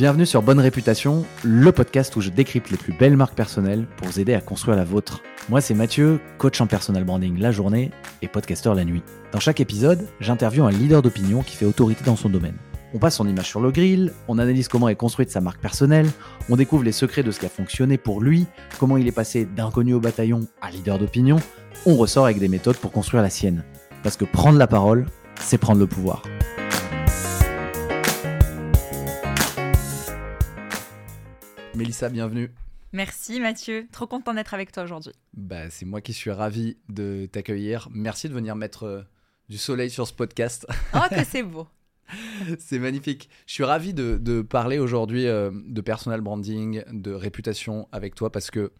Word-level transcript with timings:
Bienvenue 0.00 0.24
sur 0.24 0.40
Bonne 0.40 0.60
Réputation, 0.60 1.26
le 1.44 1.72
podcast 1.72 2.16
où 2.16 2.22
je 2.22 2.30
décrypte 2.30 2.70
les 2.70 2.78
plus 2.78 2.94
belles 2.94 3.18
marques 3.18 3.34
personnelles 3.34 3.86
pour 3.98 4.06
vous 4.06 4.18
aider 4.18 4.32
à 4.32 4.40
construire 4.40 4.78
la 4.78 4.84
vôtre. 4.84 5.20
Moi, 5.50 5.60
c'est 5.60 5.74
Mathieu, 5.74 6.20
coach 6.38 6.58
en 6.62 6.66
personal 6.66 7.04
branding 7.04 7.38
la 7.38 7.52
journée 7.52 7.90
et 8.22 8.28
podcaster 8.28 8.72
la 8.74 8.86
nuit. 8.86 9.02
Dans 9.30 9.40
chaque 9.40 9.60
épisode, 9.60 10.08
j'interviewe 10.18 10.64
un 10.64 10.70
leader 10.70 11.02
d'opinion 11.02 11.42
qui 11.42 11.54
fait 11.54 11.66
autorité 11.66 12.02
dans 12.06 12.16
son 12.16 12.30
domaine. 12.30 12.54
On 12.94 12.98
passe 12.98 13.16
son 13.16 13.28
image 13.28 13.48
sur 13.48 13.60
le 13.60 13.70
grill, 13.70 14.14
on 14.26 14.38
analyse 14.38 14.68
comment 14.68 14.88
est 14.88 14.94
construite 14.94 15.30
sa 15.30 15.42
marque 15.42 15.60
personnelle, 15.60 16.08
on 16.48 16.56
découvre 16.56 16.84
les 16.84 16.92
secrets 16.92 17.22
de 17.22 17.30
ce 17.30 17.38
qui 17.38 17.44
a 17.44 17.50
fonctionné 17.50 17.98
pour 17.98 18.22
lui, 18.22 18.46
comment 18.78 18.96
il 18.96 19.06
est 19.06 19.12
passé 19.12 19.44
d'inconnu 19.44 19.92
au 19.92 20.00
bataillon 20.00 20.40
à 20.62 20.70
leader 20.70 20.98
d'opinion. 20.98 21.36
On 21.84 21.96
ressort 21.96 22.24
avec 22.24 22.38
des 22.38 22.48
méthodes 22.48 22.78
pour 22.78 22.90
construire 22.90 23.22
la 23.22 23.28
sienne. 23.28 23.64
Parce 24.02 24.16
que 24.16 24.24
prendre 24.24 24.56
la 24.56 24.66
parole, 24.66 25.04
c'est 25.38 25.58
prendre 25.58 25.78
le 25.78 25.86
pouvoir. 25.86 26.22
Mélissa, 31.80 32.10
bienvenue. 32.10 32.50
Merci 32.92 33.40
Mathieu, 33.40 33.88
trop 33.90 34.06
content 34.06 34.34
d'être 34.34 34.52
avec 34.52 34.70
toi 34.70 34.82
aujourd'hui. 34.82 35.14
Bah, 35.32 35.70
c'est 35.70 35.86
moi 35.86 36.02
qui 36.02 36.12
suis 36.12 36.30
ravi 36.30 36.76
de 36.90 37.24
t'accueillir. 37.24 37.88
Merci 37.90 38.28
de 38.28 38.34
venir 38.34 38.54
mettre 38.54 38.82
euh, 38.82 39.02
du 39.48 39.56
soleil 39.56 39.88
sur 39.88 40.06
ce 40.06 40.12
podcast. 40.12 40.66
Oh 40.94 40.98
que 41.08 41.24
c'est 41.24 41.42
beau. 41.42 41.66
c'est 42.58 42.78
magnifique. 42.78 43.30
Je 43.46 43.54
suis 43.54 43.64
ravi 43.64 43.94
de, 43.94 44.42
parler 44.42 44.78
aujourd'hui 44.78 45.26
euh, 45.26 45.50
de 45.54 45.80
personal 45.80 46.20
branding, 46.20 46.84
de 46.92 47.12
réputation 47.12 47.88
avec 47.92 48.14
toi 48.14 48.30
parce 48.30 48.50
que 48.50 48.72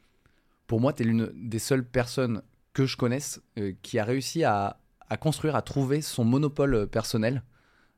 pour 0.67 0.79
moi, 0.79 0.93
tu 0.93 1.03
es 1.03 1.07
l'une 1.07 1.33
des 1.35 1.59
seules 1.59 1.87
personnes 1.87 2.43
que 2.75 2.85
je 2.85 2.99
connaisse 2.99 3.41
euh, 3.59 3.73
qui 3.81 3.99
a 3.99 4.05
réussi 4.05 4.45
à, 4.45 4.77
construire, 5.23 5.57
à 5.57 5.63
trouver 5.63 6.03
son 6.03 6.25
monopole 6.25 6.87
personnel 6.87 7.45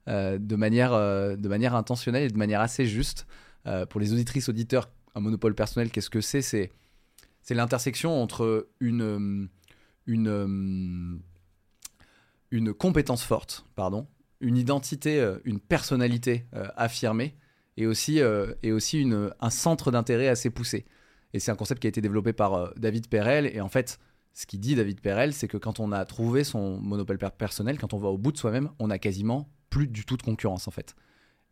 de, 0.06 0.56
manière, 0.56 0.92
de 0.92 1.48
manière 1.48 1.74
intentionnelle 1.74 2.22
et 2.22 2.28
de 2.28 2.38
manière 2.38 2.60
assez 2.60 2.86
juste. 2.86 3.26
Pour 3.90 4.00
les 4.00 4.12
auditrices, 4.12 4.48
auditeurs, 4.48 4.88
un 5.14 5.20
monopole 5.20 5.54
personnel, 5.54 5.90
qu'est-ce 5.90 6.10
que 6.10 6.20
c'est? 6.20 6.42
C'est 6.42 6.70
l'intersection 7.50 8.22
entre 8.22 8.68
une, 8.80 9.02
euh, 9.02 9.48
une, 10.06 10.28
euh, 12.68 12.74
compétence 12.74 13.22
forte, 13.22 13.64
pardon, 13.74 14.06
une 14.40 14.56
identité, 14.56 15.36
une 15.44 15.60
personnalité 15.60 16.46
affirmée, 16.76 17.36
et 17.76 17.86
aussi, 17.86 18.20
un 18.20 19.50
centre 19.50 19.90
d'intérêt 19.92 20.28
assez 20.28 20.50
poussé. 20.50 20.84
Et 21.32 21.38
c'est 21.38 21.52
un 21.52 21.56
concept 21.56 21.80
qui 21.80 21.86
a 21.86 21.90
été 21.90 22.00
développé 22.00 22.32
par 22.32 22.74
David 22.74 23.08
Perel. 23.08 23.46
Et 23.46 23.60
en 23.60 23.68
fait, 23.68 24.00
ce 24.34 24.46
qu'il 24.46 24.60
dit 24.60 24.74
David 24.74 25.00
Perel, 25.00 25.32
c'est 25.32 25.48
que 25.48 25.56
quand 25.56 25.80
on 25.80 25.92
a 25.92 26.04
trouvé 26.04 26.44
son 26.44 26.80
monopole 26.80 27.18
personnel, 27.18 27.78
quand 27.78 27.94
on 27.94 27.98
va 27.98 28.08
au 28.08 28.18
bout 28.18 28.32
de 28.32 28.38
soi-même, 28.38 28.70
on 28.78 28.90
a 28.90 28.98
quasiment 28.98 29.48
plus 29.70 29.86
du 29.86 30.04
tout 30.04 30.16
de 30.16 30.22
concurrence 30.22 30.68
en 30.68 30.70
fait. 30.70 30.94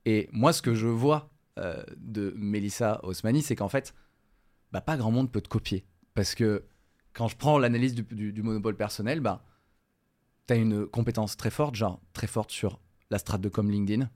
Et 0.06 0.28
moi, 0.32 0.52
ce 0.52 0.62
que 0.62 0.74
je 0.74 0.86
vois 0.86 1.30
euh, 1.60 1.82
de 1.96 2.32
Melissa 2.36 3.00
Osmani, 3.02 3.42
c'est 3.42 3.56
qu'en 3.56 3.68
fait, 3.68 3.94
bah, 4.72 4.80
pas 4.80 4.96
grand 4.96 5.10
monde 5.10 5.30
peut 5.30 5.40
te 5.40 5.48
copier. 5.48 5.84
Parce 6.14 6.34
que 6.34 6.64
quand 7.12 7.28
je 7.28 7.36
prends 7.36 7.58
l'analyse 7.58 7.94
du, 7.94 8.42
monopole 8.42 8.76
personnel, 8.76 9.20
bah, 9.20 9.44
tu 10.46 10.54
as 10.54 10.56
une 10.56 10.86
compétence 10.86 11.36
très 11.36 11.50
forte, 11.50 11.74
genre 11.74 12.00
très 12.12 12.26
forte 12.26 12.50
sur 12.50 12.80
la 13.10 13.18
strate 13.18 13.40
de 13.40 13.48
com 13.48 13.70
LinkedIn. 13.70 14.08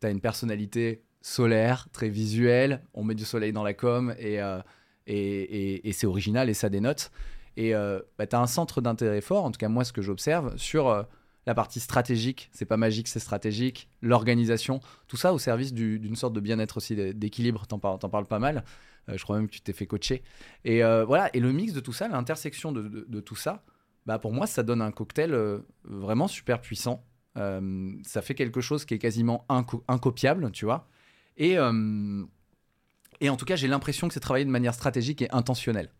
Tu 0.00 0.06
as 0.06 0.10
une 0.10 0.20
personnalité 0.20 1.04
solaire, 1.20 1.88
très 1.92 2.08
visuelle. 2.08 2.84
On 2.94 3.04
met 3.04 3.14
du 3.14 3.24
soleil 3.24 3.52
dans 3.52 3.64
la 3.64 3.74
com 3.74 4.14
et, 4.18 4.40
euh, 4.40 4.60
et, 5.06 5.92
c'est 5.92 6.06
original 6.06 6.48
et 6.48 6.54
ça 6.54 6.68
dénote. 6.68 7.10
Et 7.56 7.74
euh, 7.74 8.00
bah, 8.18 8.26
tu 8.26 8.36
as 8.36 8.40
un 8.40 8.46
centre 8.46 8.80
d'intérêt 8.80 9.20
fort, 9.20 9.44
en 9.44 9.50
tout 9.50 9.58
cas 9.58 9.68
moi 9.68 9.84
ce 9.84 9.92
que 9.92 10.02
j'observe, 10.02 10.56
sur 10.56 11.06
la 11.46 11.54
partie 11.54 11.80
stratégique, 11.80 12.50
c'est 12.52 12.64
pas 12.64 12.76
magique, 12.76 13.06
c'est 13.08 13.20
stratégique, 13.20 13.88
l'organisation, 14.02 14.80
tout 15.06 15.16
ça 15.16 15.32
au 15.32 15.38
service 15.38 15.72
d'une 15.72 16.16
sorte 16.16 16.32
de 16.32 16.40
bien-être 16.40 16.78
aussi, 16.78 16.96
d'équilibre, 17.14 17.66
t'en 17.66 17.78
parles, 17.78 18.26
pas 18.26 18.40
mal, 18.40 18.64
euh, 19.08 19.16
je 19.16 19.22
crois 19.22 19.36
même 19.36 19.46
que 19.46 19.52
tu 19.52 19.60
t'es 19.60 19.72
fait 19.72 19.86
coacher. 19.86 20.22
Et 20.64 20.82
euh, 20.82 21.04
voilà, 21.04 21.30
et 21.34 21.40
le 21.40 21.52
mix 21.52 21.72
de 21.72 21.80
tout 21.80 21.92
ça, 21.92 22.08
l'intersection 22.08 22.72
de, 22.72 23.20
tout 23.20 23.36
ça, 23.36 23.64
bah 24.06 24.18
pour 24.18 24.32
moi, 24.32 24.46
ça 24.46 24.64
donne 24.64 24.82
un 24.82 24.90
cocktail 24.90 25.32
euh, 25.32 25.60
vraiment 25.84 26.26
super 26.28 26.60
puissant. 26.60 27.04
ça 27.36 28.22
fait 28.22 28.34
quelque 28.34 28.60
chose 28.60 28.84
qui 28.84 28.94
est 28.94 28.98
quasiment 28.98 29.46
incopiable, 29.88 30.50
tu 30.50 30.64
vois. 30.64 30.88
Et 31.36 31.58
en 31.58 33.36
tout 33.36 33.44
cas, 33.44 33.56
j'ai 33.56 33.68
l'impression 33.68 34.08
que 34.08 34.14
c'est 34.14 34.20
travaillé 34.20 34.44
de 34.44 34.50
manière 34.50 34.74
stratégique 34.74 35.22
et 35.22 35.30
intentionnelle. 35.30 35.90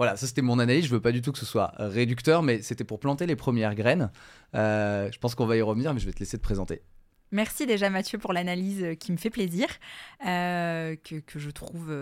Voilà, 0.00 0.16
ça 0.16 0.26
c'était 0.26 0.40
mon 0.40 0.58
analyse. 0.58 0.86
Je 0.86 0.90
veux 0.90 1.02
pas 1.02 1.12
du 1.12 1.20
tout 1.20 1.30
que 1.30 1.38
ce 1.38 1.44
soit 1.44 1.74
réducteur, 1.76 2.42
mais 2.42 2.62
c'était 2.62 2.84
pour 2.84 3.00
planter 3.00 3.26
les 3.26 3.36
premières 3.36 3.74
graines. 3.74 4.10
Euh, 4.54 5.10
je 5.12 5.18
pense 5.18 5.34
qu'on 5.34 5.44
va 5.44 5.58
y 5.58 5.60
revenir, 5.60 5.92
mais 5.92 6.00
je 6.00 6.06
vais 6.06 6.12
te 6.14 6.20
laisser 6.20 6.38
te 6.38 6.42
présenter. 6.42 6.80
Merci 7.32 7.66
déjà 7.66 7.90
Mathieu 7.90 8.16
pour 8.16 8.32
l'analyse 8.32 8.82
euh, 8.82 8.94
qui 8.94 9.12
me 9.12 9.18
fait 9.18 9.28
plaisir, 9.28 9.66
euh, 10.26 10.96
que, 11.04 11.38
je 11.38 11.50
trouve 11.50 11.94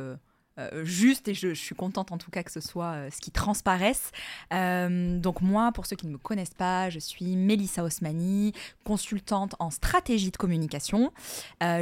juste 0.85 1.27
et 1.27 1.35
je, 1.35 1.55
suis 1.55 1.75
contente 1.75 2.13
en 2.13 2.19
tout 2.19 2.31
cas 2.31 2.45
que 2.45 2.53
ce 2.53 2.61
soit 2.61 3.11
ce 3.11 3.21
qui 3.21 3.33
transparaisse. 3.33 4.13
donc 4.53 5.41
moi, 5.41 5.73
pour 5.73 5.87
ceux 5.87 5.97
qui 5.97 6.07
ne 6.07 6.13
me 6.13 6.19
connaissent 6.19 6.55
pas, 6.55 6.91
je 6.91 7.01
suis 7.01 7.35
Mélissa 7.35 7.83
Osmani, 7.83 8.53
consultante 8.85 9.57
en 9.59 9.71
stratégie 9.71 10.31
de 10.31 10.37
communication. 10.37 11.13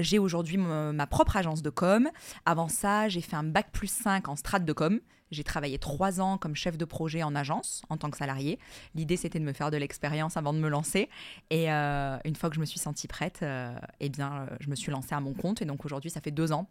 j'ai 0.00 0.18
aujourd'hui 0.18 0.56
ma 0.56 1.06
propre 1.06 1.36
agence 1.36 1.60
de 1.60 1.68
com. 1.68 2.08
Avant 2.46 2.68
ça, 2.68 3.10
j'ai 3.10 3.20
fait 3.20 3.36
un 3.36 3.44
bac 3.44 3.66
plus 3.70 3.90
5 3.90 4.28
en 4.28 4.36
strat 4.36 4.60
de 4.60 4.72
com. 4.72 4.98
J'ai 5.30 5.44
travaillé 5.44 5.78
trois 5.78 6.20
ans 6.20 6.38
comme 6.38 6.54
chef 6.54 6.78
de 6.78 6.84
projet 6.84 7.22
en 7.22 7.34
agence 7.34 7.82
en 7.88 7.96
tant 7.96 8.10
que 8.10 8.16
salarié. 8.16 8.58
L'idée, 8.94 9.16
c'était 9.16 9.38
de 9.38 9.44
me 9.44 9.52
faire 9.52 9.70
de 9.70 9.76
l'expérience 9.76 10.36
avant 10.36 10.52
de 10.52 10.58
me 10.58 10.68
lancer. 10.68 11.08
Et 11.50 11.72
euh, 11.72 12.16
une 12.24 12.36
fois 12.36 12.48
que 12.48 12.54
je 12.54 12.60
me 12.60 12.64
suis 12.64 12.78
sentie 12.78 13.08
prête, 13.08 13.40
euh, 13.42 13.74
eh 14.00 14.08
bien, 14.08 14.32
euh, 14.32 14.56
je 14.60 14.70
me 14.70 14.74
suis 14.74 14.92
lancée 14.92 15.14
à 15.14 15.20
mon 15.20 15.34
compte. 15.34 15.62
Et 15.62 15.64
donc 15.64 15.84
aujourd'hui, 15.84 16.10
ça 16.10 16.20
fait 16.20 16.30
deux 16.30 16.52
ans 16.52 16.68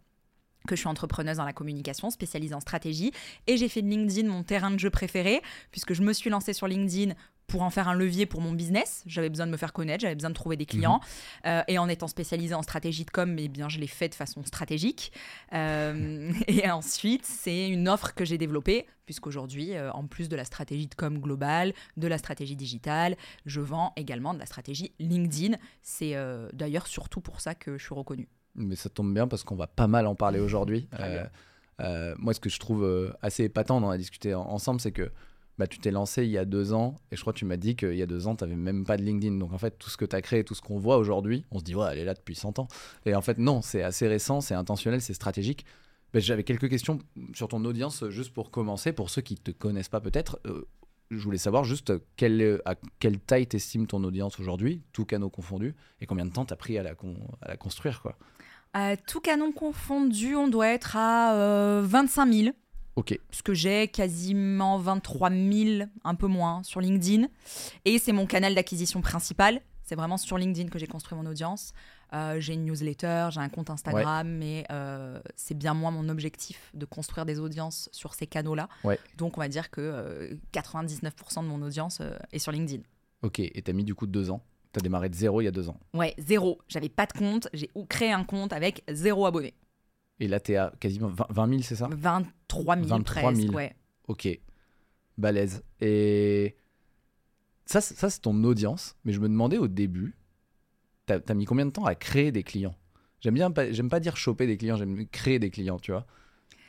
que 0.66 0.76
je 0.76 0.82
suis 0.82 0.90
entrepreneuse 0.90 1.38
dans 1.38 1.46
la 1.46 1.54
communication, 1.54 2.10
spécialisée 2.10 2.56
en 2.56 2.60
stratégie, 2.60 3.12
et 3.48 3.58
j'ai 3.58 3.70
fait 3.70 3.82
de 3.82 3.88
LinkedIn 3.88 4.28
mon 4.28 4.44
terrain 4.44 4.72
de 4.72 4.80
jeu 4.80 4.90
préféré, 4.90 5.42
puisque 5.72 5.94
je 5.94 6.02
me 6.02 6.14
suis 6.14 6.30
lancée 6.30 6.54
sur 6.54 6.68
LinkedIn 6.68 7.14
pour 7.48 7.62
en 7.62 7.70
faire 7.70 7.88
un 7.88 7.94
levier 7.94 8.26
pour 8.26 8.42
mon 8.42 8.52
business. 8.52 9.04
J'avais 9.06 9.30
besoin 9.30 9.46
de 9.46 9.52
me 9.52 9.58
faire 9.58 9.74
connaître, 9.74 10.02
j'avais 10.02 10.16
besoin 10.16 10.30
de 10.30 10.36
trouver 10.36 10.58
des 10.58 10.66
clients. 10.66 11.00
Mhm. 11.44 11.52
Euh, 11.52 11.64
et 11.68 11.78
en 11.78 11.88
étant 11.88 12.08
spécialisée 12.08 12.56
en 12.56 12.64
stratégie 12.64 13.06
de 13.06 13.12
com, 13.12 13.36
eh 13.38 13.48
bien, 13.48 13.70
je 13.70 13.80
l'ai 13.80 13.88
fait 13.88 14.10
de 14.10 14.16
façon 14.16 14.44
stratégique. 14.44 15.12
Euh, 15.54 16.32
et 16.48 16.70
ensuite, 16.70 17.26
c'est 17.26 17.70
une 17.70 17.88
offre 17.88 18.14
que 18.14 18.26
j'ai 18.26 18.38
développée, 18.38 18.88
puisqu'aujourd'hui, 19.06 19.76
euh, 19.76 19.92
en 19.92 20.08
plus 20.08 20.30
de 20.30 20.36
la 20.36 20.46
stratégie 20.46 20.88
de 20.88 20.96
com 20.96 21.20
globale, 21.20 21.74
de 21.98 22.08
la 22.08 22.18
stratégie 22.18 22.56
digitale, 22.56 23.16
je 23.46 23.62
vends 23.62 23.94
également 23.96 24.34
de 24.34 24.40
la 24.40 24.46
stratégie 24.46 24.94
LinkedIn. 25.00 25.58
C'est 25.82 26.16
d'ailleurs 26.54 26.88
surtout 26.88 27.22
pour 27.22 27.42
ça 27.42 27.56
que 27.56 27.78
je 27.78 27.84
suis 27.84 27.94
reconnue. 27.94 28.28
Mais 28.56 28.76
ça 28.76 28.90
tombe 28.90 29.14
bien 29.14 29.28
parce 29.28 29.44
qu'on 29.44 29.56
va 29.56 29.68
pas 29.68 29.88
mal 29.88 30.08
en 30.08 30.16
parler 30.16 30.40
aujourd'hui. 30.42 30.88
moi, 31.80 32.34
ce 32.34 32.40
que 32.40 32.50
je 32.50 32.60
trouve 32.60 33.16
assez 33.22 33.44
épatant, 33.44 33.78
on 33.78 33.88
en 33.88 33.90
a 33.90 33.98
discuté 33.98 34.34
ensemble, 34.34 34.80
c'est 34.82 34.92
que 34.92 35.12
bah, 35.58 35.68
tu 35.68 35.80
t'es 35.80 35.92
lancé 35.92 36.26
il 36.26 36.32
y 36.32 36.38
a 36.38 36.44
deux 36.44 36.74
ans 36.74 36.96
et 37.12 37.16
je 37.16 37.22
crois 37.22 37.32
que 37.32 37.38
tu 37.38 37.46
m'as 37.46 37.56
dit 37.56 37.76
qu'il 37.76 37.96
y 37.96 38.02
a 38.02 38.06
deux 38.06 38.28
ans, 38.28 38.36
tu 38.36 38.44
n'avais 38.44 38.58
même 38.58 38.84
pas 38.84 38.98
de 38.98 39.04
LinkedIn. 39.04 39.38
Donc 39.38 39.54
en 39.54 39.58
fait, 39.58 39.78
tout 39.78 39.90
ce 39.90 39.98
que 39.98 40.06
tu 40.06 40.16
as 40.16 40.22
créé, 40.22 40.44
tout 40.44 40.54
ce 40.54 40.62
qu'on 40.62 40.78
voit 40.78 40.98
aujourd'hui, 40.98 41.46
on 41.52 41.60
se 41.60 41.64
dit, 41.64 41.76
ouais, 41.76 41.88
elle 41.92 42.00
est 42.00 42.06
là 42.06 42.14
depuis 42.14 42.36
100 42.36 42.60
ans. 42.60 42.68
Et 43.06 43.16
en 43.16 43.22
fait, 43.22 43.38
non, 43.38 43.62
c'est 43.62 43.82
assez 43.82 44.08
récent, 44.08 44.42
c'est 44.42 44.56
intentionnel, 44.56 45.02
c'est 45.02 45.14
stratégique. 45.14 45.66
Bah, 46.14 46.20
j'avais 46.20 46.44
quelques 46.44 46.70
questions 46.70 47.00
sur 47.34 47.48
ton 47.48 47.64
audience, 47.64 48.08
juste 48.10 48.34
pour 48.34 48.52
commencer, 48.52 48.92
pour 48.92 49.10
ceux 49.10 49.22
qui 49.22 49.36
ne 49.36 49.40
te 49.40 49.52
connaissent 49.52 49.90
pas 49.90 50.02
peut-être. 50.02 50.40
Euh, 50.46 50.68
je 51.12 51.24
voulais 51.24 51.38
savoir 51.38 51.64
juste 51.64 51.94
quelle, 52.16 52.62
à 52.66 52.76
quelle 53.00 53.20
taille 53.20 53.48
t'estimes 53.48 53.88
ton 53.88 54.04
audience 54.04 54.40
aujourd'hui, 54.40 54.82
tout 54.94 55.06
canaux 55.06 55.30
confondus, 55.30 55.76
et 56.02 56.06
combien 56.06 56.26
de 56.26 56.32
temps 56.32 56.46
t'as 56.46 56.56
pris 56.56 56.78
à 56.78 56.84
la, 56.84 56.92
à 57.42 57.48
la 57.48 57.58
construire 57.58 58.02
quoi. 58.02 58.18
tout 59.08 59.22
canon 59.22 59.52
confondu, 59.52 60.36
on 60.36 60.48
doit 60.48 60.70
être 60.70 60.96
à 60.98 61.82
25 61.84 62.28
euh, 62.28 62.34
000. 62.34 62.56
Ok. 62.96 63.20
Parce 63.30 63.42
que 63.42 63.54
j'ai 63.54 63.90
quasiment 63.90 64.78
23 64.78 65.30
000, 65.30 65.90
un 66.04 66.16
peu 66.16 66.28
moins, 66.28 66.64
sur 66.64 66.80
LinkedIn. 66.80 67.28
Et 67.84 68.00
c'est 68.00 68.14
mon 68.14 68.26
canal 68.26 68.56
d'acquisition 68.56 69.02
principal. 69.02 69.62
C'est 69.84 69.96
vraiment 69.96 70.18
sur 70.18 70.38
LinkedIn 70.38 70.70
que 70.70 70.80
j'ai 70.80 70.88
construit 70.88 71.18
mon 71.18 71.26
audience. 71.30 71.74
Euh, 72.16 72.40
j'ai 72.40 72.54
une 72.54 72.64
newsletter, 72.66 73.28
j'ai 73.32 73.42
un 73.42 73.50
compte 73.50 73.70
Instagram, 73.70 74.30
mais 74.30 74.66
euh, 74.72 75.20
c'est 75.36 75.58
bien 75.58 75.74
moins 75.74 75.92
mon 75.92 76.08
objectif 76.08 76.72
de 76.74 76.86
construire 76.86 77.26
des 77.26 77.40
audiences 77.40 77.90
sur 77.92 78.14
ces 78.14 78.26
canaux-là. 78.26 78.70
Donc 79.18 79.38
on 79.38 79.42
va 79.42 79.50
dire 79.50 79.70
que 79.70 80.38
99% 80.54 81.40
euh, 81.40 81.42
de 81.42 81.48
mon 81.48 81.62
audience 81.62 82.02
est 82.32 82.40
sur 82.40 82.52
LinkedIn. 82.52 82.84
Ok, 83.22 83.40
et 83.40 83.62
tu 83.62 83.70
as 83.70 83.74
mis 83.74 83.84
du 83.84 83.96
coup 83.96 84.08
deux 84.08 84.32
ans 84.32 84.42
Tu 84.72 84.80
as 84.80 84.82
démarré 84.82 85.10
de 85.10 85.16
zéro 85.16 85.42
il 85.42 85.46
y 85.46 85.48
a 85.48 85.52
deux 85.52 85.68
ans 85.68 85.78
Ouais, 85.94 86.14
zéro. 86.18 86.60
J'avais 86.70 86.90
pas 86.90 87.06
de 87.06 87.14
compte, 87.14 87.50
j'ai 87.54 87.70
créé 87.90 88.12
un 88.12 88.24
compte 88.24 88.54
avec 88.54 88.84
zéro 88.90 89.26
abonné. 89.26 89.54
Et 90.20 90.28
là, 90.30 90.40
tu 90.40 90.54
es 90.54 90.56
à 90.56 90.72
quasiment 90.80 91.10
20 91.30 91.50
000, 91.50 91.62
c'est 91.64 91.76
ça? 91.76 91.90
23 91.92 92.76
000 92.78 92.88
23 92.88 93.36
000. 93.36 93.54
ouais. 93.54 93.76
Ok, 94.08 94.30
balèze. 95.18 95.64
Et 95.82 96.56
ça, 97.66 97.82
ça 97.82 98.10
c'est 98.10 98.22
ton 98.22 98.42
audience. 98.46 98.96
Mais 99.04 99.12
je 99.12 99.20
me 99.20 99.28
demandais 99.28 99.58
au 99.58 99.68
début, 99.68 100.16
tu 101.08 101.14
as, 101.14 101.34
mis 101.34 101.46
combien 101.46 101.66
de 101.66 101.72
temps 101.72 101.86
à 101.86 101.96
créer 101.96 102.32
des 102.32 102.44
clients? 102.44 102.76
J'aime 103.22 103.34
bien, 103.34 103.52
j'aime 103.72 103.90
pas 103.90 104.00
dire 104.00 104.18
choper 104.18 104.48
des 104.48 104.58
clients, 104.58 104.78
j'aime 104.78 105.08
créer 105.08 105.40
des 105.40 105.50
clients, 105.50 105.80
tu 105.80 105.92
vois 105.92 106.06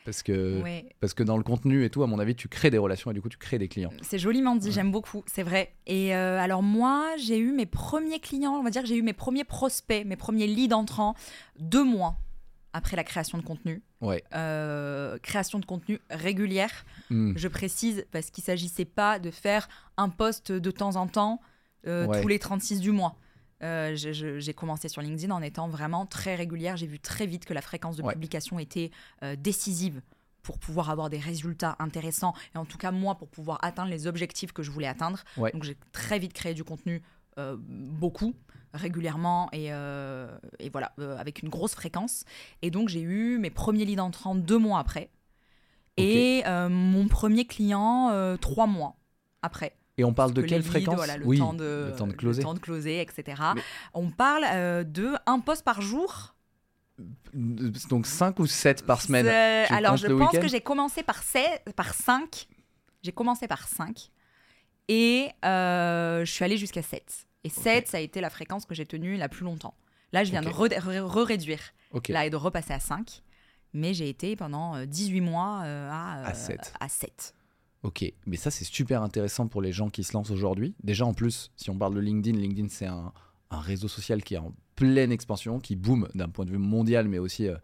parce 0.06 0.22
que, 0.22 0.62
parce 1.00 1.14
que 1.14 1.24
dans 1.24 1.36
le 1.36 1.42
contenu 1.42 1.84
et 1.84 1.90
tout, 1.90 2.04
à 2.04 2.06
mon 2.06 2.20
avis, 2.20 2.36
tu 2.36 2.46
crées 2.46 2.70
des 2.70 2.78
relations 2.78 3.10
et 3.10 3.14
du 3.14 3.20
coup, 3.20 3.28
tu 3.28 3.38
crées 3.38 3.58
des 3.58 3.66
clients. 3.66 3.90
C'est 4.02 4.20
joliment 4.20 4.54
dit, 4.54 4.70
j'aime 4.70 4.92
beaucoup, 4.92 5.24
c'est 5.26 5.42
vrai. 5.42 5.74
Et 5.88 6.14
euh, 6.14 6.38
alors, 6.38 6.62
moi, 6.62 7.08
j'ai 7.18 7.38
eu 7.38 7.50
mes 7.50 7.66
premiers 7.66 8.20
clients, 8.20 8.52
on 8.52 8.62
va 8.62 8.70
dire 8.70 8.82
que 8.82 8.88
j'ai 8.88 8.96
eu 8.96 9.02
mes 9.02 9.12
premiers 9.12 9.42
prospects, 9.42 10.06
mes 10.06 10.14
premiers 10.14 10.46
leads 10.46 10.72
entrants 10.72 11.16
deux 11.58 11.82
mois 11.82 12.14
après 12.72 12.96
la 12.96 13.02
création 13.02 13.36
de 13.36 13.42
contenu. 13.42 13.82
Ouais. 14.00 14.22
Euh, 14.32 15.18
création 15.18 15.58
de 15.58 15.66
contenu 15.66 15.98
régulière, 16.08 16.84
Hmm. 17.10 17.32
je 17.36 17.48
précise, 17.48 18.06
parce 18.12 18.30
qu'il 18.30 18.44
s'agissait 18.44 18.84
pas 18.84 19.18
de 19.18 19.32
faire 19.32 19.68
un 19.96 20.08
post 20.08 20.52
de 20.52 20.70
temps 20.70 20.94
en 20.94 21.08
temps 21.08 21.40
euh, 21.88 22.06
Ouais. 22.06 22.20
tous 22.22 22.28
les 22.28 22.38
36 22.38 22.80
du 22.80 22.92
mois. 22.92 23.16
Euh, 23.62 23.94
J'ai 23.94 24.54
commencé 24.54 24.88
sur 24.88 25.00
LinkedIn 25.02 25.32
en 25.34 25.40
étant 25.42 25.68
vraiment 25.68 26.04
très 26.06 26.34
régulière. 26.34 26.76
J'ai 26.76 26.86
vu 26.86 26.98
très 27.00 27.26
vite 27.26 27.44
que 27.46 27.54
la 27.54 27.62
fréquence 27.62 27.96
de 27.96 28.02
Ouais. 28.02 28.12
publication 28.12 28.58
était 28.58 28.90
euh, 29.22 29.34
décisive 29.36 30.02
pour 30.42 30.58
pouvoir 30.58 30.90
avoir 30.90 31.08
des 31.10 31.18
résultats 31.18 31.74
intéressants 31.80 32.34
et 32.54 32.58
en 32.58 32.64
tout 32.64 32.78
cas 32.78 32.92
moi 32.92 33.16
pour 33.16 33.28
pouvoir 33.28 33.58
atteindre 33.62 33.90
les 33.90 34.06
objectifs 34.06 34.52
que 34.52 34.62
je 34.62 34.70
voulais 34.70 34.86
atteindre. 34.86 35.24
Ouais. 35.36 35.50
Donc 35.52 35.64
j'ai 35.64 35.76
très 35.92 36.18
vite 36.18 36.32
créé 36.34 36.54
du 36.54 36.62
contenu 36.64 37.02
euh, 37.38 37.56
beaucoup 37.58 38.34
régulièrement 38.74 39.48
et, 39.52 39.66
et 39.68 40.68
voilà 40.70 40.92
avec 41.18 41.40
une 41.42 41.48
grosse 41.48 41.74
fréquence 41.74 42.24
et 42.60 42.70
donc 42.70 42.90
j'ai 42.90 43.00
eu 43.00 43.38
mes 43.38 43.48
premiers 43.48 43.86
leads 43.86 44.00
entrants 44.02 44.34
deux 44.34 44.58
mois 44.58 44.80
après 44.80 45.08
et 45.96 46.42
mon 46.46 47.08
premier 47.08 47.46
client 47.46 48.36
trois 48.38 48.66
mois 48.66 48.96
après 49.40 49.72
Et 49.98 50.04
on 50.04 50.12
parle 50.12 50.32
de 50.34 50.42
que 50.42 50.46
quelle 50.46 50.58
leads, 50.60 50.70
fréquence 50.70 50.96
voilà, 50.96 51.16
le, 51.16 51.24
Oui, 51.26 51.38
temps 51.38 51.54
de, 51.54 51.88
le 51.90 51.96
temps 51.96 52.06
de 52.06 52.12
closer. 52.12 52.42
temps 52.42 52.54
de 52.54 52.58
closer, 52.58 53.00
etc. 53.00 53.40
Mais- 53.54 53.62
On 53.94 54.10
parle 54.10 54.44
euh, 54.52 54.84
de 54.84 55.14
un 55.26 55.40
poste 55.40 55.64
par 55.64 55.80
jour? 55.80 56.34
Donc 57.34 58.06
5 58.06 58.38
ou 58.38 58.46
7 58.46 58.84
par 58.86 59.02
semaine. 59.02 59.26
Tu 59.66 59.74
Alors, 59.74 59.96
je 59.96 60.06
le 60.06 60.16
pense 60.16 60.36
que 60.38 60.48
j'ai 60.48 60.60
commencé 60.60 61.02
par, 61.02 61.22
7, 61.22 61.62
par 61.76 61.92
5. 61.94 62.46
J'ai 63.02 63.12
commencé 63.12 63.46
par 63.46 63.68
5. 63.68 64.10
Et 64.88 65.28
euh, 65.44 66.24
je 66.24 66.30
suis 66.30 66.44
allée 66.44 66.56
jusqu'à 66.56 66.82
7. 66.82 67.26
Et 67.44 67.48
7, 67.50 67.86
ça 67.88 67.98
a 67.98 68.00
été 68.00 68.20
la 68.20 68.30
fréquence 68.30 68.64
que 68.66 68.74
j'ai 68.74 68.86
tenue 68.86 69.16
la 69.16 69.28
plus 69.28 69.44
longtemps. 69.44 69.74
Là, 70.12 70.24
je 70.24 70.30
viens 70.30 70.42
Ok. 70.42 70.48
de 70.70 70.76
re- 70.76 70.80
re- 70.80 71.00
re-réduire. 71.00 71.60
Ok. 71.92 72.08
Là, 72.08 72.24
et 72.26 72.30
de 72.30 72.36
repasser 72.36 72.72
à 72.72 72.80
5. 72.80 73.22
Mais 73.74 73.92
j'ai 73.94 74.08
été 74.08 74.36
pendant 74.36 74.74
euh, 74.76 74.86
18 74.86 75.20
mois 75.20 75.62
euh, 75.64 75.90
à, 75.90 76.26
À 76.26 76.30
euh, 76.30 76.34
sept. 76.34 76.72
à 76.80 76.88
7. 76.88 77.34
Ok, 77.82 78.04
mais 78.26 78.36
ça 78.36 78.50
c'est 78.50 78.64
super 78.64 79.02
intéressant 79.02 79.46
pour 79.46 79.62
les 79.62 79.70
gens 79.72 79.90
qui 79.90 80.02
se 80.02 80.12
lancent 80.12 80.30
aujourd'hui. 80.30 80.74
Déjà 80.82 81.04
en 81.06 81.14
plus, 81.14 81.50
si 81.56 81.70
on 81.70 81.76
parle 81.78 81.94
de 81.94 82.00
LinkedIn, 82.00 82.36
LinkedIn 82.38 82.68
c'est 82.68 82.86
un, 82.86 83.12
un 83.50 83.60
réseau 83.60 83.86
social 83.88 84.22
qui 84.24 84.34
est 84.34 84.38
en 84.38 84.54
pleine 84.74 85.12
expansion, 85.12 85.60
qui 85.60 85.76
boom 85.76 86.08
d'un 86.14 86.28
point 86.28 86.44
de 86.44 86.50
vue 86.50 86.58
mondial, 86.58 87.08
mais 87.08 87.18
aussi, 87.18 87.46
euh, 87.46 87.56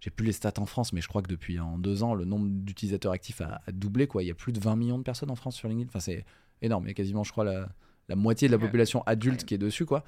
j'ai 0.00 0.10
plus 0.10 0.26
les 0.26 0.32
stats 0.32 0.52
en 0.58 0.66
France, 0.66 0.92
mais 0.92 1.00
je 1.00 1.08
crois 1.08 1.22
que 1.22 1.28
depuis 1.28 1.58
en 1.60 1.78
deux 1.78 2.02
ans, 2.02 2.14
le 2.14 2.24
nombre 2.24 2.46
d'utilisateurs 2.48 3.12
actifs 3.12 3.40
a, 3.40 3.60
a 3.66 3.72
doublé. 3.72 4.06
Quoi. 4.06 4.22
Il 4.22 4.26
y 4.26 4.30
a 4.30 4.34
plus 4.34 4.52
de 4.52 4.60
20 4.60 4.76
millions 4.76 4.98
de 4.98 5.02
personnes 5.02 5.30
en 5.30 5.34
France 5.36 5.56
sur 5.56 5.68
LinkedIn. 5.68 5.88
Enfin, 5.88 6.00
c'est 6.00 6.24
énorme. 6.62 6.84
Il 6.84 6.88
y 6.88 6.90
a 6.90 6.94
quasiment, 6.94 7.24
je 7.24 7.32
crois, 7.32 7.44
la, 7.44 7.68
la 8.08 8.16
moitié 8.16 8.48
de 8.48 8.52
la 8.52 8.58
population 8.66 9.02
adulte 9.06 9.44
qui 9.44 9.54
est 9.54 9.58
dessus. 9.58 9.84
quoi. 9.86 10.04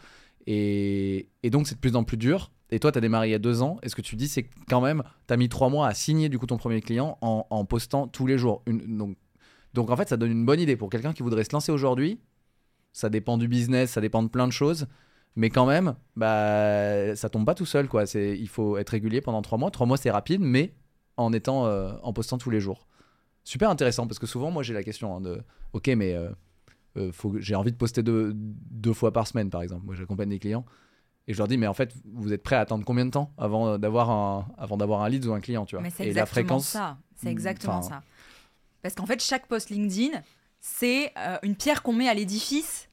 Et, 0.46 1.28
et 1.42 1.50
donc 1.50 1.66
c'est 1.68 1.74
de 1.76 1.80
plus 1.80 1.96
en 1.96 2.04
plus 2.04 2.16
dur. 2.16 2.52
Et 2.70 2.78
toi, 2.78 2.90
tu 2.90 2.98
as 2.98 3.00
démarré 3.02 3.28
il 3.28 3.32
y 3.32 3.34
a 3.34 3.38
deux 3.38 3.60
ans. 3.62 3.78
Et 3.82 3.88
ce 3.90 3.94
que 3.94 4.00
tu 4.02 4.16
dis, 4.16 4.28
c'est 4.28 4.44
que 4.44 4.50
quand 4.68 4.80
même, 4.80 5.02
tu 5.28 5.34
as 5.34 5.36
mis 5.36 5.48
trois 5.48 5.68
mois 5.68 5.86
à 5.88 5.94
signer 5.94 6.28
du 6.30 6.38
coup 6.38 6.46
ton 6.46 6.56
premier 6.56 6.80
client 6.80 7.18
en, 7.20 7.46
en 7.50 7.64
postant 7.66 8.08
tous 8.08 8.26
les 8.26 8.38
jours. 8.38 8.62
Une- 8.66 8.96
donc, 8.96 9.16
donc 9.74 9.90
en 9.90 9.96
fait, 9.96 10.08
ça 10.08 10.16
donne 10.16 10.30
une 10.32 10.44
bonne 10.44 10.60
idée 10.60 10.76
pour 10.76 10.90
quelqu'un 10.90 11.12
qui 11.12 11.22
voudrait 11.22 11.44
se 11.44 11.52
lancer 11.52 11.72
aujourd'hui. 11.72 12.20
Ça 12.92 13.08
dépend 13.08 13.38
du 13.38 13.48
business, 13.48 13.92
ça 13.92 14.00
dépend 14.00 14.22
de 14.22 14.28
plein 14.28 14.46
de 14.46 14.52
choses. 14.52 14.86
Mais 15.34 15.48
quand 15.48 15.64
même, 15.64 15.94
bah, 16.14 17.16
ça 17.16 17.30
tombe 17.30 17.46
pas 17.46 17.54
tout 17.54 17.64
seul. 17.64 17.88
Quoi. 17.88 18.04
C'est, 18.04 18.38
il 18.38 18.48
faut 18.48 18.76
être 18.76 18.90
régulier 18.90 19.22
pendant 19.22 19.40
trois 19.40 19.56
mois. 19.56 19.70
Trois 19.70 19.86
mois, 19.86 19.96
c'est 19.96 20.10
rapide, 20.10 20.42
mais 20.42 20.74
en, 21.16 21.32
étant, 21.32 21.66
euh, 21.66 21.92
en 22.02 22.12
postant 22.12 22.36
tous 22.36 22.50
les 22.50 22.60
jours. 22.60 22.86
Super 23.44 23.70
intéressant 23.70 24.06
parce 24.06 24.18
que 24.18 24.26
souvent, 24.26 24.50
moi, 24.50 24.62
j'ai 24.62 24.74
la 24.74 24.82
question 24.82 25.16
hein, 25.16 25.20
de 25.22 25.42
Ok, 25.72 25.88
mais 25.88 26.12
euh, 26.14 26.28
euh, 26.98 27.10
faut 27.12 27.34
j'ai 27.38 27.54
envie 27.54 27.72
de 27.72 27.76
poster 27.76 28.02
deux, 28.02 28.32
deux 28.34 28.92
fois 28.92 29.10
par 29.12 29.26
semaine, 29.26 29.48
par 29.48 29.62
exemple. 29.62 29.86
Moi, 29.86 29.94
j'accompagne 29.94 30.28
des 30.28 30.38
clients. 30.38 30.66
Et 31.26 31.32
je 31.32 31.38
leur 31.38 31.48
dis, 31.48 31.56
mais 31.56 31.66
en 31.66 31.74
fait, 31.74 31.94
vous 32.12 32.32
êtes 32.32 32.42
prêt 32.42 32.56
à 32.56 32.60
attendre 32.60 32.84
combien 32.84 33.06
de 33.06 33.10
temps 33.10 33.32
avant 33.38 33.78
d'avoir 33.78 34.10
un, 34.10 34.46
avant 34.58 34.76
d'avoir 34.76 35.02
un 35.02 35.08
lead 35.08 35.24
ou 35.24 35.32
un 35.32 35.40
client, 35.40 35.64
tu 35.64 35.76
vois? 35.76 35.82
Mais 35.82 35.90
c'est 35.90 36.04
Et 36.04 36.08
exactement 36.08 36.20
la 36.20 36.26
fréquence, 36.26 36.66
ça. 36.66 36.98
C'est 37.16 37.28
mm, 37.28 37.32
exactement 37.32 37.76
enfin- 37.78 37.88
ça. 37.88 38.02
Parce 38.82 38.94
qu'en 38.94 39.06
fait, 39.06 39.22
chaque 39.22 39.46
post 39.46 39.70
LinkedIn, 39.70 40.20
c'est 40.60 41.12
euh, 41.16 41.38
une 41.42 41.56
pierre 41.56 41.82
qu'on 41.82 41.92
met 41.92 42.08
à 42.08 42.14
l'édifice 42.14 42.88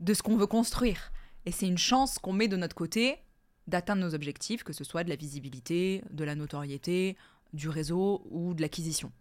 de 0.00 0.14
ce 0.14 0.22
qu'on 0.22 0.36
veut 0.36 0.46
construire. 0.46 1.12
Et 1.46 1.52
c'est 1.52 1.66
une 1.66 1.78
chance 1.78 2.18
qu'on 2.18 2.32
met 2.32 2.48
de 2.48 2.56
notre 2.56 2.74
côté 2.74 3.18
d'atteindre 3.66 4.02
nos 4.02 4.14
objectifs, 4.14 4.64
que 4.64 4.72
ce 4.72 4.84
soit 4.84 5.04
de 5.04 5.10
la 5.10 5.16
visibilité, 5.16 6.02
de 6.10 6.24
la 6.24 6.34
notoriété, 6.34 7.16
du 7.52 7.68
réseau 7.68 8.26
ou 8.30 8.54
de 8.54 8.62
l'acquisition. 8.62 9.12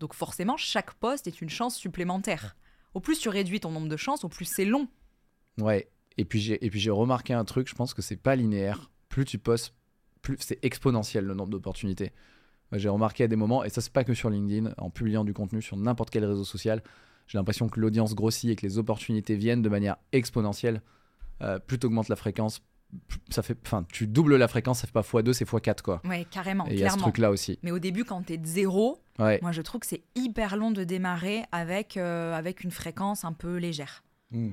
Donc 0.00 0.14
forcément, 0.14 0.56
chaque 0.56 0.94
poste 0.94 1.26
est 1.26 1.40
une 1.40 1.50
chance 1.50 1.76
supplémentaire. 1.76 2.56
Au 2.94 3.00
plus 3.00 3.18
tu 3.18 3.28
réduis 3.28 3.60
ton 3.60 3.70
nombre 3.70 3.88
de 3.88 3.96
chances, 3.96 4.24
au 4.24 4.28
plus 4.28 4.44
c'est 4.44 4.64
long. 4.64 4.88
Ouais. 5.58 5.90
Et 6.16 6.24
puis 6.24 6.40
j'ai 6.40 6.90
remarqué 6.90 7.32
un 7.32 7.44
truc, 7.44 7.68
je 7.68 7.74
pense 7.74 7.94
que 7.94 8.02
c'est 8.02 8.16
pas 8.16 8.34
linéaire. 8.34 8.90
Plus 9.08 9.24
tu 9.24 9.38
postes, 9.38 9.74
plus 10.22 10.36
c'est 10.40 10.58
exponentiel 10.64 11.24
le 11.24 11.34
nombre 11.34 11.50
d'opportunités. 11.50 12.12
J'ai 12.72 12.88
remarqué 12.88 13.24
à 13.24 13.28
des 13.28 13.36
moments, 13.36 13.64
et 13.64 13.70
ça 13.70 13.80
c'est 13.80 13.92
pas 13.92 14.04
que 14.04 14.12
sur 14.14 14.28
LinkedIn, 14.30 14.72
en 14.78 14.90
publiant 14.90 15.24
du 15.24 15.32
contenu 15.32 15.62
sur 15.62 15.76
n'importe 15.76 16.10
quel 16.10 16.24
réseau 16.24 16.44
social, 16.44 16.82
j'ai 17.26 17.38
l'impression 17.38 17.68
que 17.68 17.80
l'audience 17.80 18.14
grossit 18.14 18.50
et 18.50 18.56
que 18.56 18.66
les 18.66 18.78
opportunités 18.78 19.36
viennent 19.36 19.62
de 19.62 19.68
manière 19.68 19.96
exponentielle. 20.12 20.82
Euh, 21.42 21.58
plus 21.58 21.78
tu 21.78 21.86
augmentes 21.86 22.08
la 22.08 22.16
fréquence, 22.16 22.60
ça 23.30 23.42
fait, 23.42 23.56
enfin, 23.66 23.84
tu 23.92 24.06
doubles 24.06 24.36
la 24.36 24.48
fréquence, 24.48 24.80
ça 24.80 24.86
fait 24.86 24.92
pas 24.92 25.02
x2, 25.02 25.32
c'est 25.32 25.46
x4 25.48 25.82
quoi. 25.82 26.00
Ouais, 26.04 26.26
carrément, 26.30 26.66
Et 26.66 26.74
il 26.74 26.78
y 26.78 26.82
a 26.84 26.88
ce 26.88 26.94
clairement. 26.94 27.02
truc 27.02 27.18
là 27.18 27.30
aussi. 27.30 27.58
Mais 27.62 27.70
au 27.70 27.78
début, 27.78 28.04
quand 28.04 28.22
tu 28.22 28.32
es 28.34 28.38
de 28.38 28.46
zéro, 28.46 28.98
Ouais. 29.18 29.38
moi 29.42 29.52
je 29.52 29.62
trouve 29.62 29.80
que 29.80 29.86
c'est 29.86 30.02
hyper 30.14 30.56
long 30.56 30.70
de 30.70 30.84
démarrer 30.84 31.42
avec, 31.52 31.96
euh, 31.96 32.34
avec 32.34 32.64
une 32.64 32.70
fréquence 32.70 33.24
un 33.24 33.32
peu 33.32 33.56
légère. 33.56 34.02
Mm. 34.30 34.50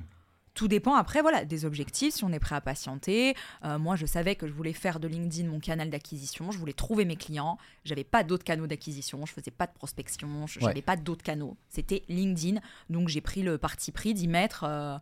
Tout 0.56 0.68
dépend 0.68 0.94
après 0.96 1.20
voilà 1.22 1.44
des 1.44 1.64
objectifs, 1.66 2.14
si 2.14 2.24
on 2.24 2.32
est 2.32 2.40
prêt 2.40 2.56
à 2.56 2.60
patienter. 2.60 3.34
Euh, 3.64 3.78
moi, 3.78 3.94
je 3.94 4.06
savais 4.06 4.34
que 4.36 4.46
je 4.48 4.52
voulais 4.52 4.72
faire 4.72 4.98
de 4.98 5.06
LinkedIn 5.06 5.48
mon 5.48 5.60
canal 5.60 5.90
d'acquisition, 5.90 6.50
je 6.50 6.58
voulais 6.58 6.72
trouver 6.72 7.04
mes 7.04 7.14
clients. 7.16 7.58
J'avais 7.84 8.04
pas 8.04 8.24
d'autres 8.24 8.42
canaux 8.44 8.66
d'acquisition, 8.66 9.24
je 9.26 9.32
faisais 9.32 9.50
pas 9.50 9.66
de 9.66 9.72
prospection, 9.74 10.46
je 10.46 10.58
Ouais. 10.60 10.66
n'avais 10.66 10.80
pas 10.82 10.96
d'autres 10.96 11.22
canaux. 11.22 11.56
C'était 11.68 12.02
LinkedIn, 12.08 12.58
donc 12.90 13.08
j'ai 13.08 13.20
pris 13.20 13.42
le 13.42 13.58
parti 13.58 13.92
pris 13.92 14.14
d'y 14.14 14.28
mettre 14.28 14.64
euh, 14.64 14.96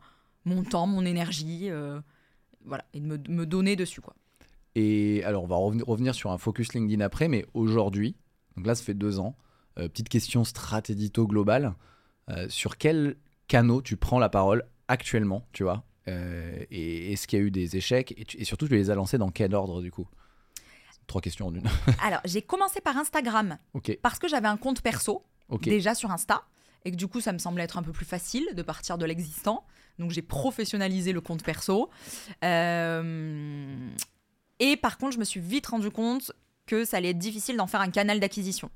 mon 0.44 0.64
temps, 0.64 0.86
mon 0.88 1.06
énergie, 1.06 1.70
euh, 1.70 2.00
voilà, 2.64 2.84
et 2.92 3.00
de 3.00 3.06
me, 3.06 3.16
me 3.28 3.46
donner 3.46 3.76
dessus 3.76 4.00
quoi. 4.00 4.14
Et 4.74 5.22
alors, 5.22 5.44
on 5.44 5.46
va 5.46 5.54
reven- 5.56 5.84
revenir 5.84 6.16
sur 6.16 6.32
un 6.32 6.38
focus 6.38 6.74
LinkedIn 6.74 7.00
après, 7.00 7.28
mais 7.28 7.46
aujourd'hui, 7.54 8.16
donc 8.56 8.66
là, 8.66 8.74
ça 8.74 8.82
fait 8.82 8.92
deux 8.94 9.20
ans, 9.20 9.36
euh, 9.78 9.88
petite 9.88 10.08
question 10.08 10.42
stratédito 10.42 11.28
globale, 11.28 11.74
euh, 12.30 12.48
sur 12.48 12.76
quel 12.76 13.16
canot 13.46 13.82
tu 13.82 13.96
prends 13.96 14.18
la 14.18 14.28
parole 14.28 14.64
actuellement, 14.88 15.46
tu 15.52 15.62
vois 15.62 15.84
Euh, 16.08 16.64
Et 16.70 17.12
est-ce 17.12 17.26
qu'il 17.26 17.38
y 17.38 17.42
a 17.42 17.44
eu 17.44 17.50
des 17.50 17.76
échecs 17.76 18.12
et, 18.16 18.24
tu- 18.24 18.36
et 18.38 18.44
surtout, 18.44 18.68
tu 18.68 18.74
les 18.74 18.90
as 18.90 18.94
lancés 18.94 19.16
dans 19.18 19.30
quel 19.30 19.54
ordre, 19.54 19.80
du 19.82 19.90
coup? 19.90 20.06
Trois 21.06 21.20
questions 21.20 21.46
en 21.48 21.54
une. 21.54 21.66
Alors, 22.02 22.20
j'ai 22.24 22.42
commencé 22.42 22.80
par 22.80 22.96
Instagram 22.96 23.58
parce 24.02 24.18
que 24.18 24.28
j'avais 24.28 24.48
un 24.48 24.56
compte 24.56 24.80
perso 24.82 25.22
déjà 25.70 25.94
sur 25.94 26.10
Insta 26.10 26.42
et 26.86 26.90
que 26.90 26.96
du 26.96 27.06
coup 27.08 27.20
ça 27.20 27.32
me 27.32 27.38
semblait 27.38 27.64
être 27.64 27.78
un 27.78 27.82
peu 27.82 27.92
plus 27.92 28.04
facile 28.06 28.46
de 28.54 28.62
partir 28.62 28.96
de 28.98 29.04
l'existant. 29.06 29.64
Donc 29.98 30.10
j'ai 30.10 30.22
professionnalisé 30.22 31.12
le 31.12 31.20
compte 31.20 31.42
perso. 31.42 31.90
Euh, 32.42 33.88
Et 34.60 34.76
par 34.76 34.98
contre, 34.98 35.12
je 35.14 35.18
me 35.18 35.24
suis 35.24 35.40
vite 35.40 35.66
rendu 35.66 35.90
compte 35.90 36.32
que 36.66 36.84
ça 36.84 36.96
allait 36.98 37.10
être 37.10 37.18
difficile 37.18 37.56
d'en 37.56 37.66
faire 37.66 37.80
un 37.80 37.90
canal 37.90 38.20
d'acquisition. 38.20 38.70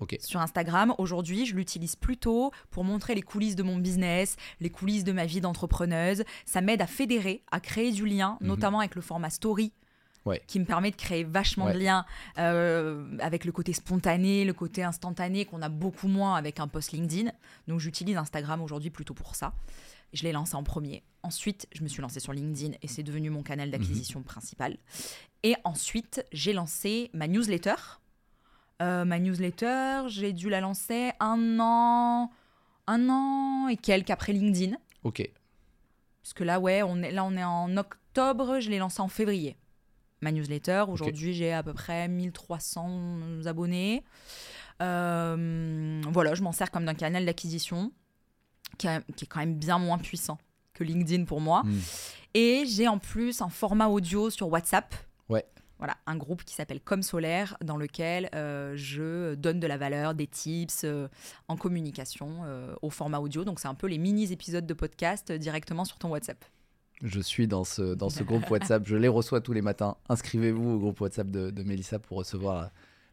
Ok. 0.00 0.16
Sur 0.20 0.40
Instagram, 0.40 0.94
aujourd'hui, 0.98 1.46
je 1.46 1.54
l'utilise 1.54 1.94
plutôt 1.94 2.50
pour 2.70 2.84
montrer 2.84 3.14
les 3.14 3.22
coulisses 3.22 3.54
de 3.56 3.62
mon 3.62 3.76
business, 3.76 4.36
les 4.60 4.70
coulisses 4.70 5.04
de 5.04 5.12
ma 5.12 5.26
vie 5.26 5.40
d'entrepreneuse. 5.40 6.24
Ça 6.46 6.60
m'aide 6.62 6.80
à 6.82 6.86
fédérer, 6.86 7.42
à 7.50 7.60
créer 7.60 7.92
du 7.92 8.06
lien, 8.06 8.38
Mhm. 8.40 8.48
notamment 8.48 8.78
avec 8.80 8.94
le 8.94 9.02
format 9.02 9.30
story. 9.30 9.72
Ouais. 10.26 10.42
qui 10.46 10.60
me 10.60 10.66
permet 10.66 10.90
de 10.90 10.96
créer 10.96 11.24
vachement 11.24 11.64
de 11.72 11.78
liens 11.78 12.04
euh, 12.36 13.16
avec 13.20 13.46
le 13.46 13.52
côté 13.52 13.72
spontané, 13.72 14.44
le 14.44 14.52
côté 14.52 14.82
instantané 14.82 15.46
qu'on 15.46 15.62
a 15.62 15.70
beaucoup 15.70 16.08
moins 16.08 16.34
avec 16.34 16.60
un 16.60 16.68
post 16.68 16.92
LinkedIn. 16.92 17.30
Donc 17.68 17.80
j'utilise 17.80 18.18
Instagram 18.18 18.60
aujourd'hui 18.60 18.90
plutôt 18.90 19.14
pour 19.14 19.34
ça. 19.34 19.54
Je 20.12 20.22
l'ai 20.24 20.32
lancé 20.32 20.56
en 20.56 20.62
premier. 20.62 21.02
Ensuite, 21.22 21.66
je 21.72 21.82
me 21.82 21.88
suis 21.88 22.02
lancée 22.02 22.20
sur 22.20 22.34
LinkedIn 22.34 22.76
et 22.82 22.86
c'est 22.86 23.02
devenu 23.02 23.30
mon 23.30 23.42
canal 23.42 23.70
d'acquisition 23.70 24.22
principal. 24.22 24.76
Et 25.42 25.54
ensuite, 25.64 26.22
j'ai 26.32 26.52
lancé 26.52 27.10
ma 27.14 27.26
newsletter. 27.26 27.76
Euh, 28.80 29.04
ma 29.04 29.18
newsletter, 29.18 30.02
j'ai 30.08 30.32
dû 30.32 30.48
la 30.48 30.60
lancer 30.60 31.12
un 31.20 31.58
an, 31.60 32.30
un 32.86 33.08
an 33.08 33.68
et 33.68 33.76
quelques 33.76 34.10
après 34.10 34.32
LinkedIn. 34.32 34.76
Ok. 35.04 35.28
Parce 36.22 36.32
que 36.32 36.44
là, 36.44 36.60
ouais, 36.60 36.82
on 36.82 37.02
est, 37.02 37.12
là, 37.12 37.24
on 37.24 37.36
est 37.36 37.44
en 37.44 37.76
octobre, 37.76 38.60
je 38.60 38.70
l'ai 38.70 38.78
lancé 38.78 39.00
en 39.00 39.08
février. 39.08 39.56
Ma 40.22 40.32
newsletter, 40.32 40.84
aujourd'hui, 40.88 41.32
j'ai 41.32 41.52
à 41.52 41.62
peu 41.62 41.72
près 41.72 42.08
1300 42.08 43.46
abonnés. 43.46 44.04
Euh, 44.82 46.02
voilà, 46.08 46.34
je 46.34 46.42
m'en 46.42 46.52
sers 46.52 46.70
comme 46.70 46.84
d'un 46.84 46.94
canal 46.94 47.24
d'acquisition 47.24 47.92
qui, 48.78 48.86
est 48.86 49.26
quand 49.28 49.40
même 49.40 49.54
bien 49.54 49.78
moins 49.78 49.98
puissant 49.98 50.38
que 50.74 50.84
LinkedIn 50.84 51.24
pour 51.24 51.40
moi. 51.40 51.62
Mm. 51.64 51.78
Et 52.34 52.64
j'ai 52.66 52.88
en 52.88 52.98
plus 52.98 53.42
un 53.42 53.48
format 53.48 53.88
audio 53.88 54.30
sur 54.30 54.48
WhatsApp. 54.48 54.94
Voilà, 55.80 55.96
un 56.06 56.16
groupe 56.16 56.44
qui 56.44 56.54
s'appelle 56.54 56.80
Comme 56.80 57.02
Solaire, 57.02 57.56
dans 57.64 57.78
lequel 57.78 58.28
euh, 58.34 58.74
je 58.76 59.34
donne 59.34 59.60
de 59.60 59.66
la 59.66 59.78
valeur, 59.78 60.14
des 60.14 60.26
tips 60.26 60.82
euh, 60.84 61.08
en 61.48 61.56
communication 61.56 62.42
euh, 62.44 62.74
au 62.82 62.90
format 62.90 63.18
audio. 63.18 63.46
Donc, 63.46 63.60
c'est 63.60 63.66
un 63.66 63.74
peu 63.74 63.86
les 63.86 63.96
mini-épisodes 63.96 64.66
de 64.66 64.74
podcast 64.74 65.32
directement 65.32 65.86
sur 65.86 65.98
ton 65.98 66.10
WhatsApp. 66.10 66.44
Je 67.02 67.18
suis 67.18 67.48
dans 67.48 67.64
ce, 67.64 67.94
dans 67.94 68.10
ce 68.10 68.22
groupe 68.22 68.46
WhatsApp. 68.50 68.86
Je 68.86 68.94
les 68.94 69.08
reçois 69.08 69.40
tous 69.40 69.54
les 69.54 69.62
matins. 69.62 69.96
Inscrivez-vous 70.10 70.72
au 70.72 70.78
groupe 70.78 71.00
WhatsApp 71.00 71.30
de, 71.30 71.48
de 71.48 71.62
Mélissa 71.62 71.98
pour 71.98 72.18
recevoir 72.18 72.68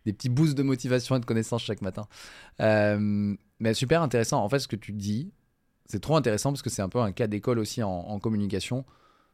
des 0.06 0.12
petits 0.12 0.28
boosts 0.28 0.58
de 0.58 0.64
motivation 0.64 1.16
et 1.16 1.22
de 1.22 1.26
connaissances 1.26 1.64
chaque 1.64 1.82
matin. 1.82 2.06
Mais 2.60 3.74
super 3.74 4.02
intéressant. 4.02 4.44
En 4.44 4.50
fait, 4.50 4.60
ce 4.60 4.68
que 4.68 4.76
tu 4.76 4.92
dis, 4.92 5.32
c'est 5.86 6.02
trop 6.02 6.18
intéressant 6.18 6.52
parce 6.52 6.62
que 6.62 6.70
c'est 6.70 6.82
un 6.82 6.90
peu 6.90 7.00
un 7.00 7.14
cas 7.14 7.28
d'école 7.28 7.60
aussi 7.60 7.82
en, 7.82 7.90
en 7.90 8.20
communication. 8.20 8.84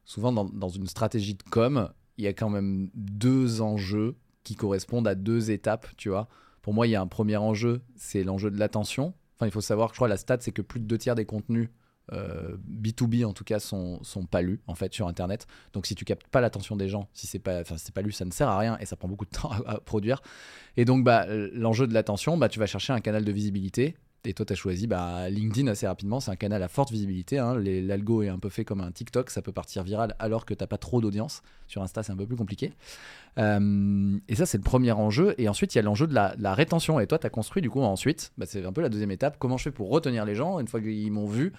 Souvent, 0.05 0.31
dans, 0.31 0.45
dans 0.45 0.69
une 0.69 0.85
stratégie 0.85 1.33
de 1.33 1.41
com, 1.49 1.89
il 2.17 2.25
y 2.25 2.27
a 2.27 2.33
quand 2.33 2.49
même 2.49 2.89
deux 2.93 3.61
enjeux 3.61 4.15
qui 4.43 4.55
correspondent 4.55 5.07
à 5.07 5.15
deux 5.15 5.51
étapes, 5.51 5.87
tu 5.97 6.09
vois. 6.09 6.27
Pour 6.61 6.73
moi, 6.73 6.87
il 6.87 6.91
y 6.91 6.95
a 6.95 7.01
un 7.01 7.07
premier 7.07 7.37
enjeu, 7.37 7.81
c'est 7.95 8.23
l'enjeu 8.23 8.51
de 8.51 8.57
l'attention. 8.57 9.13
Enfin, 9.35 9.47
il 9.47 9.51
faut 9.51 9.61
savoir, 9.61 9.89
je 9.89 9.95
crois, 9.95 10.07
la 10.07 10.17
stat, 10.17 10.37
c'est 10.41 10.51
que 10.51 10.61
plus 10.61 10.79
de 10.79 10.85
deux 10.85 10.97
tiers 10.97 11.15
des 11.15 11.25
contenus 11.25 11.69
euh, 12.11 12.57
B2B 12.69 13.25
en 13.25 13.31
tout 13.31 13.45
cas 13.45 13.59
sont, 13.59 14.03
sont 14.03 14.25
pas 14.25 14.41
lus 14.41 14.59
en 14.67 14.75
fait 14.75 14.93
sur 14.93 15.07
internet 15.07 15.47
donc 15.71 15.85
si 15.85 15.95
tu 15.95 16.03
captes 16.03 16.27
pas 16.27 16.41
l'attention 16.41 16.75
des 16.75 16.89
gens 16.89 17.07
si 17.13 17.27
c'est 17.27 17.39
pas 17.39 17.63
si 17.63 17.93
pas 17.93 18.01
lu 18.01 18.11
ça 18.11 18.25
ne 18.25 18.31
sert 18.31 18.49
à 18.49 18.57
rien 18.57 18.77
et 18.81 18.85
ça 18.85 18.97
prend 18.97 19.07
beaucoup 19.07 19.23
de 19.23 19.29
temps 19.29 19.49
à, 19.65 19.75
à 19.75 19.79
produire 19.79 20.21
et 20.75 20.83
donc 20.83 21.05
bah 21.05 21.25
l'enjeu 21.53 21.87
de 21.87 21.93
l'attention 21.93 22.35
bah 22.35 22.49
tu 22.49 22.59
vas 22.59 22.65
chercher 22.65 22.91
un 22.91 22.99
canal 22.99 23.23
de 23.23 23.31
visibilité 23.31 23.95
et 24.25 24.33
toi, 24.33 24.45
tu 24.45 24.53
as 24.53 24.55
choisi 24.55 24.87
bah, 24.87 25.29
LinkedIn 25.29 25.67
assez 25.67 25.85
rapidement. 25.85 26.21
C'est 26.21 26.31
un 26.31 26.37
canal 26.37 26.63
à 26.63 26.69
forte 26.69 26.91
visibilité. 26.91 27.39
Hein. 27.39 27.55
L'algo 27.55 28.21
est 28.21 28.29
un 28.29 28.39
peu 28.39 28.47
fait 28.47 28.63
comme 28.63 28.79
un 28.79 28.91
TikTok. 28.91 29.29
Ça 29.29 29.41
peut 29.41 29.51
partir 29.51 29.83
viral 29.83 30.15
alors 30.17 30.45
que 30.45 30.53
tu 30.53 30.65
pas 30.65 30.77
trop 30.77 31.01
d'audience. 31.01 31.41
Sur 31.67 31.83
Insta, 31.83 32.03
c'est 32.03 32.13
un 32.13 32.15
peu 32.15 32.25
plus 32.25 32.37
compliqué. 32.37 32.71
Euh, 33.37 34.17
et 34.29 34.35
ça, 34.35 34.45
c'est 34.45 34.57
le 34.57 34.63
premier 34.63 34.93
enjeu. 34.93 35.35
Et 35.37 35.49
ensuite, 35.49 35.75
il 35.75 35.77
y 35.77 35.79
a 35.79 35.81
l'enjeu 35.81 36.07
de 36.07 36.13
la, 36.13 36.35
de 36.37 36.41
la 36.41 36.53
rétention. 36.53 37.01
Et 37.01 37.07
toi, 37.07 37.19
tu 37.19 37.27
as 37.27 37.29
construit, 37.29 37.61
du 37.61 37.69
coup, 37.69 37.81
ensuite, 37.81 38.31
bah, 38.37 38.45
c'est 38.47 38.63
un 38.63 38.71
peu 38.71 38.81
la 38.81 38.89
deuxième 38.89 39.11
étape. 39.11 39.35
Comment 39.39 39.57
je 39.57 39.63
fais 39.63 39.71
pour 39.71 39.89
retenir 39.89 40.23
les 40.23 40.35
gens? 40.35 40.57
Une 40.59 40.69
fois 40.69 40.79
qu'ils 40.79 41.11
m'ont 41.11 41.27
vu, 41.27 41.51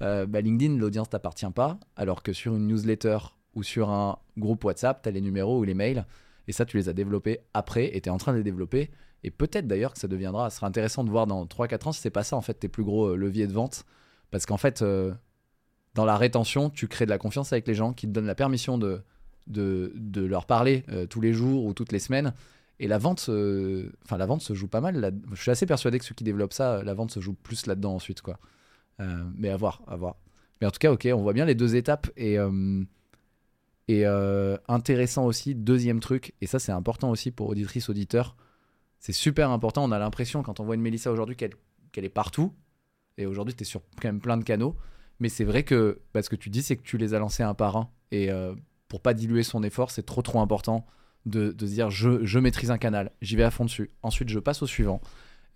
euh, 0.00 0.24
bah, 0.24 0.40
LinkedIn, 0.40 0.76
l'audience 0.76 1.10
t'appartient 1.10 1.50
pas. 1.52 1.78
Alors 1.96 2.22
que 2.22 2.32
sur 2.32 2.54
une 2.54 2.68
newsletter 2.68 3.18
ou 3.56 3.64
sur 3.64 3.90
un 3.90 4.18
groupe 4.38 4.62
WhatsApp, 4.64 5.02
tu 5.02 5.08
as 5.08 5.12
les 5.12 5.20
numéros 5.20 5.58
ou 5.58 5.64
les 5.64 5.74
mails. 5.74 6.06
Et 6.46 6.52
ça, 6.52 6.64
tu 6.64 6.76
les 6.76 6.88
as 6.88 6.92
développés 6.92 7.40
après 7.52 7.96
et 7.96 8.00
tu 8.00 8.08
es 8.08 8.12
en 8.12 8.18
train 8.18 8.32
de 8.32 8.38
les 8.38 8.44
développer. 8.44 8.90
Et 9.24 9.30
peut-être 9.30 9.66
d'ailleurs 9.66 9.92
que 9.92 9.98
ça 9.98 10.08
deviendra, 10.08 10.50
ce 10.50 10.56
sera 10.56 10.66
intéressant 10.66 11.04
de 11.04 11.10
voir 11.10 11.26
dans 11.26 11.44
3-4 11.44 11.88
ans 11.88 11.92
si 11.92 12.00
c'est 12.00 12.10
pas 12.10 12.24
ça 12.24 12.36
en 12.36 12.40
fait 12.40 12.54
tes 12.54 12.68
plus 12.68 12.84
gros 12.84 13.08
euh, 13.08 13.16
leviers 13.16 13.46
de 13.46 13.52
vente. 13.52 13.84
Parce 14.30 14.46
qu'en 14.46 14.56
fait, 14.56 14.82
euh, 14.82 15.12
dans 15.94 16.04
la 16.04 16.16
rétention, 16.16 16.70
tu 16.70 16.88
crées 16.88 17.04
de 17.04 17.10
la 17.10 17.18
confiance 17.18 17.52
avec 17.52 17.66
les 17.68 17.74
gens 17.74 17.92
qui 17.92 18.06
te 18.06 18.12
donnent 18.12 18.26
la 18.26 18.34
permission 18.34 18.78
de, 18.78 19.02
de, 19.46 19.92
leur 20.14 20.46
parler 20.46 20.84
euh, 20.88 21.06
tous 21.06 21.20
les 21.20 21.32
jours 21.32 21.64
ou 21.64 21.74
toutes 21.74 21.92
les 21.92 21.98
semaines. 21.98 22.32
Et 22.80 22.88
la 22.88 22.98
vente, 22.98 23.28
la 23.28 24.26
vente 24.26 24.40
se 24.40 24.54
joue 24.54 24.66
pas 24.66 24.80
mal. 24.80 25.14
Je 25.32 25.40
suis 25.40 25.52
assez 25.52 25.66
persuadé 25.66 26.00
que 26.00 26.04
ceux 26.04 26.16
qui 26.16 26.24
développent 26.24 26.54
ça, 26.54 26.82
la 26.82 26.94
vente 26.94 27.12
se 27.12 27.20
joue 27.20 27.34
plus 27.34 27.66
là-dedans 27.66 27.94
ensuite, 27.94 28.22
quoi. 28.22 28.38
Mais 29.36 29.50
à 29.50 29.56
voir, 29.56 29.82
à 29.86 29.94
voir. 29.94 30.16
Mais 30.60 30.66
en 30.66 30.72
tout 30.72 30.80
cas, 30.80 30.90
ok, 30.90 31.06
on 31.14 31.22
voit 31.22 31.32
bien 31.32 31.44
les 31.44 31.54
deux 31.54 31.76
étapes 31.76 32.10
et 32.16 32.38
et 33.86 34.04
intéressant 34.66 35.26
aussi. 35.26 35.54
Deuxième 35.54 36.00
truc, 36.00 36.34
et 36.40 36.48
ça 36.48 36.58
c'est 36.58 36.72
important 36.72 37.10
aussi 37.10 37.30
pour 37.30 37.50
auditrices 37.50 37.88
auditeurs, 37.88 38.34
c'est 39.02 39.12
super 39.12 39.50
important. 39.50 39.84
On 39.84 39.90
a 39.90 39.98
l'impression 39.98 40.44
quand 40.44 40.60
on 40.60 40.64
voit 40.64 40.76
une 40.76 40.80
Mélissa 40.80 41.10
aujourd'hui 41.10 41.34
qu'elle 41.34 41.54
qu'elle 41.90 42.04
est 42.04 42.08
partout. 42.08 42.54
Et 43.18 43.26
aujourd'hui, 43.26 43.52
tu 43.52 43.62
es 43.62 43.66
sur 43.66 43.82
quand 44.00 44.08
même 44.08 44.20
plein 44.20 44.38
de 44.38 44.44
canaux. 44.44 44.76
Mais 45.18 45.28
c'est 45.28 45.44
vrai 45.44 45.64
que 45.64 46.00
bah, 46.14 46.22
ce 46.22 46.30
que 46.30 46.36
tu 46.36 46.50
dis, 46.50 46.62
c'est 46.62 46.76
que 46.76 46.82
tu 46.82 46.96
les 46.98 47.12
as 47.12 47.18
lancés 47.18 47.42
un 47.42 47.52
par 47.52 47.76
un. 47.76 47.90
Et 48.12 48.30
euh, 48.30 48.54
pour 48.86 49.02
pas 49.02 49.12
diluer 49.12 49.42
son 49.42 49.64
effort, 49.64 49.90
c'est 49.90 50.04
trop 50.04 50.22
trop 50.22 50.40
important 50.40 50.86
de, 51.26 51.50
de 51.50 51.66
se 51.66 51.72
dire 51.72 51.90
je, 51.90 52.24
je 52.24 52.38
maîtrise 52.38 52.70
un 52.70 52.78
canal, 52.78 53.10
j'y 53.20 53.34
vais 53.34 53.42
à 53.42 53.50
fond 53.50 53.64
dessus. 53.64 53.90
Ensuite, 54.02 54.28
je 54.28 54.38
passe 54.38 54.62
au 54.62 54.68
suivant. 54.68 55.00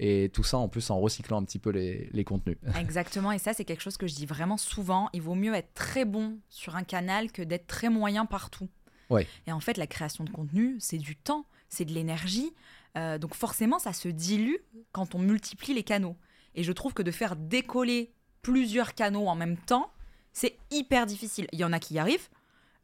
Et 0.01 0.29
tout 0.35 0.43
ça 0.43 0.59
en 0.59 0.69
plus 0.69 0.91
en 0.91 0.99
recyclant 0.99 1.41
un 1.41 1.45
petit 1.45 1.61
peu 1.61 1.71
les, 1.71 2.11
les 2.13 2.25
contenus. 2.25 2.59
Exactement, 2.79 3.31
et 3.31 3.39
ça 3.39 3.55
c'est 3.55 3.65
quelque 3.65 3.81
chose 3.81 3.97
que 3.97 4.09
je 4.09 4.15
dis 4.15 4.27
vraiment 4.27 4.57
souvent. 4.57 5.09
Il 5.15 5.23
vaut 5.23 5.37
mieux 5.37 5.55
être 5.55 5.73
très 5.73 6.05
bon 6.05 6.39
sur 6.51 6.75
un 6.75 6.83
canal 6.83 7.31
que 7.31 7.43
d'être 7.43 7.69
très 7.69 7.89
moyen 7.91 8.27
partout. 8.27 8.69
Ouais. 9.09 9.27
Et 9.47 9.53
en 9.53 9.61
fait, 9.61 9.79
la 9.79 9.87
création 9.87 10.25
de 10.25 10.31
contenu, 10.31 10.77
c'est 10.81 10.99
du 10.99 11.17
temps, 11.17 11.47
c'est 11.69 11.85
de 11.85 11.93
l'énergie. 11.93 12.53
Euh, 12.97 13.19
donc 13.19 13.35
forcément, 13.35 13.79
ça 13.79 13.93
se 13.93 14.09
dilue 14.09 14.57
quand 14.93 15.15
on 15.15 15.19
multiplie 15.19 15.75
les 15.75 15.83
canaux. 15.83 16.17
Et 16.55 16.63
je 16.63 16.73
trouve 16.73 16.95
que 16.95 17.03
de 17.03 17.11
faire 17.11 17.37
décoller 17.37 18.13
plusieurs 18.43 18.95
canaux 18.95 19.27
en 19.27 19.35
même 19.35 19.57
temps, 19.59 19.91
c'est 20.33 20.57
hyper 20.71 21.05
difficile. 21.07 21.47
Il 21.53 21.59
y 21.59 21.65
en 21.65 21.73
a 21.73 21.79
qui 21.79 21.95
y 21.95 21.99
arrivent, 21.99 22.29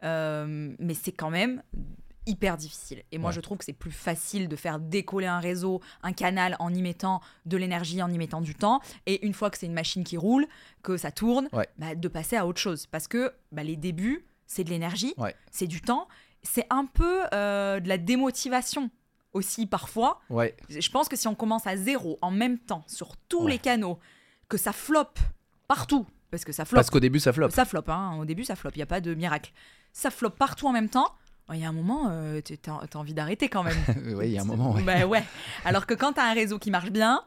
euh, 0.03 0.75
mais 0.79 0.95
c'est 0.95 1.13
quand 1.13 1.31
même 1.31 1.63
hyper 2.27 2.57
difficile. 2.57 3.03
Et 3.11 3.19
moi, 3.19 3.31
Ouais. 3.31 3.35
je 3.35 3.41
trouve 3.41 3.59
que 3.59 3.65
c'est 3.65 3.73
plus 3.73 3.91
facile 3.91 4.49
de 4.49 4.55
faire 4.55 4.79
décoller 4.79 5.27
un 5.27 5.41
réseau, 5.41 5.81
un 6.03 6.13
canal 6.13 6.57
en 6.61 6.73
y 6.73 6.81
mettant 6.81 7.21
de 7.47 7.57
l'énergie, 7.57 8.01
en 8.03 8.11
y 8.13 8.19
mettant 8.19 8.41
du 8.41 8.55
temps. 8.55 8.81
Et 9.07 9.27
une 9.27 9.35
fois 9.35 9.51
que 9.51 9.59
c'est 9.59 9.67
une 9.67 9.73
machine 9.73 10.05
qui 10.05 10.17
roule, 10.17 10.47
que 10.83 10.97
ça 10.97 11.11
tourne, 11.11 11.49
Ouais. 11.53 11.67
bah, 11.79 11.95
de 11.97 12.09
passer 12.09 12.37
à 12.37 12.47
autre 12.47 12.61
chose. 12.61 12.87
Parce 12.87 13.09
que 13.09 13.33
bah, 13.51 13.65
les 13.65 13.77
débuts, 13.77 14.25
c'est 14.47 14.63
de 14.63 14.71
l'énergie, 14.71 15.15
Ouais. 15.17 15.35
c'est 15.51 15.67
du 15.67 15.81
temps, 15.81 16.07
c'est 16.45 16.67
un 16.71 16.87
peu 16.87 17.25
euh, 17.35 17.81
de 17.81 17.89
la 17.89 17.99
démotivation 17.99 18.91
aussi 19.33 19.67
parfois. 19.67 20.21
Ouais, 20.31 20.57
Je 20.69 20.89
pense 20.91 21.09
que 21.09 21.17
si 21.17 21.27
on 21.29 21.35
commence 21.35 21.67
à 21.67 21.77
zéro 21.77 22.19
en 22.23 22.31
même 22.31 22.59
temps 22.59 22.85
sur 22.87 23.17
tous 23.29 23.45
Ouais. 23.45 23.53
les 23.53 23.59
canaux, 23.59 23.99
que 24.49 24.57
ça 24.59 24.73
floppe 24.73 25.19
partout, 25.69 26.07
parce 26.31 26.45
que 26.45 26.53
ça 26.53 26.65
floppe, 26.65 26.77
parce 26.79 26.91
qu'au 26.91 27.01
début, 27.01 27.21
ça 27.21 27.33
flop. 27.33 27.51
ça 27.51 27.65
floppe, 27.65 27.89
hein, 27.89 28.17
au 28.19 28.25
début 28.25 28.45
ça 28.45 28.57
floppe, 28.57 28.75
il 28.77 28.79
n'y 28.79 28.83
a 28.83 28.87
pas 28.87 29.01
de 29.01 29.15
miracle. 29.15 29.53
Ça 29.93 30.11
floppe 30.11 30.37
partout 30.39 30.67
en 30.67 30.73
même 30.73 30.89
temps, 30.89 31.09
il 31.53 31.59
y 31.61 31.65
a 31.65 31.69
un 31.69 31.73
moment, 31.73 32.09
euh, 32.11 32.41
tu 32.43 32.57
as, 32.67 32.97
envie 32.99 33.15
d'arrêter 33.15 33.49
quand 33.49 33.63
même. 33.63 33.77
oui, 34.17 34.27
il 34.29 34.33
y 34.33 34.39
a 34.39 34.43
un 34.43 34.45
moment, 34.47 34.73
ouais. 34.73 34.83
Bah 34.83 35.07
ouais. 35.07 35.23
Alors 35.65 35.87
que 35.87 35.95
quand 35.95 36.15
tu 36.15 36.21
as 36.21 36.25
un 36.25 36.33
réseau 36.35 36.59
qui 36.59 36.71
marche 36.71 36.91
bien, 36.91 37.23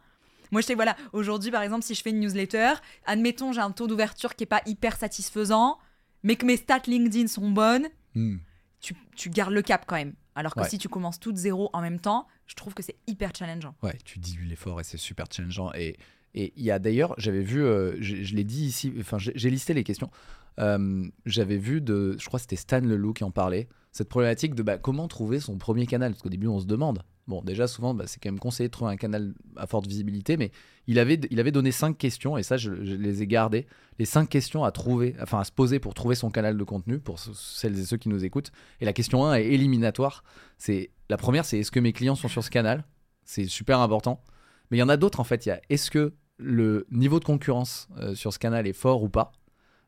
moi 0.51 0.61
je 0.61 0.67
sais, 0.67 0.75
voilà, 0.75 0.95
aujourd'hui 1.13 1.51
par 1.51 1.61
exemple, 1.63 1.83
si 1.83 1.93
je 1.95 2.01
fais 2.01 2.09
une 2.11 2.19
newsletter, 2.19 2.73
admettons 3.05 3.51
j'ai 3.51 3.61
un 3.61 3.71
taux 3.71 3.87
d'ouverture 3.87 4.35
qui 4.35 4.43
est 4.43 4.47
pas 4.47 4.61
hyper 4.65 4.95
satisfaisant, 4.97 5.77
mais 6.23 6.35
que 6.35 6.45
mes 6.45 6.57
stats 6.57 6.81
LinkedIn 6.87 7.27
sont 7.27 7.49
bonnes, 7.51 7.87
Hmm. 8.15 8.37
tu, 8.79 8.95
tu 9.15 9.29
gardes 9.29 9.51
le 9.53 9.61
cap 9.61 9.83
quand 9.85 9.95
même. 9.97 10.13
Alors 10.35 10.53
que 10.53 10.59
Ouais. 10.61 10.69
si 10.69 10.77
tu 10.77 10.89
commences 10.89 11.19
toutes 11.19 11.37
zéro 11.37 11.69
en 11.73 11.81
même 11.81 11.99
temps, 11.99 12.27
je 12.45 12.55
trouve 12.55 12.73
que 12.73 12.83
c'est 12.83 12.95
hyper 13.07 13.31
challengeant. 13.35 13.73
Ouais, 13.83 13.97
tu 14.03 14.19
dilues 14.19 14.45
l'effort 14.45 14.79
et 14.79 14.83
c'est 14.83 14.97
super 14.97 15.25
challengeant. 15.31 15.71
Et 15.73 15.97
et 16.37 16.51
il 16.57 16.63
y 16.63 16.71
a 16.71 16.79
d'ailleurs, 16.79 17.15
j'avais 17.17 17.41
vu, 17.41 17.63
euh, 17.63 17.95
je, 18.01 18.17
je 18.23 18.35
l'ai 18.35 18.43
dit 18.43 18.65
ici, 18.65 18.93
enfin 18.99 19.17
j'ai 19.17 19.31
j'ai 19.35 19.49
listé 19.49 19.73
les 19.73 19.85
questions. 19.85 20.11
Euh, 20.59 21.05
j'avais 21.25 21.57
vu 21.57 21.79
de, 21.81 22.15
je 22.19 22.25
crois 22.27 22.37
que 22.39 22.41
c'était 22.41 22.55
Stan 22.57 22.79
Leloup 22.81 23.13
qui 23.13 23.23
en 23.23 23.31
parlait, 23.31 23.67
cette 23.93 24.09
problématique 24.09 24.53
de 24.55 24.61
bah, 24.63 24.77
comment 24.77 25.07
trouver 25.07 25.39
son 25.39 25.57
premier 25.57 25.85
canal? 25.85 26.11
Parce 26.11 26.21
qu'au 26.21 26.29
début, 26.29 26.47
on 26.47 26.59
se 26.59 26.65
demande. 26.65 27.03
Bon, 27.27 27.41
déjà, 27.41 27.65
souvent, 27.67 27.95
bah, 27.95 28.05
c'est 28.05 28.21
quand 28.21 28.29
même 28.29 28.39
conseillé 28.39 28.67
de 28.67 28.71
trouver 28.71 28.91
un 28.91 28.97
canal 28.97 29.33
à 29.55 29.65
forte 29.65 29.87
visibilité, 29.87 30.37
mais 30.37 30.51
il 30.85 30.99
avait, 30.99 31.17
donné 31.17 31.71
cinq 31.71 31.97
questions, 31.97 32.37
et 32.37 32.43
ça, 32.43 32.55
je, 32.55 32.71
les 32.71 33.23
ai 33.23 33.27
gardées. 33.27 33.65
Les 33.97 34.05
cinq 34.05 34.29
questions 34.29 34.63
à 34.63 34.71
trouver, 34.71 35.15
enfin 35.19 35.39
à 35.39 35.43
se 35.43 35.51
poser 35.51 35.79
pour 35.79 35.95
trouver 35.95 36.13
son 36.13 36.29
canal 36.29 36.55
de 36.55 36.63
contenu, 36.63 36.99
pour 36.99 37.17
ce- 37.17 37.33
celles 37.33 37.79
et 37.79 37.83
ceux 37.85 37.97
qui 37.97 38.09
nous 38.09 38.23
écoutent. 38.25 38.51
Et 38.79 38.85
la 38.85 38.93
question 38.93 39.25
1 39.25 39.35
est 39.35 39.45
éliminatoire. 39.45 40.23
C'est 40.59 40.91
La 41.09 41.17
première, 41.17 41.45
c'est 41.45 41.59
est-ce 41.59 41.71
que 41.71 41.79
mes 41.79 41.93
clients 41.93 42.15
sont 42.15 42.27
sur 42.27 42.43
ce 42.43 42.49
canal? 42.51 42.83
C'est 43.23 43.45
super 43.45 43.79
important. 43.79 44.23
Mais 44.69 44.77
il 44.77 44.79
y 44.79 44.83
en 44.83 44.89
a 44.89 44.97
d'autres, 44.97 45.19
en 45.19 45.23
fait. 45.23 45.45
Il 45.45 45.49
y 45.49 45.51
a 45.51 45.61
est-ce 45.69 45.89
que 45.89 46.13
le 46.37 46.85
niveau 46.91 47.19
de 47.19 47.25
concurrence 47.25 47.87
euh, 47.97 48.13
sur 48.13 48.33
ce 48.33 48.39
canal 48.39 48.67
est 48.67 48.73
fort 48.73 49.01
ou 49.03 49.09
pas? 49.09 49.31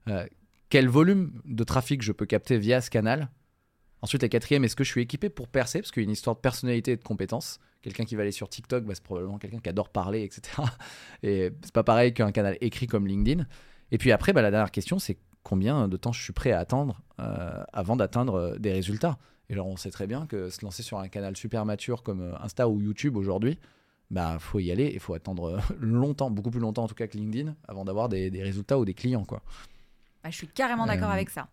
Euh, 0.07 0.25
Quel 0.69 0.87
volume 0.87 1.39
de 1.45 1.63
trafic 1.63 2.01
je 2.01 2.11
peux 2.11 2.25
capter 2.25 2.57
via 2.57 2.81
ce 2.81 2.89
canal? 2.89 3.29
Ensuite, 4.01 4.21
la 4.21 4.29
quatrième, 4.29 4.63
est-ce 4.63 4.75
que 4.75 4.83
je 4.83 4.91
suis 4.91 5.01
équipé 5.01 5.29
pour 5.29 5.47
percer? 5.47 5.79
Parce 5.79 5.91
qu'il 5.91 6.03
y 6.03 6.05
a 6.05 6.07
une 6.07 6.11
histoire 6.11 6.35
de 6.35 6.41
personnalité 6.41 6.91
et 6.91 6.97
de 6.97 7.03
compétences. 7.03 7.59
Quelqu'un 7.81 8.05
qui 8.05 8.15
va 8.15 8.21
aller 8.21 8.31
sur 8.31 8.49
TikTok, 8.49 8.83
bah, 8.83 8.93
c'est 8.93 9.03
probablement 9.03 9.37
quelqu'un 9.37 9.59
qui 9.59 9.69
adore 9.69 9.89
parler, 9.89 10.23
etc. 10.23 10.61
Et 11.23 11.51
c'est 11.63 11.73
pas 11.73 11.83
pareil 11.83 12.13
qu'un 12.13 12.31
canal 12.31 12.57
écrit 12.61 12.87
comme 12.87 13.07
LinkedIn. 13.07 13.45
Et 13.91 13.97
puis 13.97 14.11
après, 14.11 14.33
bah, 14.33 14.41
la 14.41 14.51
dernière 14.51 14.71
question, 14.71 14.99
c'est 14.99 15.17
combien 15.43 15.87
de 15.87 15.97
temps 15.97 16.11
je 16.11 16.21
suis 16.21 16.33
prêt 16.33 16.51
à 16.51 16.59
attendre 16.59 17.01
euh, 17.19 17.63
avant 17.73 17.95
d'atteindre 17.95 18.35
euh, 18.35 18.57
des 18.57 18.71
résultats? 18.71 19.17
Et 19.49 19.53
alors, 19.53 19.67
on 19.67 19.77
sait 19.77 19.91
très 19.91 20.05
bien 20.05 20.27
que 20.27 20.49
se 20.49 20.63
lancer 20.63 20.83
sur 20.83 20.99
un 20.99 21.07
canal 21.07 21.37
super 21.37 21.65
mature 21.65 22.03
comme 22.03 22.21
euh, 22.21 22.41
Insta 22.41 22.67
ou 22.67 22.81
YouTube 22.81 23.15
aujourd'hui, 23.15 23.57
bah 24.11 24.37
faut 24.39 24.59
y 24.59 24.71
aller 24.71 24.85
et 24.85 24.99
faut 24.99 25.13
attendre 25.13 25.59
longtemps, 25.79 26.29
beaucoup 26.29 26.51
plus 26.51 26.59
longtemps 26.59 26.83
en 26.83 26.87
tout 26.87 26.95
cas 26.95 27.07
que 27.07 27.17
LinkedIn, 27.17 27.55
avant 27.67 27.85
d'avoir 27.85 28.09
des, 28.09 28.29
des 28.29 28.43
résultats 28.43 28.77
ou 28.77 28.85
des 28.85 28.93
clients 28.93 29.25
quoi. 29.25 29.41
Bah, 30.23 30.29
je 30.29 30.35
suis 30.35 30.47
carrément 30.47 30.85
d'accord 30.85 31.09
avec 31.09 31.29
ça. 31.29 31.47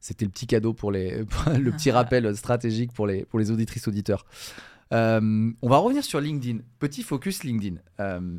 C'était 0.00 0.24
le 0.24 0.30
petit 0.30 0.46
cadeau 0.46 0.72
pour 0.74 0.92
les, 0.92 1.18
le 1.58 1.70
petit 1.72 1.90
rappel 1.92 2.36
stratégique 2.36 2.92
pour 2.92 3.06
les, 3.06 3.24
pour 3.24 3.38
les 3.38 3.50
auditrices 3.50 3.88
auditeurs. 3.88 4.24
Euh, 4.92 5.52
on 5.60 5.68
va 5.68 5.78
revenir 5.78 6.04
sur 6.04 6.20
LinkedIn. 6.20 6.60
Petit 6.78 7.02
focus 7.02 7.44
LinkedIn. 7.44 7.76
Euh, 8.00 8.38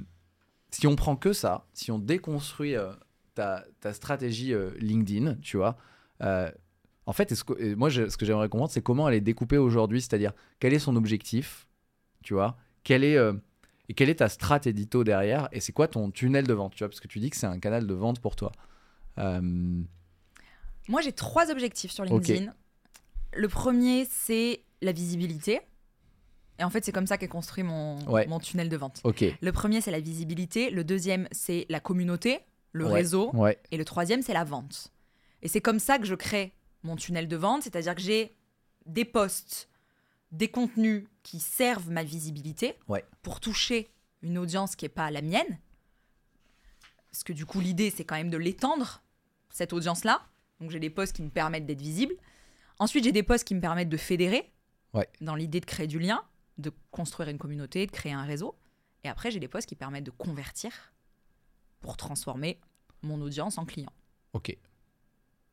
si 0.72 0.88
on 0.88 0.96
prend 0.96 1.16
que 1.16 1.34
ça, 1.34 1.66
si 1.74 1.92
on 1.92 2.00
déconstruit 2.00 2.76
euh, 2.76 2.92
ta, 3.36 3.66
ta 3.82 3.94
stratégie 3.94 4.54
LinkedIn, 4.80 5.36
tu 5.42 5.58
vois, 5.58 5.78
en 6.22 7.14
fait, 7.14 7.32
est-ce 7.32 7.44
que, 7.44 7.74
moi, 7.76 7.90
je- 7.90 8.08
ce 8.10 8.18
que 8.18 8.26
j'aimerais 8.26 8.50
comprendre, 8.50 8.72
c'est 8.72 8.82
comment 8.84 9.08
elle 9.10 9.16
est 9.16 9.22
découpée 9.22 9.58
aujourd'hui, 9.58 10.00
c'est-à-dire 10.02 10.34
quel 10.60 10.74
est 10.74 10.80
son 10.80 10.96
objectif, 10.96 11.68
tu 12.24 12.34
vois, 12.36 12.58
quel 12.84 13.04
est, 13.04 13.18
et 13.88 13.94
quelle 13.96 14.10
est 14.10 14.16
ta 14.20 14.30
strat 14.30 14.60
édito 14.66 15.04
derrière, 15.04 15.50
et 15.52 15.60
c'est 15.60 15.72
quoi 15.74 15.88
ton 15.88 16.12
tunnel 16.12 16.46
de 16.46 16.54
vente, 16.54 16.74
tu 16.76 16.80
vois, 16.84 16.90
parce 16.90 17.00
que 17.00 17.08
tu 17.08 17.20
dis 17.20 17.32
que 17.32 17.38
c'est 17.38 17.48
un 17.48 17.58
canal 17.60 17.88
de 17.88 17.94
vente 17.96 18.20
pour 18.20 18.36
toi. 18.36 18.52
Moi, 20.90 21.02
j'ai 21.02 21.14
trois 21.14 21.50
objectifs 21.52 21.92
sur. 21.92 22.04
LinkedIn. 22.04 22.52
Le 23.34 23.48
premier, 23.48 24.06
c'est 24.10 24.64
la 24.82 24.92
visibilité. 24.92 25.62
Et 26.58 26.64
en 26.64 26.70
fait, 26.70 26.84
c'est 26.84 26.92
comme 26.92 27.08
ça 27.08 27.18
qu'est 27.18 27.28
construit 27.30 27.64
mon, 27.64 28.00
Ouais. 28.10 28.26
mon 28.28 28.40
tunnel 28.40 28.68
de 28.70 28.76
vente. 28.76 29.02
Le 29.06 29.52
premier, 29.52 29.80
c'est 29.82 29.92
la 29.92 30.00
visibilité. 30.02 30.72
Le 30.72 30.84
deuxième, 30.84 31.28
c'est 31.32 31.66
la 31.70 31.80
communauté, 31.80 32.40
le 32.74 32.86
Ouais. 32.88 32.94
réseau. 32.96 33.30
Ouais. 33.36 33.58
Et 33.72 33.78
le 33.78 33.86
troisième, 33.86 34.22
c'est 34.24 34.34
la 34.34 34.44
vente. 34.44 34.92
Et 35.42 35.48
c'est 35.48 35.62
comme 35.62 35.80
ça 35.80 36.00
que 36.00 36.06
je 36.06 36.16
crée 36.16 36.54
mon 36.84 36.96
tunnel 36.96 37.28
de 37.28 37.36
vente, 37.38 37.64
c'est-à-dire 37.64 37.94
que 37.96 38.02
j'ai 38.02 38.36
des 38.88 39.06
posts, 39.06 39.70
des 40.32 40.50
contenus 40.50 41.06
qui 41.24 41.40
servent 41.40 41.90
ma 41.92 42.04
visibilité 42.04 42.74
pour 43.22 43.40
toucher 43.40 43.90
une 44.24 44.38
audience 44.40 44.76
qui 44.76 44.86
n'est 44.86 44.90
pas 44.90 45.12
la 45.12 45.22
mienne. 45.22 45.60
Parce 47.12 47.24
que 47.24 47.32
du 47.32 47.46
coup, 47.46 47.60
l'idée, 47.60 47.90
c'est 47.96 48.04
quand 48.06 48.16
même 48.16 48.30
de 48.32 48.38
l'étendre, 48.38 49.02
cette 49.52 49.72
audience-là. 49.72 50.22
Donc 50.60 50.72
j'ai 50.72 50.80
des 50.80 50.90
posts 50.90 51.16
qui 51.16 51.22
me 51.24 51.30
permettent 51.30 51.66
d'être 51.66 51.82
visible. 51.82 52.14
Ensuite, 52.80 53.04
j'ai 53.04 53.12
des 53.12 53.24
posts 53.24 53.46
qui 53.46 53.56
me 53.56 53.62
permettent 53.62 53.90
de 53.90 53.98
fédérer, 53.98 54.52
Ouais. 54.94 55.08
dans 55.22 55.36
l'idée 55.36 55.60
de 55.60 55.66
créer 55.66 55.88
du 55.88 56.00
lien, 56.00 56.24
de 56.58 56.72
construire 56.92 57.30
une 57.30 57.38
communauté, 57.38 57.86
de 57.86 57.92
créer 57.92 58.14
un 58.14 58.24
réseau. 58.24 58.56
Et 59.04 59.08
après, 59.10 59.32
j'ai 59.32 59.40
des 59.40 59.48
posts 59.48 59.68
qui 59.70 59.76
permettent 59.76 60.06
de 60.06 60.12
convertir 60.12 60.72
pour 61.80 61.96
transformer 61.96 62.60
mon 63.02 63.22
audience 63.22 63.58
en 63.58 63.66
client. 63.66 63.92
Ok. 64.34 64.56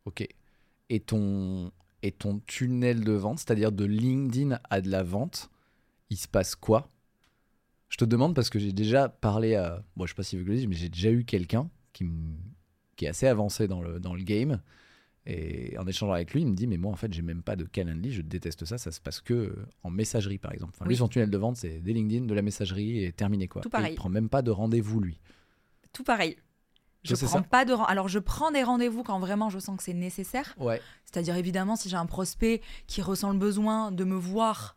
Ok. 0.07 0.27
Et 0.89 1.01
ton, 1.01 1.71
et 2.03 2.13
ton 2.13 2.41
tunnel 2.47 3.05
de 3.05 3.13
vente, 3.13 3.39
c'est-à-dire 3.41 3.73
de 3.73 3.85
LinkedIn 3.85 4.59
à 4.71 4.81
de 4.81 4.89
la 4.91 5.03
vente, 5.03 5.51
il 6.11 6.17
se 6.17 6.29
passe 6.29 6.55
quoi? 6.57 6.89
Je 7.89 7.97
te 7.99 8.05
demande 8.05 8.35
parce 8.35 8.51
que 8.51 8.59
j'ai 8.59 8.73
déjà 8.73 9.09
parlé 9.09 9.55
à. 9.55 9.85
Bon, 9.97 10.07
je 10.07 10.11
sais 10.13 10.17
pas 10.17 10.23
si 10.25 10.37
vous 10.37 10.45
le 10.45 10.57
dites, 10.57 10.69
mais 10.69 10.75
j'ai 10.75 10.89
déjà 10.89 11.11
eu 11.11 11.25
quelqu'un 11.25 11.69
qui, 11.93 12.05
qui 12.97 13.05
est 13.05 13.09
assez 13.09 13.27
avancé 13.29 13.69
dans 13.69 13.81
le, 13.81 14.01
dans 14.01 14.15
le 14.15 14.23
game. 14.25 14.61
Et 15.27 15.77
en 15.79 15.87
échangeant 15.87 16.13
avec 16.13 16.33
lui, 16.33 16.43
il 16.43 16.47
me 16.47 16.55
dit 16.55 16.67
Mais 16.67 16.77
moi, 16.77 16.93
en 16.93 16.97
fait, 16.97 17.13
j'ai 17.13 17.23
même 17.23 17.43
pas 17.43 17.57
de 17.57 17.65
Calendly, 17.65 18.13
je 18.13 18.23
déteste 18.23 18.65
ça, 18.65 18.79
ça 18.79 18.93
se 18.93 19.01
passe 19.01 19.21
que 19.21 19.35
euh, 19.35 19.67
en 19.83 19.91
messagerie, 19.91 20.39
par 20.39 20.53
exemple. 20.53 20.73
Enfin, 20.77 20.87
Lui, 20.87 20.97
son 20.97 21.09
tunnel 21.09 21.31
de 21.31 21.39
vente, 21.39 21.57
c'est 21.57 21.81
des 21.81 21.93
LinkedIn, 21.93 22.27
de 22.27 22.35
la 22.35 22.43
messagerie 22.43 23.05
et 23.05 23.13
terminé, 23.13 23.49
quoi. 23.49 23.63
Tout 23.63 23.69
Et 23.69 23.73
pareil. 23.73 23.93
il 23.93 23.97
prend 23.97 24.09
même 24.09 24.29
pas 24.29 24.43
de 24.43 24.51
rendez-vous, 24.51 25.01
lui. 25.01 25.21
Tout 25.93 26.05
pareil. 26.05 26.37
Je 27.03 27.15
prends 27.15 27.39
ça. 27.39 27.43
pas 27.43 27.65
de 27.65 27.73
alors 27.87 28.09
je 28.09 28.19
prends 28.19 28.51
des 28.51 28.63
rendez-vous 28.65 29.05
quand 29.05 29.21
vraiment 29.21 29.49
je 29.49 29.59
sens 29.59 29.77
que 29.77 29.83
c'est 29.83 29.95
nécessaire. 29.95 30.55
Ouais. 30.59 30.81
C'est-à-dire 31.05 31.37
évidemment 31.37 31.77
si 31.77 31.89
j'ai 31.89 31.97
un 31.97 32.07
prospect 32.07 32.63
qui 32.87 33.01
ressent 33.01 33.33
le 33.33 33.39
besoin 33.39 33.93
de 33.93 34.05
me 34.05 34.17
voir 34.17 34.77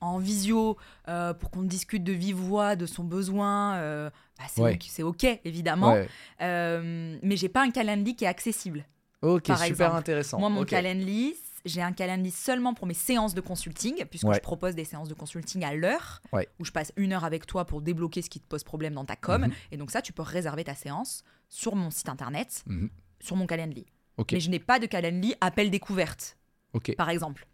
en 0.00 0.18
visio 0.18 0.76
euh, 1.08 1.34
pour 1.34 1.50
qu'on 1.50 1.62
discute 1.62 2.04
de 2.04 2.12
vive 2.12 2.36
voix 2.36 2.76
de 2.76 2.86
son 2.86 3.04
besoin, 3.04 3.76
euh, 3.76 4.10
bah, 4.38 4.44
c'est 4.48 4.62
Ouais. 4.62 4.78
ok, 5.02 5.40
évidemment. 5.44 5.92
Ouais. 5.92 6.08
Euh, 6.42 7.18
mais 7.22 7.36
j'ai 7.36 7.48
pas 7.48 7.62
un 7.62 7.70
Calendly 7.70 8.14
qui 8.16 8.24
est 8.24 8.28
accessible. 8.28 8.86
Ok, 9.22 9.44
Par 9.46 9.56
super 9.58 9.70
exemple. 9.70 9.96
intéressant. 9.96 10.38
Moi 10.38 10.48
mon 10.50 10.60
Ok. 10.62 10.68
Calendly, 10.68 11.34
j'ai 11.64 11.82
un 11.82 11.92
Calendly 11.92 12.30
seulement 12.30 12.74
pour 12.74 12.86
mes 12.86 12.94
séances 12.94 13.34
de 13.34 13.40
consulting, 13.40 14.04
puisque 14.06 14.26
Ouais. 14.26 14.34
je 14.36 14.40
propose 14.40 14.74
des 14.74 14.84
séances 14.84 15.08
de 15.08 15.14
consulting 15.14 15.64
à 15.64 15.74
l'heure, 15.74 16.20
Ouais. 16.32 16.48
où 16.60 16.64
je 16.64 16.70
passe 16.70 16.92
une 16.96 17.12
heure 17.12 17.24
avec 17.24 17.46
toi 17.46 17.64
pour 17.64 17.80
débloquer 17.80 18.22
ce 18.22 18.30
qui 18.30 18.40
te 18.40 18.46
pose 18.46 18.62
problème 18.62 18.94
dans 18.94 19.04
ta 19.04 19.16
com. 19.16 19.42
Mhm. 19.46 19.52
Et 19.72 19.76
donc 19.76 19.90
ça, 19.90 20.02
tu 20.02 20.12
peux 20.12 20.22
réserver 20.22 20.64
ta 20.64 20.74
séance 20.74 21.24
sur 21.48 21.74
mon 21.74 21.90
site 21.90 22.08
internet, 22.08 22.62
Mhm. 22.66 22.90
sur 23.20 23.36
mon 23.36 23.46
Calendly. 23.46 23.86
Ok. 24.18 24.32
Mais 24.32 24.40
je 24.40 24.50
n'ai 24.50 24.58
pas 24.60 24.78
de 24.78 24.86
Calendly 24.86 25.34
appel 25.40 25.70
découverte, 25.70 26.36
Ok. 26.72 26.94
par 26.96 27.10
exemple. 27.10 27.46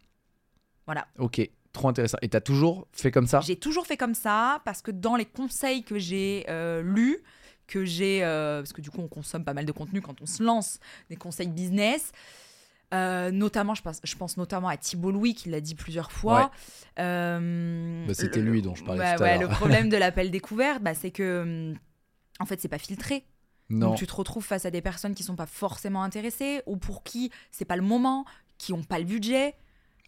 Voilà. 0.85 1.07
Ok, 1.17 1.41
trop 1.71 1.87
intéressant. 1.89 2.17
Et 2.21 2.29
t'as 2.29 2.41
toujours 2.41 2.87
fait 2.91 3.09
comme 3.11 3.25
ça? 3.27 3.39
J'ai 3.39 3.55
toujours 3.55 3.85
fait 3.87 3.97
comme 3.97 4.13
ça 4.15 4.61
parce 4.65 4.81
que 4.81 4.91
dans 4.91 5.15
les 5.15 5.25
conseils 5.25 5.83
que 5.83 5.97
j'ai 5.97 6.45
euh, 6.49 6.81
lus, 6.81 7.19
que 7.73 7.85
j'ai, 7.85 8.23
euh, 8.23 8.61
parce 8.61 8.73
que 8.73 8.81
du 8.81 8.91
coup 8.91 9.01
on 9.01 9.07
consomme 9.07 9.43
pas 9.43 9.53
mal 9.53 9.65
de 9.65 9.71
contenu 9.71 10.01
quand 10.01 10.21
on 10.21 10.25
se 10.27 10.43
lance, 10.43 10.79
des 11.09 11.15
conseils 11.15 11.47
business. 11.47 12.11
euh, 12.93 13.31
notamment, 13.31 13.73
je 13.73 13.81
pense, 13.81 13.99
je 14.03 14.15
pense 14.15 14.37
notamment 14.37 14.67
à 14.67 14.77
Thibault 14.77 15.11
Louis 15.11 15.33
qui 15.33 15.49
l'a 15.49 15.59
dit 15.61 15.73
plusieurs 15.73 16.11
fois. 16.11 16.51
Euh, 16.99 18.05
Bah, 18.05 18.13
c'était 18.13 18.41
lui 18.41 18.61
dont 18.61 18.75
je 18.75 18.83
parlais 18.83 19.15
tout 19.15 19.23
à 19.23 19.25
ouais. 19.25 19.37
Le 19.39 19.47
problème 19.47 19.89
de 19.89 19.97
l'appel 20.03 20.29
découverte, 20.29 20.81
bah, 20.83 20.93
c'est 20.93 21.09
que 21.11 21.41
hum, 21.71 21.77
en 22.39 22.45
fait 22.45 22.61
c'est 22.61 22.67
pas 22.67 22.77
filtré. 22.77 23.25
Non. 23.69 23.87
Donc 23.89 23.97
tu 23.97 24.05
te 24.05 24.13
retrouves 24.13 24.45
face 24.45 24.65
à 24.65 24.71
des 24.71 24.81
personnes 24.81 25.15
qui 25.15 25.23
sont 25.23 25.35
pas 25.35 25.47
forcément 25.47 26.03
intéressées 26.03 26.61
ou 26.67 26.77
pour 26.77 27.01
qui 27.03 27.31
c'est 27.49 27.65
pas 27.65 27.77
le 27.77 27.81
moment, 27.81 28.25
qui 28.59 28.73
ont 28.73 28.83
pas 28.83 28.99
le 28.99 29.05
budget. 29.05 29.55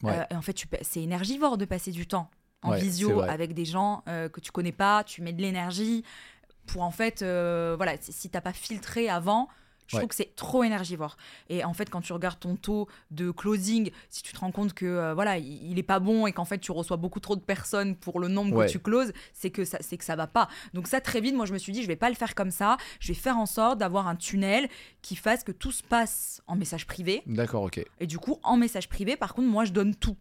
Ouais. 0.04 0.12
Euh, 0.19 0.23
et 0.30 0.36
en 0.36 0.41
fait, 0.43 0.56
c'est 0.82 1.01
énergivore 1.01 1.58
de 1.58 1.65
passer 1.65 1.91
du 1.91 2.06
temps 2.06 2.30
en 2.62 2.71
visio 2.73 3.21
avec 3.21 3.54
des 3.54 3.65
gens 3.65 4.04
que 4.08 4.39
tu 4.39 4.51
connais 4.51 4.71
pas, 4.71 5.04
tu 5.04 5.21
mets 5.21 5.34
de 5.34 5.41
l'énergie 5.41 6.04
pour 6.65 6.82
en 6.84 6.91
fait, 6.91 7.21
euh, 7.21 7.73
voilà, 7.78 7.93
si- 7.99 8.30
t'as 8.30 8.41
pas 8.41 8.54
filtré 8.54 9.10
avant. 9.10 9.47
Je 9.88 9.95
Ouais. 9.97 9.99
trouve 10.01 10.10
que 10.10 10.15
c'est 10.15 10.36
trop 10.36 10.63
énergivore. 10.63 11.15
Et 11.47 11.63
en 11.63 11.75
fait, 11.75 11.91
quand 11.91 12.01
tu 12.01 12.12
regardes 12.12 12.39
ton 12.39 12.56
taux 12.56 12.88
de 13.12 13.30
closing, 13.30 13.91
si 14.10 14.23
tu 14.23 14.34
te 14.34 14.39
rends 14.39 14.49
compte 14.51 14.73
que 14.73 14.84
euh, 14.88 15.13
voilà, 15.13 15.38
il, 15.38 15.63
il 15.71 15.78
est 15.78 15.84
pas 15.84 15.99
bon 15.99 16.25
et 16.25 16.32
qu'en 16.34 16.43
fait 16.43 16.58
tu 16.58 16.71
reçois 16.71 16.97
beaucoup 16.97 17.19
trop 17.19 17.36
de 17.36 17.41
personnes 17.41 17.95
pour 17.95 18.19
le 18.19 18.28
nombre 18.28 18.56
Ouais. 18.56 18.65
que 18.65 18.71
tu 18.71 18.80
closes, 18.80 19.13
c'est 19.34 19.51
que 19.51 19.63
ça, 19.63 19.78
c'est 19.82 19.97
que 19.97 20.04
ça 20.04 20.15
va 20.15 20.25
pas. 20.25 20.49
Donc 20.73 20.88
ça, 20.88 21.01
très 21.01 21.21
vite, 21.21 21.36
moi 21.36 21.45
je 21.45 21.54
me 21.54 21.60
suis 21.60 21.71
dit, 21.71 21.84
je 21.84 21.88
vais 21.88 21.95
pas 21.95 22.10
le 22.10 22.15
faire 22.15 22.34
comme 22.34 22.49
ça. 22.49 22.78
Je 22.99 23.10
vais 23.10 23.13
faire 23.13 23.38
en 23.38 23.45
sorte 23.45 23.78
d'avoir 23.78 24.08
un 24.08 24.15
tunnel 24.15 24.69
qui 25.04 25.15
fasse 25.15 25.43
que 25.43 25.51
tout 25.51 25.71
se 25.71 25.84
passe 25.84 26.41
en 26.47 26.56
message 26.56 26.88
privé. 26.88 27.21
D'accord, 27.28 27.62
ok. 27.62 27.86
Et 27.99 28.08
du 28.08 28.17
coup, 28.17 28.39
en 28.41 28.58
message 28.58 28.89
privé, 28.89 29.15
par 29.15 29.36
contre, 29.36 29.49
moi, 29.49 29.65
je 29.65 29.71
donne 29.71 29.93
tout. 29.93 30.17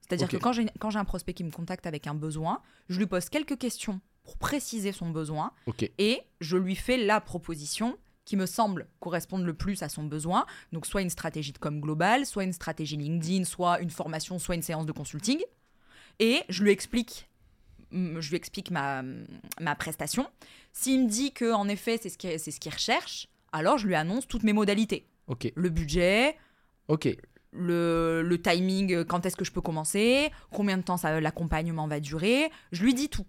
C'est-à-dire 0.00 0.28
que 0.28 0.38
quand 0.38 0.52
j'ai, 0.52 0.66
quand 0.80 0.88
j'ai 0.88 0.98
un 0.98 1.04
prospect 1.04 1.34
qui 1.34 1.44
me 1.44 1.50
contacte 1.50 1.86
avec 1.86 2.06
un 2.06 2.14
besoin, 2.14 2.62
je 2.88 2.98
lui 2.98 3.06
pose 3.06 3.28
quelques 3.28 3.58
questions 3.58 4.00
pour 4.24 4.36
préciser 4.38 4.92
son 4.92 5.10
besoin 5.10 5.52
et 5.98 6.22
je 6.40 6.56
lui 6.56 6.76
fais 6.76 6.96
la 6.96 7.20
proposition 7.20 7.98
qui 8.24 8.36
me 8.36 8.46
semble 8.46 8.86
correspondre 9.00 9.44
le 9.44 9.52
plus 9.54 9.82
à 9.82 9.88
son 9.88 10.04
besoin. 10.04 10.46
Donc, 10.72 10.86
soit 10.86 11.02
une 11.02 11.10
stratégie 11.10 11.50
de 11.52 11.58
com 11.58 11.80
globale, 11.80 12.24
soit 12.24 12.44
une 12.44 12.52
stratégie 12.52 12.96
LinkedIn, 12.96 13.44
soit 13.44 13.80
une 13.80 13.90
formation, 13.90 14.38
soit 14.38 14.54
une 14.54 14.62
séance 14.62 14.86
de 14.86 14.92
consulting. 14.92 15.40
Et 16.20 16.42
je 16.48 16.62
lui 16.62 16.70
explique, 16.70 17.28
mm, 17.90 18.20
je 18.20 18.28
lui 18.30 18.36
explique 18.36 18.70
ma, 18.70 19.02
ma 19.60 19.74
prestation. 19.74 20.28
S'il 20.72 21.04
me 21.04 21.08
dit 21.08 21.32
que 21.32 21.52
en 21.52 21.68
effet, 21.68 21.98
c'est 22.00 22.10
ce 22.10 22.16
qu'il 22.18 22.38
ce 22.38 22.50
qu'il 22.60 22.72
recherche, 22.72 23.26
alors 23.50 23.76
je 23.76 23.88
lui 23.88 23.96
annonce 23.96 24.28
toutes 24.28 24.44
mes 24.44 24.52
modalités. 24.52 25.08
Le 25.56 25.68
budget, 25.70 26.36
Ok. 26.86 27.08
le, 27.52 28.22
le 28.22 28.40
timing, 28.42 28.92
euh, 28.94 29.04
quand 29.04 29.26
est-ce 29.26 29.36
que 29.36 29.44
je 29.44 29.50
peux 29.52 29.60
commencer, 29.60 30.30
combien 30.52 30.76
de 30.78 30.82
temps 30.82 30.96
l'accompagnement 31.20 31.88
va 31.88 31.98
durer. 31.98 32.50
Je 32.70 32.84
lui 32.84 32.94
dis 32.94 33.08
tout. 33.08 33.26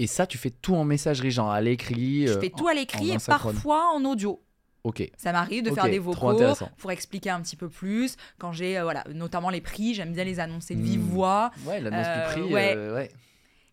Et 0.00 0.06
ça, 0.06 0.26
tu 0.26 0.38
fais 0.38 0.50
tout 0.50 0.74
en 0.74 0.84
messagerie, 0.84 1.30
genre 1.30 1.50
à 1.50 1.60
l'écrit. 1.60 2.26
Je 2.26 2.32
euh, 2.32 2.40
fais 2.40 2.48
tout 2.50 2.66
à 2.68 2.74
l'écrit 2.74 3.10
et 3.10 3.16
parfois 3.26 3.92
en 3.94 4.02
audio. 4.04 4.42
Ok. 4.82 5.08
Ça 5.18 5.30
m'arrive 5.32 5.62
de 5.62 5.70
faire 5.70 5.84
des 5.90 5.98
vocaux 5.98 6.32
pour 6.78 6.90
expliquer 6.90 7.28
un 7.28 7.40
petit 7.42 7.56
peu 7.56 7.68
plus. 7.68 8.16
Quand 8.38 8.50
j'ai, 8.50 8.78
euh, 8.78 8.82
voilà, 8.84 9.04
notamment 9.14 9.50
les 9.50 9.60
prix, 9.60 9.92
j'aime 9.94 10.12
bien 10.14 10.24
les 10.24 10.40
annoncer 10.40 10.74
de 10.74 10.80
vive 10.80 11.00
Hmm. 11.00 11.08
voix. 11.10 11.50
Ouais, 11.66 11.80
l'annonce 11.80 12.06
Euh, 12.08 12.26
du 12.34 12.40
prix. 12.42 12.52
ouais. 12.54 12.74
euh, 12.76 12.94
ouais. 12.94 13.10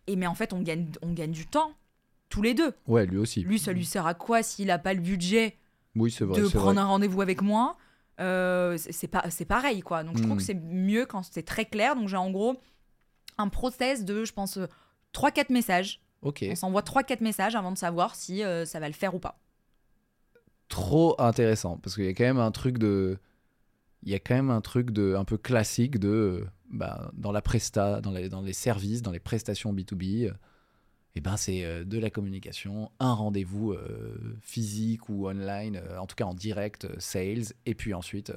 Et 0.06 0.16
mais 0.16 0.26
en 0.26 0.34
fait, 0.34 0.52
on 0.52 0.60
gagne, 0.60 0.88
on 1.00 1.12
gagne 1.14 1.30
du 1.32 1.46
temps, 1.46 1.72
tous 2.28 2.42
les 2.42 2.52
deux. 2.52 2.72
Ouais, 2.86 3.06
lui 3.06 3.16
aussi. 3.16 3.40
Lui, 3.40 3.58
ça 3.58 3.72
lui 3.72 3.86
sert 3.86 4.06
à 4.06 4.12
quoi 4.12 4.42
s'il 4.42 4.66
n'a 4.66 4.78
pas 4.78 4.92
le 4.92 5.00
budget 5.00 5.56
Oui, 5.96 6.10
c'est 6.10 6.24
vrai. 6.24 6.38
de 6.38 6.44
vrai. 6.44 6.58
prendre 6.58 6.78
un 6.80 6.84
rendez-vous 6.86 7.22
avec 7.22 7.40
moi 7.42 7.74
euh, 8.20 8.76
c'est 8.76 8.90
c'est 8.92 9.06
pas 9.06 9.24
c'est 9.30 9.44
pareil 9.44 9.80
quoi 9.80 10.02
donc 10.02 10.16
je 10.18 10.22
trouve 10.24 10.34
Mm. 10.34 10.38
que 10.38 10.42
c'est 10.42 10.54
mieux 10.54 11.06
quand 11.06 11.22
c'est 11.22 11.44
très 11.44 11.64
clair 11.64 11.94
donc 11.94 12.08
j'ai 12.08 12.16
en 12.16 12.30
gros 12.32 12.56
un 13.38 13.46
process 13.48 14.04
de 14.04 14.24
je 14.24 14.32
pense 14.32 14.58
3-4 15.14 15.52
messages 15.52 16.00
Ok. 16.22 16.44
on 16.50 16.54
s'envoie 16.54 16.82
3-4 16.82 17.22
messages 17.22 17.54
avant 17.54 17.72
de 17.72 17.78
savoir 17.78 18.14
si 18.14 18.42
euh, 18.42 18.64
ça 18.64 18.80
va 18.80 18.88
le 18.88 18.94
faire 18.94 19.14
ou 19.14 19.18
pas 19.18 19.38
Trop 20.68 21.18
intéressant 21.18 21.78
parce 21.78 21.94
qu'il 21.94 22.04
y 22.04 22.08
a 22.08 22.14
quand 22.14 22.24
même 22.24 22.38
un 22.38 22.50
truc 22.50 22.78
de. 22.78 23.18
Il 24.02 24.10
y 24.10 24.14
a 24.14 24.18
quand 24.18 24.34
même 24.34 24.50
un 24.50 24.60
truc 24.60 24.90
de 24.90 25.14
un 25.16 25.24
peu 25.24 25.38
classique 25.38 25.98
de 25.98 26.08
euh, 26.08 26.46
bah, 26.70 27.10
dans 27.14 27.32
la 27.32 27.40
presta, 27.40 28.00
dans 28.00 28.12
les, 28.12 28.28
dans 28.28 28.42
les 28.42 28.52
services, 28.52 29.02
dans 29.02 29.10
les 29.10 29.18
prestations 29.18 29.72
B2B, 29.72 30.28
euh, 30.28 30.32
eh 31.14 31.20
ben 31.20 31.36
c'est 31.36 31.64
euh, 31.64 31.84
de 31.84 31.98
la 31.98 32.10
communication, 32.10 32.90
un 33.00 33.14
rendez-vous 33.14 33.74
physique 34.42 35.08
ou 35.08 35.26
online, 35.28 35.82
en 35.98 36.06
tout 36.06 36.14
cas 36.14 36.26
en 36.26 36.34
direct, 36.34 36.86
sales, 37.00 37.54
et 37.64 37.74
puis 37.74 37.94
ensuite, 37.94 38.32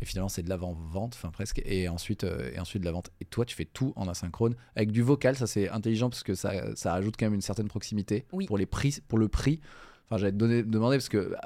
et 0.00 0.04
finalement 0.04 0.28
c'est 0.28 0.42
de 0.42 0.48
l'avant-vente, 0.48 1.14
enfin 1.16 1.30
presque, 1.30 1.60
et 1.64 1.88
ensuite, 1.88 2.24
euh, 2.24 2.50
et 2.54 2.58
ensuite 2.60 2.82
de 2.82 2.86
la 2.86 2.92
vente. 2.92 3.10
Et 3.20 3.24
toi, 3.24 3.44
tu 3.44 3.54
fais 3.56 3.64
tout 3.64 3.92
en 3.96 4.08
asynchrone 4.08 4.54
avec 4.76 4.90
du 4.92 5.02
vocal, 5.02 5.36
ça 5.36 5.46
c'est 5.46 5.68
intelligent 5.68 6.08
parce 6.10 6.22
que 6.22 6.34
ça, 6.34 6.74
ça 6.76 6.92
rajoute 6.92 7.16
quand 7.18 7.26
même 7.26 7.34
une 7.34 7.40
certaine 7.40 7.68
proximité 7.68 8.26
Oui. 8.32 8.46
pour 8.46 8.58
les 8.58 8.66
prix, 8.66 8.98
pour 9.08 9.18
le 9.18 9.28
prix. 9.28 9.60
Enfin, 10.06 10.18
j'allais 10.18 10.32
te 10.32 10.36
donner, 10.38 10.62
demander 10.62 10.96
parce 10.96 11.08
que 11.08 11.30
bah, 11.30 11.40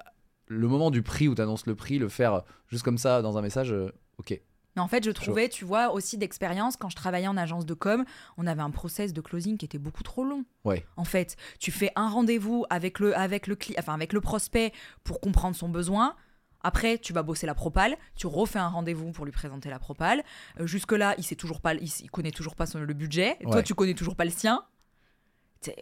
le 0.49 0.69
moment 0.69 0.91
du 0.91 1.03
prix 1.03 1.29
où 1.29 1.35
tu 1.35 1.41
annonces 1.43 1.67
le 1.67 1.75
prix, 1.75 1.99
le 1.99 2.09
faire 2.09 2.43
juste 2.69 2.83
comme 2.85 2.99
ça 2.99 3.23
dans 3.23 3.38
un 3.38 3.43
message, 3.43 3.73
euh, 3.73 3.91
ok. 4.19 4.38
mais 4.77 4.83
en 4.83 4.88
fait 4.88 5.03
je 5.05 5.11
trouvais 5.11 5.49
tu 5.49 5.65
vois 5.65 5.93
aussi 5.93 6.19
d'expérience 6.19 6.77
quand 6.77 6.88
je 6.91 6.97
travaillais 6.97 7.27
en 7.29 7.37
agence 7.37 7.65
de 7.67 7.75
com 7.75 8.05
on 8.37 8.47
avait 8.47 8.61
un 8.62 8.71
process 8.71 9.12
de 9.12 9.21
closing 9.21 9.57
qui 9.59 9.65
était 9.65 9.79
beaucoup 9.79 10.03
trop 10.03 10.25
long 10.25 10.45
Ouais. 10.65 10.85
en 10.97 11.05
fait 11.05 11.37
tu 11.59 11.71
fais 11.71 11.91
un 11.97 12.09
rendez-vous 12.09 12.65
avec 12.71 12.99
le 12.99 13.17
avec 13.17 13.47
le 13.47 13.57
enfin 13.79 13.95
avec 13.95 14.12
le 14.12 14.21
prospect 14.21 14.73
pour 15.05 15.21
comprendre 15.21 15.57
son 15.57 15.69
besoin 15.69 16.15
après, 16.62 16.98
tu 16.98 17.12
vas 17.12 17.22
bosser 17.22 17.46
la 17.46 17.55
propale, 17.55 17.96
tu 18.16 18.27
refais 18.27 18.59
un 18.59 18.68
rendez-vous 18.68 19.12
pour 19.12 19.25
lui 19.25 19.33
présenter 19.33 19.70
la 19.70 19.79
propale. 19.79 20.22
Euh, 20.61 20.66
Jusque-là, 20.66 21.14
il 21.18 21.25
sait 21.25 21.37
toujours 21.37 21.61
pas, 21.61 21.75
il, 21.75 21.90
il 22.01 22.11
connaît 22.11 22.31
toujours 22.31 22.57
pas 22.57 22.66
son, 22.66 22.81
le 22.81 22.94
budget. 22.94 23.38
Toi, 23.51 23.62
tu 23.62 23.75
connais 23.75 23.94
toujours 23.94 24.16
pas 24.16 24.25
le 24.25 24.31
sien. 24.31 24.64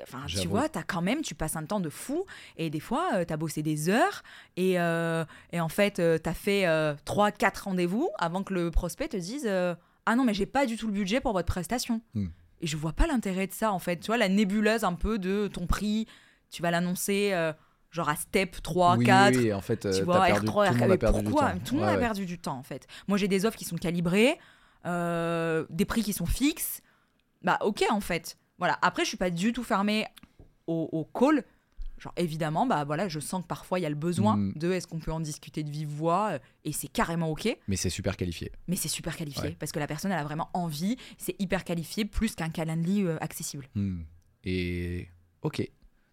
Enfin, 0.02 0.24
tu 0.26 0.48
vois, 0.48 0.68
t'as 0.68 0.82
quand 0.82 1.02
même, 1.02 1.22
tu 1.22 1.34
passes 1.34 1.56
un 1.56 1.64
temps 1.64 1.80
de 1.80 1.88
fou. 1.88 2.26
Et 2.56 2.70
des 2.70 2.80
fois, 2.80 3.10
euh, 3.14 3.24
t'as 3.24 3.36
bossé 3.36 3.62
des 3.62 3.88
heures. 3.88 4.22
Et, 4.56 4.78
euh, 4.78 5.24
et 5.52 5.60
en 5.60 5.68
fait, 5.68 5.98
euh, 5.98 6.18
t'as 6.18 6.34
fait 6.34 6.64
3-4 7.04 7.64
rendez-vous 7.64 8.10
avant 8.18 8.42
que 8.42 8.54
le 8.54 8.70
prospect 8.70 9.08
te 9.08 9.16
dise 9.16 9.46
Ah 9.46 10.16
non, 10.16 10.24
mais 10.24 10.34
j'ai 10.34 10.46
pas 10.46 10.66
du 10.66 10.76
tout 10.76 10.86
le 10.86 10.92
budget 10.92 11.20
pour 11.20 11.32
votre 11.32 11.48
prestation. 11.48 12.00
Hmm. 12.14 12.28
Et 12.60 12.66
je 12.66 12.76
vois 12.76 12.92
pas 12.92 13.06
l'intérêt 13.06 13.46
de 13.46 13.52
ça, 13.52 13.72
en 13.72 13.78
fait. 13.78 13.98
Tu 13.98 14.08
vois, 14.08 14.18
la 14.18 14.28
nébuleuse 14.28 14.84
un 14.84 14.94
peu 14.94 15.18
de 15.18 15.48
ton 15.48 15.66
prix, 15.66 16.06
tu 16.50 16.62
vas 16.62 16.70
l'annoncer. 16.70 17.32
Euh, 17.90 17.94
genre 17.94 18.08
à 18.08 18.16
step 18.16 18.62
3, 18.62 18.96
oui, 18.96 19.04
4. 19.06 19.36
oui, 19.38 19.52
en 19.52 19.60
fait, 19.60 19.86
euh, 19.86 19.92
tu 19.92 19.98
t'as 19.98 20.04
vois, 20.04 20.26
perdu, 20.26 20.46
R3, 20.46 20.68
tout 20.68 20.72
le 20.74 20.78
monde 20.78 20.88
mais 20.88 20.94
a 20.94 20.98
perdu 20.98 21.22
pourquoi 21.24 21.52
du 21.52 21.58
temps. 21.58 21.64
Tout 21.64 21.74
le 21.74 21.80
monde 21.80 21.90
a 21.90 21.98
perdu 21.98 22.26
du 22.26 22.38
temps 22.38 22.56
en 22.58 22.62
fait. 22.62 22.86
Moi 23.08 23.18
j'ai 23.18 23.28
des 23.28 23.44
offres 23.46 23.56
qui 23.58 23.64
sont 23.64 23.76
calibrées, 23.76 24.38
euh, 24.86 25.66
des 25.70 25.84
prix 25.84 26.02
qui 26.02 26.12
sont 26.12 26.26
fixes. 26.26 26.80
Bah 27.42 27.58
ok 27.62 27.84
en 27.90 28.00
fait. 28.00 28.36
Voilà. 28.58 28.78
Après 28.82 29.04
je 29.04 29.08
suis 29.08 29.16
pas 29.16 29.30
du 29.30 29.52
tout 29.52 29.64
fermée 29.64 30.06
au, 30.66 30.88
au 30.92 31.04
call. 31.04 31.44
Genre 31.98 32.14
évidemment, 32.16 32.64
bah 32.66 32.84
voilà, 32.84 33.08
je 33.08 33.20
sens 33.20 33.42
que 33.42 33.46
parfois 33.46 33.78
il 33.78 33.82
y 33.82 33.86
a 33.86 33.90
le 33.90 33.94
besoin 33.94 34.36
Mm. 34.38 34.52
de 34.56 34.72
est-ce 34.72 34.86
qu'on 34.86 35.00
peut 35.00 35.12
en 35.12 35.20
discuter 35.20 35.62
de 35.62 35.70
vive 35.70 35.88
voix 35.88 36.30
euh, 36.32 36.38
et 36.64 36.72
c'est 36.72 36.88
carrément 36.88 37.28
ok. 37.30 37.54
Mais 37.68 37.76
c'est 37.76 37.90
super 37.90 38.16
qualifié. 38.16 38.50
Mais 38.68 38.76
c'est 38.76 38.88
super 38.88 39.16
qualifié 39.16 39.42
Ouais. 39.50 39.56
parce 39.58 39.70
que 39.70 39.78
la 39.78 39.86
personne 39.86 40.10
elle 40.10 40.18
a 40.18 40.24
vraiment 40.24 40.48
envie. 40.54 40.96
C'est 41.18 41.36
hyper 41.38 41.62
qualifié 41.64 42.06
plus 42.06 42.34
qu'un 42.34 42.48
Calendly 42.48 43.02
euh, 43.04 43.18
accessible. 43.20 43.68
Hmm. 43.74 44.00
Et 44.44 45.08
ok. 45.42 45.68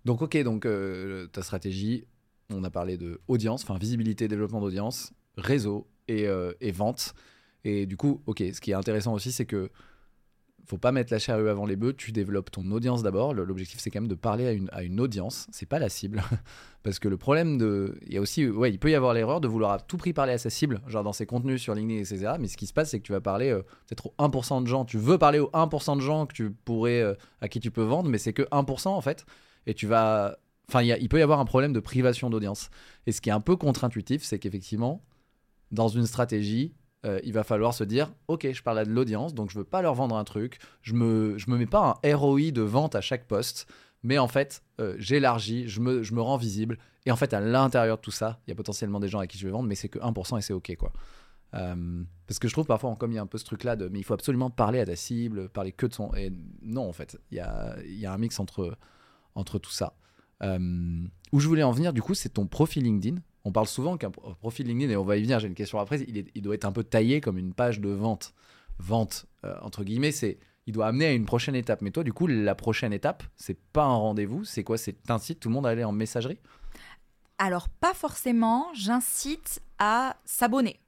Donc 0.07 0.21
ok, 0.21 0.41
donc 0.41 0.65
euh, 0.65 1.27
ta 1.27 1.41
stratégie, 1.41 2.05
on 2.49 2.63
a 2.63 2.69
parlé 2.69 2.95
de 2.95 3.19
audience, 3.27 3.63
enfin 3.63 3.77
visibilité, 3.77 4.29
développement 4.29 4.61
d'audience, 4.61 5.11
réseau 5.35 5.85
et, 6.07 6.27
euh, 6.27 6.53
et 6.61 6.71
vente. 6.71 7.13
Et 7.65 7.85
du 7.85 7.97
coup, 7.97 8.21
ok, 8.25 8.41
ce 8.53 8.61
qui 8.61 8.71
est 8.71 8.73
intéressant 8.73 9.13
aussi, 9.13 9.33
c'est 9.33 9.45
que 9.45 9.69
faut 10.65 10.77
pas 10.77 10.93
mettre 10.93 11.11
la 11.11 11.19
charrue 11.19 11.49
avant 11.49 11.65
les 11.65 11.75
bœufs. 11.75 11.93
Tu 11.93 12.13
développes 12.13 12.51
ton 12.51 12.71
audience 12.71 13.03
d'abord. 13.03 13.33
L'objectif, 13.33 13.81
c'est 13.81 13.89
quand 13.91 13.99
même 13.99 14.07
de 14.07 14.15
parler 14.15 14.47
à 14.47 14.53
une, 14.53 14.69
à 14.71 14.83
une 14.83 15.01
audience. 15.01 15.47
C'est 15.51 15.65
pas 15.65 15.77
la 15.77 15.89
cible, 15.89 16.21
parce 16.83 16.99
que 16.99 17.09
le 17.09 17.17
problème 17.17 17.57
de, 17.57 17.97
il 18.05 18.13
y 18.13 18.17
a 18.17 18.21
aussi, 18.21 18.47
ouais, 18.47 18.71
il 18.71 18.79
peut 18.79 18.89
y 18.89 18.95
avoir 18.95 19.13
l'erreur 19.13 19.41
de 19.41 19.49
vouloir 19.49 19.71
à 19.71 19.79
tout 19.79 19.97
prix 19.97 20.13
parler 20.13 20.31
à 20.31 20.37
sa 20.37 20.49
cible, 20.49 20.79
genre 20.87 21.03
dans 21.03 21.11
ses 21.11 21.25
contenus 21.25 21.61
sur 21.61 21.75
LinkedIn, 21.75 21.99
etc. 21.99 22.35
Mais 22.39 22.47
ce 22.47 22.55
qui 22.55 22.65
se 22.65 22.73
passe, 22.73 22.91
c'est 22.91 22.99
que 22.99 23.05
tu 23.05 23.11
vas 23.11 23.19
parler 23.19 23.49
euh, 23.49 23.61
peut-être 23.87 24.05
au 24.05 24.13
1% 24.19 24.63
de 24.63 24.67
gens. 24.67 24.85
Tu 24.85 24.97
veux 24.97 25.17
parler 25.17 25.39
aux 25.39 25.49
1% 25.49 25.97
de 25.97 26.01
gens 26.01 26.25
que 26.25 26.33
tu 26.33 26.49
pourrais, 26.49 27.01
euh, 27.01 27.13
à 27.41 27.49
qui 27.49 27.59
tu 27.59 27.71
peux 27.71 27.83
vendre, 27.83 28.09
mais 28.09 28.17
c'est 28.17 28.31
que 28.31 28.43
1% 28.43 28.87
en 28.87 29.01
fait. 29.01 29.25
Et 29.67 29.75
tu 29.75 29.85
vas, 29.85 30.39
enfin, 30.69 30.81
il 30.81 31.09
peut 31.09 31.19
y 31.19 31.21
avoir 31.21 31.39
un 31.39 31.45
problème 31.45 31.73
de 31.73 31.79
privation 31.79 32.31
d'audience. 32.31 32.71
Et 33.05 33.11
ce 33.11 33.21
qui 33.21 33.29
est 33.29 33.33
un 33.33 33.41
peu 33.41 33.55
contre-intuitif, 33.55 34.23
c'est 34.23 34.39
qu'effectivement, 34.39 35.03
dans 35.71 35.89
une 35.89 36.05
stratégie, 36.07 36.73
euh, 37.05 37.19
il 37.23 37.33
va 37.33 37.43
falloir 37.43 37.73
se 37.75 37.83
dire 37.83 38.11
ok 38.27 38.51
je 38.51 38.63
parle 38.63 38.79
à 38.79 38.85
de 38.85 38.89
l'audience 38.89 39.35
donc 39.35 39.51
je 39.51 39.59
veux 39.59 39.63
pas 39.63 39.81
leur 39.81 39.93
vendre 39.93 40.15
un 40.15 40.23
truc. 40.23 40.57
Je 40.81 40.93
me 40.93 41.37
je 41.37 41.49
me 41.49 41.57
mets 41.57 41.67
pas 41.67 41.99
un 42.03 42.15
ROI 42.15 42.51
de 42.51 42.61
vente 42.61 42.95
à 42.95 43.01
chaque 43.01 43.27
poste 43.27 43.67
mais 44.03 44.17
en 44.17 44.27
fait 44.27 44.63
euh, 44.79 44.95
j'élargis 44.97 45.67
je 45.67 45.79
me, 45.79 46.01
je 46.01 46.13
me 46.13 46.21
rends 46.21 46.37
visible. 46.37 46.79
Et 47.05 47.11
en 47.11 47.15
fait 47.15 47.33
à 47.33 47.39
l'intérieur 47.39 47.97
de 47.97 48.01
tout 48.01 48.11
ça 48.11 48.39
il 48.47 48.49
y 48.49 48.53
a 48.53 48.55
potentiellement 48.55 48.99
des 48.99 49.09
gens 49.09 49.19
à 49.19 49.27
qui 49.27 49.37
je 49.37 49.45
vais 49.45 49.51
vendre 49.51 49.69
mais 49.69 49.75
c'est 49.75 49.89
que 49.89 49.99
1% 49.99 50.39
et 50.39 50.41
c'est 50.41 50.53
ok 50.53 50.75
quoi. 50.77 50.91
Euh, 51.53 52.03
parce 52.25 52.39
que 52.39 52.47
je 52.47 52.53
trouve 52.53 52.65
parfois 52.65 52.95
comme 52.95 53.11
il 53.11 53.15
y 53.15 53.19
a 53.19 53.21
un 53.21 53.27
peu 53.27 53.37
ce 53.37 53.45
truc 53.45 53.63
là 53.63 53.75
de 53.75 53.87
mais 53.87 53.99
il 53.99 54.03
faut 54.03 54.15
absolument 54.15 54.49
parler 54.49 54.79
à 54.79 54.85
ta 54.85 54.95
cible 54.95 55.49
parler 55.49 55.71
que 55.71 55.85
de 55.85 55.93
son 55.93 56.13
et 56.15 56.33
non 56.61 56.89
en 56.89 56.93
fait 56.93 57.17
il 57.31 57.37
y 57.37 57.39
a, 57.39 57.77
y 57.85 58.05
a 58.05 58.11
un 58.11 58.17
mix 58.17 58.39
entre 58.39 58.75
entre 59.37 59.59
tout 59.59 59.71
ça 59.71 59.93
Euh, 60.43 60.59
où 61.31 61.39
je 61.39 61.47
voulais 61.47 61.63
en 61.63 61.71
venir 61.71 61.93
du 61.93 62.01
coup 62.03 62.13
c'est 62.13 62.29
ton 62.29 62.45
profil 62.45 62.83
LinkedIn 62.83 63.17
on 63.43 63.51
parle 63.51 63.65
souvent 63.67 63.97
qu'un 63.97 64.11
pro- 64.11 64.35
profil 64.35 64.67
LinkedIn, 64.67 64.91
et 64.91 64.97
on 64.97 65.05
va 65.05 65.15
y 65.17 65.21
venir, 65.23 65.39
j'ai 65.39 65.47
une 65.47 65.55
question 65.55 65.79
après, 65.79 66.01
il, 66.01 66.17
est- 66.17 66.31
il 66.35 66.41
doit 66.41 66.53
être 66.53 66.65
un 66.65 66.73
peu 66.73 66.83
taillé 66.83 67.21
comme 67.21 67.37
une 67.37 67.53
page 67.53 67.79
de 67.79 67.87
vente. 67.89 68.33
Vente, 68.77 69.25
euh, 69.45 69.55
entre 69.61 69.85
guillemets, 69.85 70.11
c'est 70.11 70.37
il 70.65 70.73
doit 70.73 70.85
amener 70.87 71.05
à 71.05 71.13
une 71.13 71.23
prochaine 71.25 71.55
étape. 71.55 71.81
Mais 71.81 71.91
toi, 71.91 72.03
du 72.03 72.11
coup, 72.11 72.27
la 72.27 72.55
prochaine 72.55 72.91
étape, 72.91 73.23
c'est 73.37 73.57
pas 73.71 73.85
un 73.85 73.95
rendez-vous, 73.95 74.43
c'est 74.43 74.65
quoi? 74.65 74.77
C'est 74.77 75.01
t'incites 75.01 75.39
tout 75.39 75.47
le 75.47 75.53
monde 75.55 75.65
à 75.65 75.69
aller 75.69 75.85
en 75.85 75.93
messagerie? 75.93 76.39
Alors 77.37 77.69
pas 77.69 77.93
forcément. 77.93 78.67
J'incite 78.73 79.61
à 79.79 80.17
s'abonner 80.25 80.79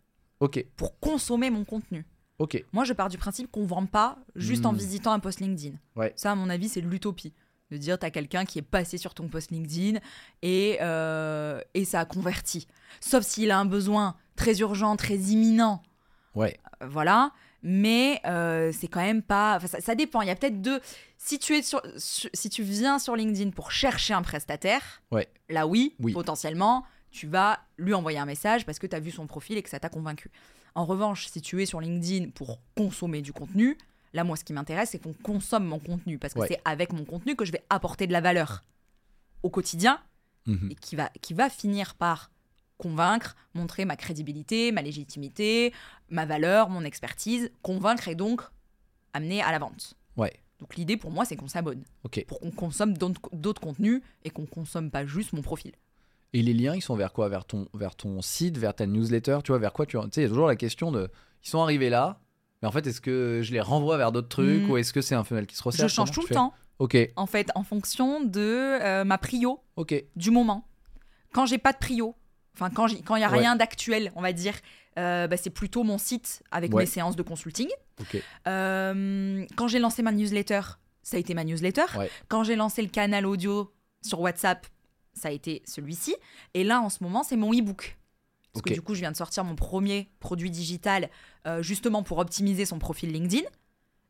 Ok, 0.41 0.65
pour 0.75 0.99
consommer 0.99 1.49
mon 1.49 1.63
contenu. 1.63 2.05
ok, 2.39 2.63
Moi, 2.73 2.83
je 2.83 2.91
pars 2.93 3.07
du 3.09 3.17
principe 3.17 3.49
qu'on 3.51 3.63
ne 3.63 3.67
vend 3.67 3.85
pas 3.85 4.17
juste 4.35 4.65
en 4.65 4.73
Hmm. 4.73 4.77
visitant 4.77 5.11
un 5.13 5.19
post 5.19 5.39
LinkedIn. 5.39 5.77
Ouais. 5.95 6.11
Ça, 6.17 6.31
à 6.31 6.35
mon 6.35 6.49
avis, 6.49 6.67
c'est 6.69 6.81
l'utopie. 6.81 7.33
De 7.71 7.77
dire, 7.77 7.99
tu 7.99 8.05
as 8.05 8.09
quelqu'un 8.11 8.45
qui 8.45 8.57
est 8.59 8.63
passé 8.63 8.97
sur 8.97 9.13
ton 9.13 9.27
post 9.27 9.51
LinkedIn 9.51 9.99
et, 10.41 10.77
euh, 10.81 11.61
et 11.75 11.85
ça 11.85 11.99
a 11.99 12.05
converti. 12.05 12.67
Sauf 12.99 13.23
s'il 13.23 13.51
a 13.51 13.59
un 13.59 13.65
besoin 13.65 14.15
très 14.35 14.59
urgent, 14.59 14.95
très 14.95 15.15
imminent. 15.15 15.81
ouais, 16.35 16.59
euh, 16.81 16.87
voilà. 16.87 17.31
Mais 17.61 18.21
euh, 18.25 18.71
c'est 18.71 18.87
quand 18.87 19.01
même 19.01 19.21
pas. 19.21 19.57
enfin, 19.57 19.67
ça, 19.67 19.81
ça 19.81 19.93
dépend. 19.93 20.21
Il 20.21 20.29
y 20.29 20.31
a 20.31 20.35
peut-être 20.35 20.61
deux. 20.61 20.79
Si 21.17 21.37
tu, 21.39 21.55
es 21.57 21.61
sur, 21.61 21.81
sur- 21.97 22.29
si 22.33 22.49
tu 22.49 22.63
viens 22.63 22.97
sur 22.99 23.15
LinkedIn 23.17 23.51
pour 23.51 23.71
chercher 23.71 24.13
un 24.13 24.21
prestataire, 24.21 25.01
Ouais. 25.11 25.27
là 25.49 25.67
oui, 25.67 25.93
Oui. 25.99 26.13
potentiellement, 26.13 26.85
tu 27.11 27.27
vas 27.27 27.59
lui 27.77 27.93
envoyer 27.93 28.17
un 28.17 28.25
message 28.25 28.65
parce 28.65 28.79
que 28.79 28.87
tu 28.87 28.95
as 28.95 28.99
vu 29.01 29.11
son 29.11 29.27
profil 29.27 29.57
et 29.57 29.61
que 29.61 29.69
ça 29.69 29.79
t'a 29.79 29.89
convaincu. 29.89 30.31
En 30.73 30.85
revanche, 30.85 31.27
si 31.27 31.41
tu 31.41 31.61
es 31.61 31.65
sur 31.65 31.81
LinkedIn 31.81 32.29
pour 32.29 32.59
consommer 32.77 33.21
du 33.21 33.33
contenu, 33.33 33.77
là, 34.13 34.23
moi, 34.23 34.35
ce 34.35 34.43
qui 34.43 34.53
m'intéresse, 34.53 34.89
c'est 34.91 34.99
qu'on 34.99 35.13
consomme 35.13 35.65
mon 35.65 35.79
contenu 35.79 36.17
parce 36.17 36.33
que 36.33 36.39
Ouais. 36.39 36.47
c'est 36.47 36.61
avec 36.65 36.93
mon 36.93 37.05
contenu 37.05 37.35
que 37.35 37.45
je 37.45 37.51
vais 37.51 37.63
apporter 37.69 38.07
de 38.07 38.11
la 38.13 38.21
valeur 38.21 38.63
au 39.43 39.49
quotidien 39.49 39.99
Mhm. 40.45 40.69
et 40.71 40.75
qui 40.75 40.95
va, 40.95 41.09
qui 41.21 41.33
va 41.33 41.49
finir 41.49 41.95
par 41.95 42.31
convaincre, 42.77 43.35
montrer 43.53 43.85
ma 43.85 43.95
crédibilité, 43.97 44.71
ma 44.71 44.81
légitimité, 44.81 45.73
ma 46.09 46.25
valeur, 46.25 46.69
mon 46.69 46.83
expertise, 46.83 47.51
convaincre 47.61 48.07
et 48.07 48.15
donc 48.15 48.41
amener 49.13 49.41
à 49.41 49.51
la 49.51 49.59
vente. 49.59 49.95
ouais, 50.17 50.33
Donc 50.59 50.75
l'idée 50.75 50.97
pour 50.97 51.11
moi, 51.11 51.23
c'est 51.25 51.35
qu'on 51.37 51.47
s'abonne, 51.47 51.83
pour 52.27 52.39
qu'on 52.39 52.51
consomme 52.51 52.97
d'autres 52.97 53.21
d'autres 53.33 53.61
contenus 53.61 54.01
et 54.25 54.29
qu'on 54.29 54.45
consomme 54.45 54.91
pas 54.91 55.05
juste 55.05 55.31
mon 55.33 55.41
profil. 55.41 55.71
Et 56.33 56.41
les 56.41 56.53
liens, 56.53 56.75
ils 56.75 56.81
sont 56.81 56.95
vers 56.95 57.11
quoi? 57.13 57.27
Vers 57.29 57.45
ton, 57.45 57.67
vers 57.73 57.95
ton 57.95 58.21
site, 58.21 58.57
vers 58.57 58.75
ta 58.75 58.85
newsletter? 58.85 59.39
Tu 59.43 59.51
vois, 59.51 59.57
vers 59.59 59.73
quoi 59.73 59.85
tu. 59.85 59.97
Tu 59.97 60.03
sais, 60.11 60.21
il 60.21 60.23
y 60.23 60.25
a 60.25 60.29
toujours 60.29 60.47
la 60.47 60.55
question 60.57 60.91
de. 60.91 61.09
Ils 61.43 61.49
sont 61.49 61.61
arrivés 61.61 61.89
là, 61.89 62.19
mais 62.61 62.67
en 62.67 62.71
fait, 62.71 62.85
est-ce 62.87 63.01
que 63.01 63.41
je 63.43 63.51
les 63.51 63.61
renvoie 63.61 63.97
vers 63.97 64.11
d'autres 64.11 64.27
trucs 64.29 64.63
Mm. 64.63 64.69
ou 64.71 64.77
est-ce 64.77 64.93
que 64.93 65.01
c'est 65.01 65.15
un 65.15 65.23
funnel 65.23 65.47
qui 65.47 65.55
se 65.55 65.63
resserre 65.63 65.87
Je 65.87 65.93
change 65.93 66.11
tout 66.11 66.21
le 66.21 66.27
fais 66.27 66.33
temps, 66.35 66.53
Ok, 66.79 66.97
en 67.17 67.25
fait, 67.25 67.49
en 67.55 67.63
fonction 67.63 68.23
de 68.23 68.39
euh, 68.81 69.03
ma 69.03 69.17
prio 69.17 69.59
ok, 69.75 69.93
du 70.15 70.31
moment. 70.31 70.65
Quand 71.33 71.45
j'ai 71.45 71.57
pas 71.57 71.73
de 71.73 71.77
prio, 71.77 72.15
enfin 72.55 72.69
quand 72.69 72.87
il 72.87 73.03
quand 73.03 73.15
y 73.17 73.23
a 73.23 73.29
Ouais. 73.31 73.39
rien 73.39 73.55
d'actuel, 73.55 74.11
on 74.15 74.21
va 74.21 74.31
dire, 74.33 74.53
euh, 74.97 75.27
bah, 75.27 75.35
c'est 75.37 75.49
plutôt 75.49 75.83
mon 75.83 75.97
site 75.97 76.41
avec 76.51 76.73
Ouais. 76.73 76.83
mes 76.83 76.85
séances 76.85 77.15
de 77.15 77.21
consulting. 77.23 77.67
ok. 78.01 78.21
Euh, 78.47 79.45
quand 79.55 79.67
j'ai 79.67 79.79
lancé 79.79 80.01
ma 80.01 80.11
newsletter, 80.11 80.61
ça 81.03 81.17
a 81.17 81.19
été 81.19 81.33
ma 81.33 81.43
newsletter. 81.43 81.85
Ouais. 81.97 82.09
Quand 82.27 82.43
j'ai 82.43 82.55
lancé 82.55 82.81
le 82.81 82.87
canal 82.89 83.25
audio 83.25 83.71
sur 84.01 84.21
WhatsApp, 84.21 84.65
ça 85.13 85.27
a 85.29 85.31
été 85.31 85.61
celui-ci. 85.65 86.15
Et 86.53 86.63
là, 86.63 86.81
en 86.81 86.89
ce 86.89 87.03
moment, 87.03 87.23
c'est 87.23 87.35
mon 87.37 87.51
e-book. 87.53 87.97
Parce 88.53 88.63
que 88.63 88.73
du 88.73 88.81
coup, 88.81 88.95
je 88.95 88.99
viens 89.01 89.11
de 89.11 89.17
sortir 89.17 89.43
mon 89.43 89.55
premier 89.55 90.09
produit 90.19 90.49
digital 90.51 91.09
euh, 91.47 91.61
justement 91.61 92.03
pour 92.03 92.17
optimiser 92.17 92.65
son 92.65 92.79
profil 92.79 93.11
LinkedIn. 93.11 93.43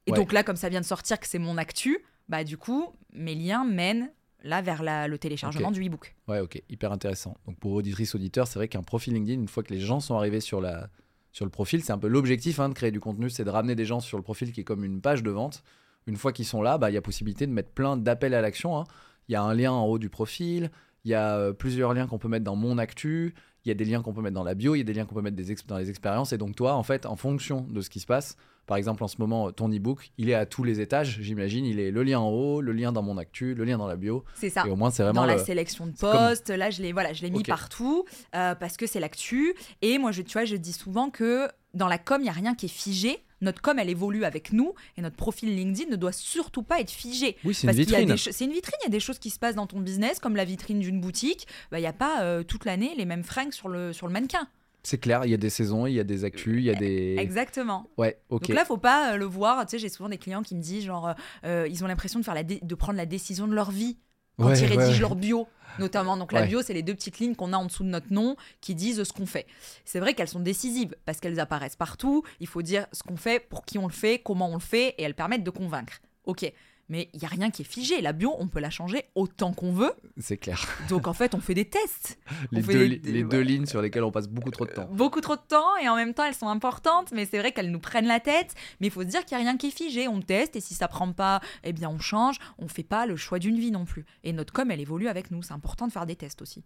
Et 0.07 0.11
Ouais. 0.11 0.17
donc 0.17 0.31
là, 0.31 0.43
comme 0.43 0.55
ça 0.55 0.69
vient 0.69 0.79
de 0.81 0.85
sortir 0.85 1.19
que 1.19 1.27
c'est 1.27 1.39
mon 1.39 1.57
actu, 1.57 1.99
bah 2.29 2.43
du 2.43 2.57
coup, 2.57 2.87
mes 3.13 3.35
liens 3.35 3.65
mènent 3.65 4.11
là 4.43 4.61
vers 4.61 4.81
la- 4.81 5.07
le 5.07 5.17
téléchargement 5.17 5.71
du 5.71 5.85
e-book. 5.85 6.15
Ouais, 6.27 6.39
ok, 6.39 6.61
hyper 6.69 6.91
intéressant. 6.93 7.35
Donc 7.45 7.57
pour 7.59 7.73
auditrices, 7.73 8.15
auditeurs, 8.15 8.47
c'est 8.47 8.57
vrai 8.57 8.69
qu'un 8.69 8.81
profil 8.83 9.13
LinkedIn, 9.13 9.41
une 9.41 9.47
fois 9.49 9.61
que 9.63 9.73
les 9.73 9.81
gens 9.81 9.99
sont 9.99 10.15
arrivés 10.15 10.39
sur, 10.39 10.61
la, 10.61 10.89
sur 11.33 11.43
le 11.45 11.51
profil, 11.51 11.83
c'est 11.83 11.91
un 11.91 11.97
peu 11.99 12.07
l'objectif 12.07 12.59
hein, 12.61 12.69
de 12.69 12.73
créer 12.73 12.91
du 12.91 13.01
contenu, 13.01 13.29
c'est 13.29 13.43
de 13.43 13.49
ramener 13.49 13.75
des 13.75 13.85
gens 13.85 13.99
sur 13.99 14.17
le 14.17 14.23
profil 14.23 14.53
qui 14.53 14.61
est 14.61 14.63
comme 14.63 14.85
une 14.85 15.01
page 15.01 15.21
de 15.21 15.29
vente. 15.31 15.63
Une 16.07 16.15
fois 16.15 16.31
qu'ils 16.31 16.45
sont 16.45 16.61
là, 16.61 16.77
bah, 16.77 16.89
il 16.89 16.93
y 16.93 16.97
a 16.97 17.01
possibilité 17.01 17.45
de 17.45 17.51
mettre 17.51 17.71
plein 17.71 17.97
d'appels 17.97 18.33
à 18.33 18.41
l'action. 18.41 18.77
hein. 18.79 18.85
Il 19.27 19.33
y 19.33 19.35
a 19.35 19.43
un 19.43 19.53
lien 19.53 19.73
en 19.73 19.85
haut 19.85 19.99
du 19.99 20.09
profil, 20.09 20.71
il 21.03 21.11
y 21.11 21.13
a 21.13 21.35
euh, 21.35 21.53
plusieurs 21.53 21.93
liens 21.93 22.07
qu'on 22.07 22.17
peut 22.17 22.29
mettre 22.29 22.45
dans 22.45 22.55
mon 22.55 22.77
actu, 22.79 23.35
il 23.69 23.77
y 23.77 23.81
a 23.81 23.85
des 23.85 23.85
liens 23.85 24.01
qu'on 24.01 24.13
peut 24.13 24.21
mettre 24.21 24.35
dans 24.35 24.43
la 24.43 24.55
bio, 24.55 24.75
il 24.75 24.79
y 24.79 24.81
a 24.81 24.83
des 24.83 24.93
liens 24.93 25.05
qu'on 25.05 25.15
peut 25.15 25.21
mettre 25.21 25.35
des 25.37 25.55
dans 25.67 25.77
les 25.77 25.89
expériences. 25.89 26.33
Et 26.33 26.37
donc 26.37 26.55
toi, 26.55 26.73
en 26.75 26.83
fait, 26.83 27.05
en 27.05 27.15
fonction 27.15 27.65
de 27.69 27.81
ce 27.81 27.89
qui 27.89 27.99
se 27.99 28.05
passe, 28.05 28.35
par 28.65 28.77
exemple 28.77 29.03
en 29.03 29.07
ce 29.07 29.15
moment, 29.19 29.51
ton 29.51 29.67
e-book, 29.69 30.11
il 30.19 30.29
est 30.29 30.35
à 30.35 30.45
tous 30.45 30.63
les 30.63 30.79
étages, 30.79 31.17
j'imagine. 31.21 31.65
Il 31.65 31.79
est 31.79 31.89
le 31.91 32.03
lien 32.03 32.19
en 32.19 32.29
haut, 32.29 32.61
le 32.61 32.71
lien 32.71 32.91
dans 32.91 33.01
mon 33.01 33.17
actu, 33.17 33.55
le 33.55 33.63
lien 33.63 33.77
dans 33.77 33.87
la 33.87 33.95
bio. 33.95 34.23
C'est 34.35 34.49
ça. 34.49 34.63
Et 34.67 34.69
au 34.69 34.75
moins, 34.75 34.91
c'est 34.91 35.01
vraiment 35.03 35.21
dans 35.21 35.27
la 35.27 35.37
le- 35.37 35.43
sélection 35.43 35.87
de 35.87 35.97
comme- 35.97 36.11
postes. 36.11 36.49
Là, 36.49 36.69
je 36.69 36.81
l'ai 36.83 36.91
voilà, 36.91 37.13
je 37.13 37.25
mis 37.27 37.39
Ok. 37.39 37.47
partout 37.47 38.05
euh, 38.35 38.53
parce 38.55 38.77
que 38.77 38.85
c'est 38.87 38.99
l'actu. 38.99 39.53
Et 39.81 39.97
moi, 39.97 40.11
je, 40.11 40.21
tu 40.21 40.33
vois, 40.33 40.45
je 40.45 40.55
dis 40.55 40.73
souvent 40.73 41.09
que 41.09 41.47
dans 41.73 41.87
la 41.87 41.97
com, 41.97 42.19
il 42.21 42.23
n'y 42.25 42.29
a 42.29 42.33
rien 42.33 42.53
qui 42.55 42.65
est 42.67 42.69
figé. 42.69 43.17
Notre 43.41 43.61
com, 43.61 43.77
elle 43.79 43.89
évolue 43.89 44.25
avec 44.25 44.51
nous 44.53 44.73
et 44.97 45.01
notre 45.01 45.15
profil 45.15 45.55
LinkedIn 45.55 45.89
ne 45.89 45.95
doit 45.95 46.11
surtout 46.11 46.63
pas 46.63 46.79
être 46.79 46.91
figé. 46.91 47.37
Oui, 47.43 47.53
c'est 47.53 47.67
une 47.67 47.73
vitrine. 47.73 48.17
c'est 48.17 48.45
une 48.45 48.51
vitrine, 48.51 48.75
il 48.81 48.85
y 48.85 48.87
a 48.87 48.91
des 48.91 48.99
choses 48.99 49.19
qui 49.19 49.29
se 49.29 49.39
passent 49.39 49.55
dans 49.55 49.67
ton 49.67 49.79
business, 49.79 50.19
comme 50.19 50.35
la 50.35 50.45
vitrine 50.45 50.79
d'une 50.79 50.99
boutique. 50.99 51.47
Bah, 51.71 51.79
Il 51.79 51.81
n'y 51.81 51.87
a 51.87 51.93
pas 51.93 52.21
euh, 52.23 52.43
toute 52.43 52.65
l'année 52.65 52.93
les 52.97 53.05
mêmes 53.05 53.23
fringues 53.23 53.53
sur 53.53 53.69
le, 53.69 53.93
sur 53.93 54.07
le 54.07 54.13
mannequin. 54.13 54.47
C'est 54.83 54.97
clair, 54.97 55.25
il 55.25 55.31
y 55.31 55.33
a 55.33 55.37
des 55.37 55.49
saisons, 55.49 55.85
il 55.87 55.93
y 55.93 55.99
a 55.99 56.05
des 56.05 56.23
actus, 56.23 56.55
il 56.57 56.63
y 56.63 56.69
a 56.69 56.75
des. 56.75 57.15
Exactement. 57.19 57.89
Ouais, 57.97 58.17
ok. 58.29 58.47
Donc 58.47 58.55
là, 58.55 58.63
faut 58.63 58.77
pas 58.77 59.13
euh, 59.13 59.17
le 59.17 59.25
voir. 59.25 59.65
Tu 59.65 59.71
sais, 59.71 59.79
j'ai 59.79 59.89
souvent 59.89 60.07
des 60.09 60.17
clients 60.17 60.41
qui 60.41 60.55
me 60.55 60.61
disent 60.61 60.85
genre, 60.85 61.13
euh, 61.45 61.67
ils 61.69 61.83
ont 61.83 61.87
l'impression 61.87 62.19
de 62.19 62.23
faire 62.25 62.33
la 62.33 62.43
de 62.43 62.75
prendre 62.75 62.97
la 62.97 63.05
décision 63.05 63.47
de 63.47 63.53
leur 63.53 63.71
vie 63.71 63.97
quand 64.37 64.47
Ouais, 64.47 64.57
ils 64.57 64.65
rédigent 64.65 64.93
ouais. 64.93 64.99
leur 64.99 65.15
bio, 65.17 65.47
notamment. 65.79 66.17
Donc 66.17 66.31
la 66.31 66.41
Ouais. 66.41 66.47
bio, 66.47 66.61
c'est 66.61 66.73
les 66.73 66.83
deux 66.83 66.93
petites 66.95 67.19
lignes 67.19 67.35
qu'on 67.35 67.53
a 67.53 67.57
en 67.57 67.65
dessous 67.65 67.83
de 67.83 67.89
notre 67.89 68.11
nom 68.13 68.35
qui 68.61 68.75
disent 68.75 69.03
ce 69.03 69.13
qu'on 69.13 69.25
fait. 69.25 69.45
C'est 69.85 69.99
vrai 69.99 70.13
qu'elles 70.13 70.27
sont 70.27 70.39
décisives 70.39 70.95
parce 71.05 71.19
qu'elles 71.19 71.39
apparaissent 71.39 71.75
partout. 71.75 72.23
Il 72.39 72.47
faut 72.47 72.61
dire 72.61 72.85
ce 72.93 73.03
qu'on 73.03 73.17
fait, 73.17 73.39
pour 73.39 73.65
qui 73.65 73.77
on 73.77 73.87
le 73.87 73.93
fait, 73.93 74.19
comment 74.19 74.49
on 74.49 74.55
le 74.55 74.59
fait, 74.59 74.95
et 74.97 75.03
elles 75.03 75.15
permettent 75.15 75.43
de 75.43 75.49
convaincre. 75.49 76.01
Ok. 76.25 76.51
Mais 76.89 77.07
il 77.13 77.21
y 77.21 77.25
a 77.25 77.27
rien 77.27 77.51
qui 77.51 77.61
est 77.61 77.65
figé. 77.65 78.01
La 78.01 78.13
bio, 78.13 78.35
on 78.39 78.47
peut 78.47 78.59
la 78.59 78.71
changer 78.71 79.03
autant 79.13 79.53
qu'on 79.53 79.71
veut. 79.71 79.93
C'est 80.17 80.37
clair. 80.37 80.65
Donc 80.89 81.07
en 81.07 81.13
fait, 81.13 81.35
on 81.35 81.39
fait 81.39 81.53
des 81.53 81.65
tests. 81.65 82.19
Les, 82.51 82.61
deux, 82.63 82.89
des- 82.97 83.11
les 83.11 83.23
deux 83.23 83.41
lignes 83.41 83.67
sur 83.67 83.79
lesquelles 83.81 84.03
on 84.03 84.11
passe 84.11 84.27
beaucoup 84.27 84.49
trop 84.49 84.65
de 84.65 84.71
temps. 84.71 84.89
Beaucoup 84.91 85.21
trop 85.21 85.35
de 85.35 85.41
temps 85.47 85.77
et 85.77 85.87
en 85.87 85.95
même 85.95 86.13
temps, 86.15 86.23
elles 86.25 86.33
sont 86.33 86.47
importantes. 86.49 87.11
Mais 87.13 87.25
c'est 87.25 87.37
vrai 87.37 87.51
qu'elles 87.51 87.69
nous 87.71 87.79
prennent 87.79 88.07
la 88.07 88.19
tête. 88.19 88.55
Mais 88.81 88.87
il 88.87 88.89
faut 88.91 89.01
se 89.03 89.07
dire 89.07 89.23
qu'il 89.23 89.37
n'y 89.37 89.43
a 89.43 89.47
rien 89.49 89.57
qui 89.57 89.67
est 89.67 89.71
figé. 89.71 90.07
On 90.07 90.19
teste 90.21 90.55
et 90.55 90.61
si 90.61 90.73
ça 90.73 90.87
prend 90.87 91.11
pas, 91.13 91.41
eh 91.63 91.73
bien 91.73 91.89
on 91.89 91.99
change. 91.99 92.37
On 92.57 92.67
fait 92.67 92.81
pas 92.83 93.05
le 93.05 93.15
choix 93.15 93.37
d'une 93.37 93.59
vie 93.59 93.71
non 93.71 93.85
plus. 93.85 94.05
Et 94.23 94.33
notre 94.33 94.51
com, 94.51 94.71
elle 94.71 94.79
évolue 94.81 95.07
avec 95.09 95.29
nous. 95.29 95.43
C'est 95.43 95.53
important 95.53 95.85
de 95.85 95.91
faire 95.91 96.07
des 96.07 96.15
tests 96.15 96.41
aussi. 96.41 96.63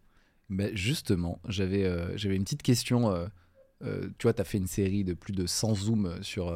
Mais 0.49 0.71
justement, 0.75 1.39
j'avais 1.49 1.83
euh, 1.83 2.15
j'avais 2.15 2.35
une 2.37 2.43
petite 2.45 2.63
question. 2.63 3.11
euh, 3.11 3.27
euh, 3.83 4.07
tu 4.17 4.23
vois, 4.23 4.33
tu 4.33 4.41
as 4.41 4.45
fait 4.45 4.57
une 4.57 4.67
série 4.67 5.03
de 5.03 5.13
plus 5.13 5.33
de 5.33 5.45
100 5.45 5.75
zooms 5.75 6.17
sur. 6.23 6.47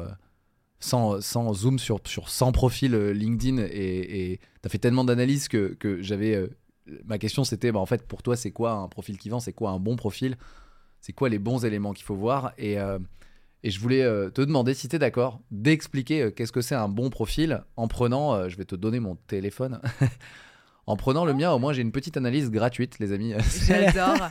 100, 0.80 1.20
100 1.20 1.54
zooms 1.54 1.78
sur, 1.78 2.00
sur 2.06 2.28
100 2.28 2.52
profils 2.52 2.94
euh, 2.94 3.12
LinkedIn 3.12 3.58
et 3.58 4.40
tu 4.62 4.66
as 4.66 4.68
fait 4.68 4.78
tellement 4.78 5.04
d'analyses 5.04 5.48
que, 5.48 5.74
que 5.74 6.02
j'avais. 6.02 6.34
euh, 6.34 6.48
ma 7.04 7.18
question 7.18 7.44
c'était 7.44 7.72
bah, 7.72 7.80
en 7.80 7.86
fait, 7.86 8.06
pour 8.06 8.22
toi, 8.22 8.36
c'est 8.36 8.50
quoi 8.50 8.72
un 8.72 8.88
profil 8.88 9.18
qui 9.18 9.28
vend 9.28 9.40
C'est 9.40 9.52
quoi 9.52 9.70
un 9.70 9.78
bon 9.78 9.96
profil? 9.96 10.36
C'est 11.00 11.12
quoi 11.12 11.28
les 11.28 11.38
bons 11.38 11.64
éléments 11.64 11.92
qu'il 11.92 12.04
faut 12.04 12.14
voir? 12.14 12.52
Et, 12.58 12.78
euh, 12.78 12.98
et 13.62 13.70
je 13.70 13.80
voulais 13.80 14.04
te 14.30 14.40
demander 14.40 14.72
si 14.72 14.88
tu 14.88 14.96
es 14.96 14.98
d'accord 14.98 15.40
d'expliquer 15.50 16.32
qu'est-ce 16.32 16.52
que 16.52 16.60
c'est 16.60 16.74
un 16.76 16.88
bon 16.88 17.10
profil 17.10 17.64
en 17.76 17.88
prenant. 17.88 18.48
je 18.48 18.56
vais 18.56 18.64
te 18.64 18.76
donner 18.76 19.00
mon 19.00 19.16
téléphone. 19.16 19.80
En 20.88 20.96
prenant 20.96 21.26
le 21.26 21.34
mien, 21.34 21.52
au 21.52 21.58
moins 21.58 21.74
j'ai 21.74 21.82
une 21.82 21.92
petite 21.92 22.16
analyse 22.16 22.50
gratuite, 22.50 22.98
les 22.98 23.12
amis. 23.12 23.34
J'adore. 23.66 24.30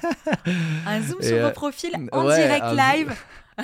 Un 0.87 1.01
zoom 1.03 1.21
sur 1.21 1.35
euh, 1.35 1.45
vos 1.45 1.53
profils 1.53 1.95
en 2.11 2.25
ouais, 2.25 2.35
direct 2.35 2.65
live. 2.75 3.15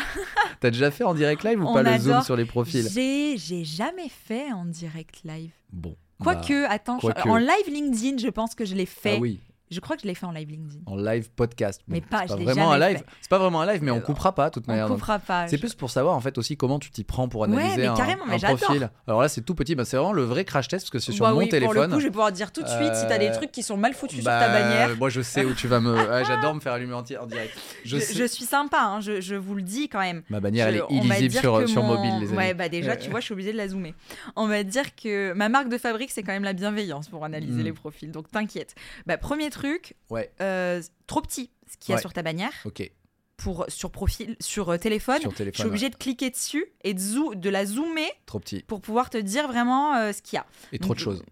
T'as 0.60 0.70
déjà 0.70 0.92
fait 0.92 1.04
en 1.04 1.16
direct 1.16 1.44
live 1.44 1.60
ou 1.60 1.68
On 1.68 1.74
pas 1.74 1.82
le 1.82 1.98
zoom 1.98 2.22
sur 2.22 2.36
les 2.36 2.46
profils? 2.46 2.88
J'ai 2.88 3.64
jamais 3.66 4.10
fait 4.10 4.52
en 4.52 4.66
direct 4.66 5.22
live. 5.26 5.50
Bon. 5.72 5.96
Quoique, 6.22 6.70
attends, 6.70 7.00
je- 7.00 7.08
quoique. 7.08 7.28
en 7.28 7.38
live 7.38 7.68
LinkedIn, 7.68 8.18
je 8.20 8.30
pense 8.30 8.54
que 8.54 8.64
je 8.64 8.76
l'ai 8.76 8.86
bah, 8.86 8.92
fait. 8.96 9.16
Ah 9.16 9.20
oui, 9.20 9.42
Je 9.74 9.80
crois 9.80 9.96
que 9.96 10.02
je 10.04 10.08
l'ai 10.08 10.16
fait 10.16 10.26
en 10.26 10.32
live 10.32 10.50
LinkedIn. 10.50 10.80
en 10.86 10.96
live 10.96 11.30
podcast. 11.32 11.82
Bon, 11.88 11.96
Mais 11.96 12.02
pas, 12.02 12.24
c'est 12.28 12.38
je 12.38 12.44
vraiment 12.44 12.72
un 12.72 12.80
jamais 12.80 12.94
live. 12.94 13.04
C'est 13.22 13.30
pas 13.30 13.38
vraiment 13.40 13.62
un 13.62 13.66
live, 13.72 13.82
mais 13.84 13.92
on 13.92 13.98
Euh, 13.98 14.02
coupera 14.02 14.34
pas 14.36 14.50
de 14.50 14.54
toute 14.54 14.66
On 14.68 14.72
manière. 14.72 14.88
donc. 14.88 14.98
coupera 14.98 15.20
pas. 15.20 15.48
C'est 15.48 15.58
je- 15.58 15.62
plus 15.62 15.74
pour 15.74 15.90
savoir 15.90 16.16
en 16.16 16.22
fait 16.22 16.38
aussi 16.38 16.56
comment 16.58 16.80
tu 16.80 16.92
t'y 16.92 17.04
prends 17.04 17.28
pour 17.28 17.42
Ouais, 17.42 17.48
analyser 17.48 17.78
mais 17.78 17.88
un, 17.88 17.94
carrément, 17.96 18.26
mais 18.28 18.44
un 18.46 18.56
profil. 18.56 18.90
Alors 19.08 19.22
là, 19.22 19.28
c'est 19.30 19.42
tout 19.42 19.56
petit, 19.56 19.76
bah, 19.76 19.86
c'est 19.86 19.98
vraiment 19.98 20.14
le 20.14 20.24
vrai 20.24 20.46
crash 20.46 20.68
test 20.68 20.86
parce 20.86 20.92
que 20.92 21.00
c'est 21.00 21.12
sur 21.12 21.26
Bah 21.26 21.32
mon 21.34 21.40
oui, 21.40 21.50
téléphone. 21.50 21.74
Pour 21.76 21.84
le 21.84 21.90
coup, 21.90 22.00
je 22.00 22.06
vais 22.06 22.12
pouvoir 22.12 22.32
dire 22.32 22.52
tout 22.52 22.62
de 22.64 22.68
suite 22.68 22.96
si 22.96 23.08
t'as 23.08 23.18
des 23.18 23.28
Euh, 23.30 23.34
trucs 23.36 23.52
qui 23.52 23.64
sont 23.64 23.78
mal 23.78 23.94
foutus 23.94 24.20
sur 24.20 24.26
Bah, 24.26 24.40
ta 24.40 24.48
bannière. 24.50 24.96
Moi, 24.98 25.10
je 25.10 25.22
sais 25.22 25.44
où 25.46 25.54
tu 25.54 25.68
vas 25.68 25.80
me. 25.80 25.94
Ouais, 26.14 26.26
J'adore 26.26 26.54
me 26.56 26.60
faire 26.60 26.74
allumer 26.74 26.94
en, 26.94 27.00
en 27.00 27.26
direct. 27.26 27.58
Je, 27.84 27.98
Je, 27.98 28.02
sais- 28.02 28.14
je 28.14 28.24
suis 28.26 28.44
sympa, 28.46 28.80
hein, 28.82 29.00
je, 29.02 29.36
vous 29.36 29.56
le 29.56 29.62
dis 29.62 29.90
quand 29.90 30.00
même. 30.00 30.22
Ma 30.30 30.40
bannière, 30.40 30.68
elle 30.68 30.76
est 30.78 30.82
on 30.84 30.90
illisible 30.90 31.34
sur, 31.68 31.84
mobile, 31.84 32.12
les 32.22 32.28
amis. 32.30 32.38
Ouais, 32.38 32.54
bah 32.54 32.70
déjà, 32.70 32.96
tu 32.96 33.06
Ouais. 33.06 33.12
vois, 33.12 33.20
je 33.20 33.26
suis 33.26 33.34
obligée 33.34 33.52
de 33.54 33.58
la 33.58 33.68
zoomer. 33.68 33.94
On 34.36 34.48
va 34.48 34.64
dire 34.64 34.96
que 34.96 35.34
ma 35.34 35.50
marque 35.50 35.70
de 35.70 35.78
fabrique, 35.78 36.12
c'est 36.12 36.24
quand 36.24 36.32
même 36.34 36.44
la 36.44 36.54
bienveillance 36.54 37.08
pour 37.08 37.24
analyser 37.26 37.62
Mm. 37.62 37.66
les 37.66 37.74
profils. 37.74 38.12
Donc 38.12 38.30
t'inquiète. 38.32 38.76
Bah, 39.08 39.18
premier 39.18 39.50
truc, 39.50 39.62
Ouais, 40.10 40.32
euh, 40.41 40.82
trop 41.08 41.21
petit, 41.21 41.52
ce 41.71 41.78
qu'il 41.78 41.91
y 41.91 41.93
a 41.93 41.95
Ouais. 41.95 42.02
sur 42.02 42.13
ta 42.13 42.21
bannière, 42.23 42.52
ok. 42.65 42.89
pour, 43.38 43.65
sur, 43.67 43.91
profil, 43.91 44.36
sur 44.39 44.69
euh, 44.69 44.78
téléphone. 44.78 45.19
Sur 45.21 45.32
je 45.36 45.52
suis 45.52 45.63
obligée 45.63 45.89
de 45.89 45.95
cliquer 45.95 46.30
dessus 46.30 46.65
et 46.84 46.93
de, 46.93 47.36
de 47.36 47.49
la 47.49 47.65
zoomer. 47.65 48.08
Trop 48.26 48.39
petit. 48.39 48.63
pour 48.63 48.80
pouvoir 48.82 49.10
te 49.10 49.17
dire 49.17 49.47
vraiment 49.47 49.95
euh, 49.95 50.13
ce 50.13 50.21
qu'il 50.21 50.38
y 50.38 50.39
a. 50.39 50.45
Et 50.71 50.80
trop 50.80 50.93
de 50.93 50.99
choses. 50.99 51.23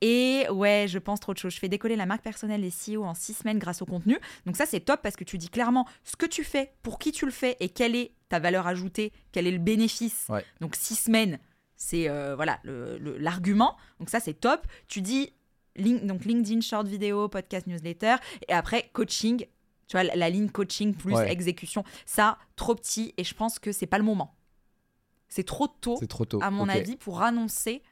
Et 0.00 0.46
ouais, 0.50 0.86
je 0.88 0.98
pense 0.98 1.18
trop 1.20 1.32
de 1.34 1.38
choses. 1.38 1.52
Je 1.54 1.58
fais 1.58 1.68
décoller 1.68 1.96
la 1.96 2.06
marque 2.06 2.22
personnelle 2.22 2.62
des 2.62 2.70
CEO 2.70 3.04
en 3.04 3.14
six 3.14 3.34
semaines 3.34 3.58
grâce 3.58 3.82
au 3.82 3.84
contenu. 3.86 4.18
Donc 4.46 4.56
ça, 4.56 4.64
c'est 4.66 4.80
top 4.80 5.00
parce 5.02 5.16
que 5.16 5.24
tu 5.24 5.38
dis 5.38 5.48
clairement 5.50 5.86
ce 6.04 6.14
que 6.16 6.26
tu 6.26 6.44
fais, 6.44 6.72
pour 6.82 6.98
qui 6.98 7.10
tu 7.12 7.24
le 7.26 7.32
fais 7.32 7.56
et 7.60 7.68
quelle 7.68 7.96
est 7.96 8.12
ta 8.28 8.38
valeur 8.38 8.66
ajoutée, 8.66 9.12
quel 9.32 9.46
est 9.46 9.50
le 9.52 9.58
bénéfice. 9.58 10.26
Ouais. 10.28 10.44
Donc 10.60 10.76
six 10.76 10.94
semaines, 10.94 11.38
c'est 11.76 12.08
euh, 12.08 12.34
voilà 12.36 12.60
le- 12.62 12.96
le- 12.98 13.18
l'argument. 13.18 13.76
Donc 13.98 14.08
ça, 14.10 14.20
c'est 14.20 14.34
top. 14.34 14.66
Tu 14.86 15.00
dis 15.02 15.32
link- 15.78 16.04
donc 16.06 16.24
LinkedIn, 16.24 16.60
short 16.60 16.86
vidéo, 16.86 17.28
podcast, 17.28 17.66
newsletter 17.66 18.16
et 18.48 18.52
après 18.52 18.90
coaching. 18.92 19.46
Tu 19.86 19.92
vois, 19.96 20.04
la, 20.04 20.14
la 20.16 20.28
ligne 20.30 20.50
coaching 20.50 20.94
plus 20.94 21.14
Ouais. 21.14 21.32
exécution. 21.32 21.82
Ça, 22.04 22.36
trop 22.56 22.74
petit 22.74 23.14
et 23.16 23.24
je 23.24 23.34
pense 23.34 23.58
que 23.58 23.72
c'est 23.72 23.86
pas 23.86 23.96
le 23.98 24.04
moment. 24.04 24.34
C'est 25.30 25.44
trop 25.44 25.66
tôt, 25.68 25.96
C'est 26.00 26.06
trop 26.08 26.24
tôt. 26.24 26.38
à 26.42 26.50
mon 26.50 26.68
avis, 26.68 26.96
pour 26.96 27.22
annoncer 27.22 27.82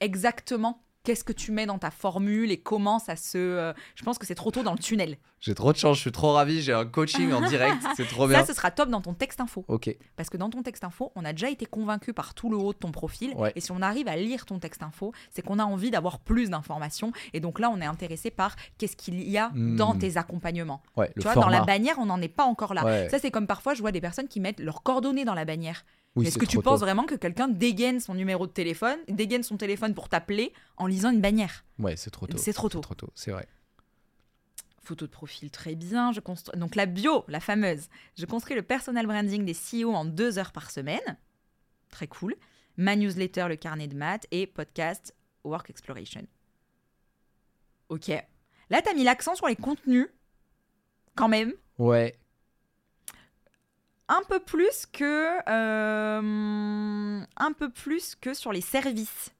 exactement 0.00 0.82
qu'est-ce 1.04 1.22
que 1.22 1.32
tu 1.32 1.52
mets 1.52 1.66
dans 1.66 1.78
ta 1.78 1.90
formule 1.90 2.50
et 2.50 2.56
comment 2.56 2.98
ça 2.98 3.14
se. 3.16 3.38
euh, 3.38 3.72
je 3.94 4.02
pense 4.02 4.18
que 4.18 4.26
c'est 4.26 4.34
trop 4.34 4.50
tôt 4.50 4.62
dans 4.62 4.72
le 4.72 4.78
tunnel. 4.78 5.16
J'ai 5.40 5.54
trop 5.54 5.72
de 5.72 5.76
chance, 5.76 5.96
je 5.98 6.00
suis 6.00 6.12
trop 6.12 6.32
ravi. 6.32 6.62
J'ai 6.62 6.72
un 6.72 6.86
coaching 6.86 7.30
en 7.34 7.42
direct. 7.46 7.76
C'est 7.96 8.08
trop 8.08 8.26
bien. 8.26 8.40
Ça, 8.40 8.46
ce 8.46 8.54
sera 8.54 8.70
top 8.70 8.88
dans 8.88 9.02
ton 9.02 9.12
texte 9.12 9.42
info. 9.42 9.62
Ok. 9.68 9.94
Parce 10.16 10.30
que 10.30 10.38
dans 10.38 10.48
ton 10.48 10.62
texte 10.62 10.84
info, 10.84 11.12
on 11.16 11.24
a 11.26 11.32
déjà 11.34 11.50
été 11.50 11.66
convaincu 11.66 12.14
par 12.14 12.32
tout 12.32 12.48
le 12.48 12.56
haut 12.56 12.72
de 12.72 12.78
ton 12.78 12.90
profil. 12.92 13.34
Ouais. 13.36 13.52
Et 13.54 13.60
si 13.60 13.70
on 13.70 13.82
arrive 13.82 14.08
à 14.08 14.16
lire 14.16 14.46
ton 14.46 14.58
texte 14.58 14.82
info, 14.82 15.12
c'est 15.30 15.42
qu'on 15.42 15.58
a 15.58 15.64
envie 15.64 15.90
d'avoir 15.90 16.18
plus 16.20 16.48
d'informations. 16.48 17.12
Et 17.34 17.40
donc 17.40 17.58
là, 17.58 17.68
on 17.68 17.78
est 17.82 17.84
intéressé 17.84 18.30
par 18.30 18.56
qu'est-ce 18.78 18.96
qu'il 18.96 19.20
y 19.28 19.36
a 19.36 19.50
Hmm. 19.50 19.76
dans 19.76 19.94
tes 19.94 20.16
accompagnements. 20.16 20.82
Ouais, 20.96 21.08
le 21.14 21.20
tu 21.20 21.26
vois, 21.28 21.34
format. 21.34 21.52
dans 21.52 21.58
la 21.58 21.64
bannière, 21.66 21.96
on 21.98 22.06
n'en 22.06 22.22
est 22.22 22.28
pas 22.28 22.44
encore 22.44 22.72
là. 22.72 22.82
Ouais. 22.82 23.08
Ça, 23.10 23.18
c'est 23.18 23.30
comme 23.30 23.46
parfois, 23.46 23.74
je 23.74 23.82
vois 23.82 23.92
des 23.92 24.00
personnes 24.00 24.28
qui 24.28 24.40
mettent 24.40 24.60
leurs 24.60 24.82
coordonnées 24.82 25.26
dans 25.26 25.34
la 25.34 25.44
bannière. 25.44 25.84
Oui, 26.16 26.26
Est-ce 26.26 26.38
que 26.38 26.44
tu 26.44 26.60
penses 26.60 26.78
tôt. 26.80 26.86
vraiment 26.86 27.04
que 27.04 27.16
quelqu'un 27.16 27.48
dégaine 27.48 27.98
son 27.98 28.14
numéro 28.14 28.46
de 28.46 28.52
téléphone, 28.52 28.98
dégaine 29.08 29.42
son 29.42 29.56
téléphone 29.56 29.94
pour 29.94 30.08
t'appeler 30.08 30.52
en 30.76 30.86
lisant 30.86 31.10
une 31.10 31.20
bannière? 31.20 31.64
Ouais, 31.80 31.96
c'est 31.96 32.10
trop 32.10 32.26
tôt. 32.26 32.36
C'est 32.38 32.52
trop 32.52 32.68
tôt. 32.68 32.78
C'est 32.78 32.82
trop 32.82 32.94
tôt, 32.94 33.10
c'est 33.14 33.30
vrai. 33.32 33.48
Photo 34.80 35.06
de 35.06 35.10
profil, 35.10 35.50
très 35.50 35.74
bien. 35.74 36.12
Je 36.12 36.20
construis... 36.20 36.58
Donc 36.58 36.76
la 36.76 36.86
bio, 36.86 37.24
la 37.26 37.40
fameuse. 37.40 37.88
Je 38.16 38.26
construis 38.26 38.54
le 38.54 38.62
personal 38.62 39.06
branding 39.06 39.44
des 39.44 39.54
CEO 39.54 39.92
en 39.92 40.04
deux 40.04 40.38
heures 40.38 40.52
par 40.52 40.70
semaine. 40.70 41.18
Très 41.90 42.06
cool. 42.06 42.36
Ma 42.76 42.94
newsletter, 42.94 43.46
le 43.48 43.56
carnet 43.56 43.88
de 43.88 43.96
maths. 43.96 44.26
Et 44.30 44.46
podcast, 44.46 45.14
Work 45.42 45.70
Exploration. 45.70 46.26
Ok. 47.88 48.08
Là, 48.70 48.82
tu 48.82 48.88
as 48.88 48.94
mis 48.94 49.04
l'accent 49.04 49.34
sur 49.34 49.48
les 49.48 49.56
contenus. 49.56 50.08
Quand 51.16 51.28
même. 51.28 51.54
Ouais. 51.78 52.16
Un 54.08 54.20
peu 54.28 54.38
plus 54.40 54.86
que... 54.92 55.38
euh, 55.48 57.24
un 57.36 57.52
peu 57.52 57.70
plus 57.70 58.14
que 58.16 58.34
sur 58.34 58.52
les 58.52 58.60
services. 58.60 59.30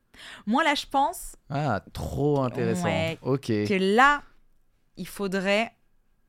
Moi, 0.46 0.64
là, 0.64 0.74
je 0.74 0.86
pense 0.86 1.34
Ah, 1.50 1.82
trop 1.92 2.40
intéressant. 2.42 2.84
Ouais. 2.84 3.18
Ok. 3.22 3.46
que 3.46 3.94
là, 3.96 4.22
il 4.96 5.06
faudrait 5.08 5.72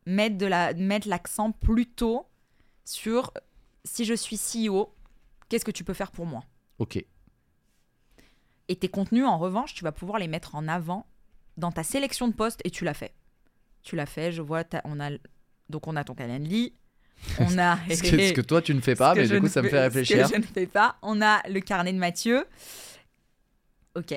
mettre 0.05 0.37
de 0.37 0.45
la 0.45 0.73
mettre 0.73 1.07
l'accent 1.07 1.51
plutôt 1.51 2.25
sur 2.83 3.31
si 3.83 4.05
je 4.05 4.13
suis 4.13 4.37
CEO, 4.37 4.93
qu'est-ce 5.49 5.65
que 5.65 5.71
tu 5.71 5.83
peux 5.83 5.93
faire 5.93 6.11
pour 6.11 6.25
moi? 6.25 6.43
Ok. 6.79 7.03
Et 8.67 8.75
tes 8.75 8.89
contenus, 8.89 9.25
en 9.25 9.37
revanche, 9.37 9.73
tu 9.75 9.83
vas 9.83 9.91
pouvoir 9.91 10.17
les 10.19 10.27
mettre 10.27 10.55
en 10.55 10.67
avant 10.67 11.05
dans 11.57 11.71
ta 11.71 11.83
sélection 11.83 12.27
de 12.27 12.33
postes 12.33 12.61
et 12.65 12.71
tu 12.71 12.83
l'as 12.83 12.95
fait. 12.95 13.13
Tu 13.83 13.95
l'as 13.95 14.07
fait, 14.07 14.31
je 14.31 14.41
vois, 14.41 14.63
on 14.83 14.99
a 14.99 15.11
donc 15.69 15.87
on 15.87 15.95
a 15.95 16.03
ton 16.03 16.15
Calendly, 16.15 16.73
on 17.39 17.58
a 17.58 17.78
Ce 17.89 18.01
que, 18.01 18.28
ce 18.28 18.34
que 18.34 18.41
toi, 18.41 18.62
tu 18.62 18.73
ne 18.75 18.82
fais 18.82 18.95
pas, 18.95 19.15
mais 19.15 19.28
du 19.28 19.39
coup, 19.41 19.47
ça 19.47 19.62
me 19.62 19.69
fait 19.69 19.80
réfléchir. 19.82 20.28
Ce 20.28 20.32
que 20.34 20.36
je 20.38 20.41
ne 20.41 20.45
fais 20.45 20.67
pas. 20.67 20.97
On 21.01 21.21
a 21.21 21.41
le 21.49 21.60
carnet 21.60 21.91
de 21.93 21.97
Mathieu. 21.97 22.45
Ok. 23.95 24.12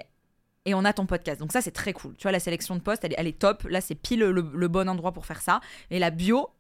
Et 0.65 0.75
on 0.75 0.85
a 0.85 0.93
ton 0.93 1.07
podcast. 1.07 1.41
Donc 1.41 1.53
ça, 1.53 1.63
c'est 1.63 1.71
très 1.71 1.93
cool. 1.93 2.15
Tu 2.17 2.23
vois, 2.25 2.33
la 2.33 2.41
sélection 2.41 2.77
de 2.77 2.81
postes, 2.81 3.05
elle 3.05 3.13
est, 3.13 3.17
elle 3.19 3.27
est 3.27 3.39
top. 3.39 3.63
Là, 3.65 3.81
c'est 3.81 3.95
pile 3.95 4.21
le, 4.21 4.33
le 4.53 4.69
bon 4.69 4.89
endroit 4.89 5.13
pour 5.13 5.25
faire 5.25 5.41
ça. 5.41 5.61
Et 5.91 5.99
la 5.99 6.11
bio, 6.11 6.51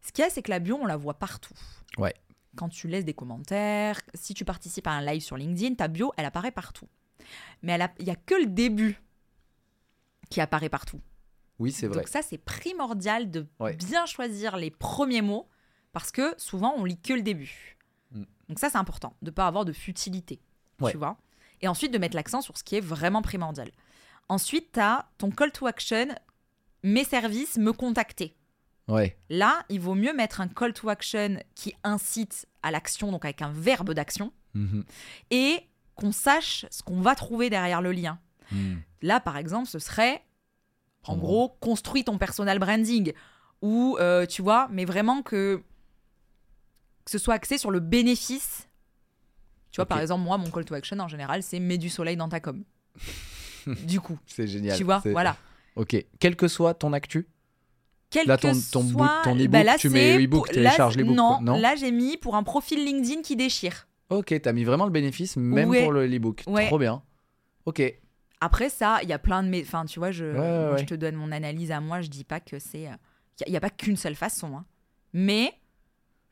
ce 0.00 0.12
qu'il 0.12 0.24
y 0.24 0.26
a, 0.26 0.30
c'est 0.30 0.40
que 0.42 0.50
la 0.50 0.60
bio, 0.60 0.78
on 0.80 0.86
la 0.86 0.96
voit 0.96 1.14
partout. 1.14 1.52
Ouais. 1.98 2.14
Quand 2.56 2.68
tu 2.68 2.88
laisses 2.88 3.04
des 3.04 3.12
commentaires, 3.14 4.00
si 4.14 4.32
tu 4.32 4.44
participes 4.44 4.86
à 4.86 4.92
un 4.92 5.02
live 5.04 5.20
sur 5.20 5.36
LinkedIn, 5.36 5.74
ta 5.74 5.88
bio, 5.88 6.12
elle 6.16 6.24
apparaît 6.24 6.52
partout. 6.52 6.88
Mais 7.62 7.78
il 7.98 8.04
n'y 8.04 8.10
a 8.10 8.16
que 8.16 8.34
le 8.34 8.46
début 8.46 9.00
qui 10.30 10.40
apparaît 10.40 10.68
partout. 10.70 11.00
Oui, 11.58 11.70
c'est 11.72 11.86
vrai. 11.86 11.98
Donc 11.98 12.08
ça, 12.08 12.22
c'est 12.22 12.38
primordial 12.38 13.30
de 13.30 13.46
Ouais. 13.60 13.74
bien 13.74 14.06
choisir 14.06 14.56
les 14.56 14.70
premiers 14.70 15.22
mots 15.22 15.48
parce 15.94 16.10
que 16.10 16.34
souvent, 16.36 16.74
on 16.76 16.84
lit 16.84 17.00
que 17.00 17.14
le 17.14 17.22
début. 17.22 17.78
Mm. 18.10 18.24
Donc 18.50 18.58
ça, 18.58 18.68
c'est 18.68 18.76
important, 18.76 19.14
de 19.22 19.30
pas 19.30 19.46
avoir 19.46 19.64
de 19.64 19.72
futilité, 19.72 20.40
Ouais. 20.80 20.90
tu 20.90 20.98
vois. 20.98 21.16
Et 21.62 21.68
ensuite, 21.68 21.92
de 21.92 21.98
mettre 21.98 22.16
l'accent 22.16 22.42
sur 22.42 22.58
ce 22.58 22.64
qui 22.64 22.76
est 22.76 22.80
vraiment 22.80 23.22
primordial. 23.22 23.70
Ensuite, 24.28 24.72
tu 24.72 24.80
as 24.80 25.06
ton 25.16 25.30
call 25.30 25.52
to 25.52 25.66
action, 25.66 26.08
mes 26.82 27.04
services, 27.04 27.56
me 27.56 27.72
contacter. 27.72 28.36
Ouais. 28.88 29.16
Là, 29.30 29.64
il 29.70 29.80
vaut 29.80 29.94
mieux 29.94 30.12
mettre 30.12 30.42
un 30.42 30.48
call 30.48 30.74
to 30.74 30.90
action 30.90 31.38
qui 31.54 31.74
incite 31.84 32.46
à 32.62 32.70
l'action, 32.70 33.10
donc 33.10 33.24
avec 33.24 33.40
un 33.40 33.50
verbe 33.52 33.94
d'action, 33.94 34.32
Mhm. 34.54 34.84
et 35.30 35.60
qu'on 35.94 36.12
sache 36.12 36.66
ce 36.70 36.82
qu'on 36.82 37.00
va 37.00 37.14
trouver 37.14 37.48
derrière 37.50 37.80
le 37.80 37.92
lien. 37.92 38.18
Hmm. 38.50 38.76
Là, 39.00 39.20
par 39.20 39.36
exemple, 39.36 39.68
ce 39.68 39.78
serait, 39.78 40.22
en 41.06 41.14
En 41.14 41.16
gros, 41.16 41.48
construis 41.60 42.02
ton 42.04 42.18
personal 42.18 42.58
branding. 42.58 43.12
Ou, 43.62 43.96
euh, 44.00 44.26
tu 44.26 44.42
vois, 44.42 44.68
mais 44.70 44.84
vraiment 44.84 45.22
que, 45.22 45.62
que 47.04 47.10
ce 47.10 47.18
soit 47.18 47.34
axé 47.34 47.58
sur 47.58 47.70
le 47.70 47.80
bénéfice. 47.80 48.68
Tu 49.70 49.76
vois, 49.76 49.86
par 49.86 50.00
exemple, 50.00 50.22
moi, 50.24 50.38
mon 50.38 50.50
call 50.50 50.64
to 50.64 50.74
action, 50.74 50.98
en 51.00 51.08
général, 51.08 51.42
c'est 51.42 51.58
mets 51.60 51.78
du 51.78 51.88
soleil 51.90 52.16
dans 52.16 52.28
ta 52.28 52.40
com. 52.40 52.62
du 53.84 54.00
coup, 54.00 54.18
C'est 54.26 54.46
génial. 54.46 54.76
tu 54.76 54.84
vois, 54.84 55.02
voilà. 55.04 55.36
Ok. 55.76 55.96
Quel 56.20 56.36
que 56.36 56.46
soit 56.48 56.74
ton 56.74 56.92
actu. 56.92 57.26
Quel 58.10 58.28
Là, 58.28 58.36
que 58.36 58.42
ton- 58.42 58.52
ton 58.72 58.84
book- 58.84 58.92
soit- 59.08 59.20
ton 59.24 59.34
e-book, 59.34 59.48
bah 59.48 59.64
là, 59.64 59.76
tu 59.76 59.88
mets 59.88 60.16
e-book, 60.22 60.46
pour- 60.46 60.54
télécharge 60.54 60.96
là, 60.96 61.02
l'e-book, 61.02 61.16
Non. 61.16 61.40
Non 61.40 61.58
là, 61.58 61.74
j'ai 61.74 61.90
mis 61.90 62.16
pour 62.16 62.36
un 62.36 62.44
profil 62.44 62.84
LinkedIn 62.84 63.22
qui 63.22 63.34
déchire. 63.34 63.88
Ok, 64.10 64.32
t'as 64.40 64.52
mis 64.52 64.62
vraiment 64.62 64.84
le 64.84 64.92
bénéfice, 64.92 65.36
même 65.36 65.68
Ouais. 65.68 65.82
pour 65.82 65.90
le 65.92 66.06
e-book. 66.06 66.44
Ouais. 66.46 66.66
Trop 66.68 66.78
bien. 66.78 67.02
Ok. 67.66 67.82
Après 68.40 68.68
ça, 68.68 69.00
il 69.02 69.08
y 69.08 69.12
a 69.12 69.18
plein 69.18 69.42
de... 69.42 69.48
mé- 69.48 69.62
Enfin, 69.62 69.84
tu 69.86 69.98
vois, 69.98 70.12
je, 70.12 70.26
ouais, 70.26 70.32
moi, 70.34 70.72
ouais. 70.74 70.78
je 70.78 70.84
te 70.84 70.94
donne 70.94 71.16
mon 71.16 71.32
analyse 71.32 71.72
à 71.72 71.80
moi, 71.80 72.02
je 72.02 72.08
dis 72.08 72.22
pas 72.24 72.38
que 72.38 72.58
c'est... 72.60 72.88
Il 73.46 73.50
n'y 73.50 73.56
a, 73.56 73.60
pas 73.60 73.70
qu'une 73.70 73.96
seule 73.96 74.14
façon. 74.14 74.54
hein. 74.58 74.64
Mais 75.12 75.52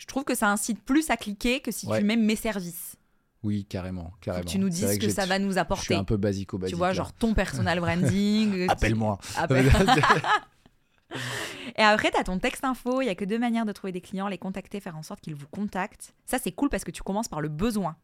je 0.03 0.07
trouve 0.09 0.25
que 0.25 0.35
ça 0.35 0.49
incite 0.51 0.83
plus 0.83 1.11
à 1.11 1.17
cliquer 1.17 1.61
que 1.61 1.71
si 1.71 1.87
Ouais. 1.87 2.01
tu 2.01 2.05
mets 2.05 2.17
mes 2.17 2.35
services. 2.35 2.97
Oui, 3.45 3.65
carrément. 3.65 4.13
Carrément. 4.21 4.45
tu 4.45 4.59
nous 4.59 4.69
dises 4.69 4.93
ce 4.95 4.99
que, 4.99 5.09
ça 5.09 5.27
va 5.27 5.39
nous 5.39 5.47
Je 5.49 5.53
suis 5.53 5.61
apporter. 5.61 5.95
un 5.95 6.03
peu 6.03 6.17
basico 6.17 6.59
basique. 6.59 6.75
tu 6.75 6.79
vois, 6.79 6.89
là. 6.89 6.95
genre 6.95 7.13
ton 7.13 7.35
personal 7.35 7.79
branding. 7.81 8.69
Appelle-moi. 8.69 9.19
Appelle- 9.37 9.71
Et 11.77 11.83
après, 11.83 12.11
tu 12.11 12.17
as 12.17 12.25
ton 12.25 12.39
texte 12.39 12.65
info. 12.65 13.01
Il 13.03 13.07
y 13.07 13.09
a 13.11 13.15
que 13.15 13.25
deux 13.25 13.39
manières 13.39 13.65
de 13.67 13.73
trouver 13.73 13.93
des 13.93 14.01
clients, 14.01 14.29
les 14.29 14.39
contacter, 14.39 14.81
faire 14.81 14.97
en 14.97 15.03
sorte 15.03 15.21
qu'ils 15.21 15.35
vous 15.35 15.47
contactent. 15.51 16.15
Ça, 16.27 16.39
c'est 16.39 16.53
cool 16.53 16.69
parce 16.69 16.85
que 16.85 16.91
tu 16.91 17.03
commences 17.03 17.29
par 17.29 17.41
le 17.41 17.49
besoin 17.49 17.97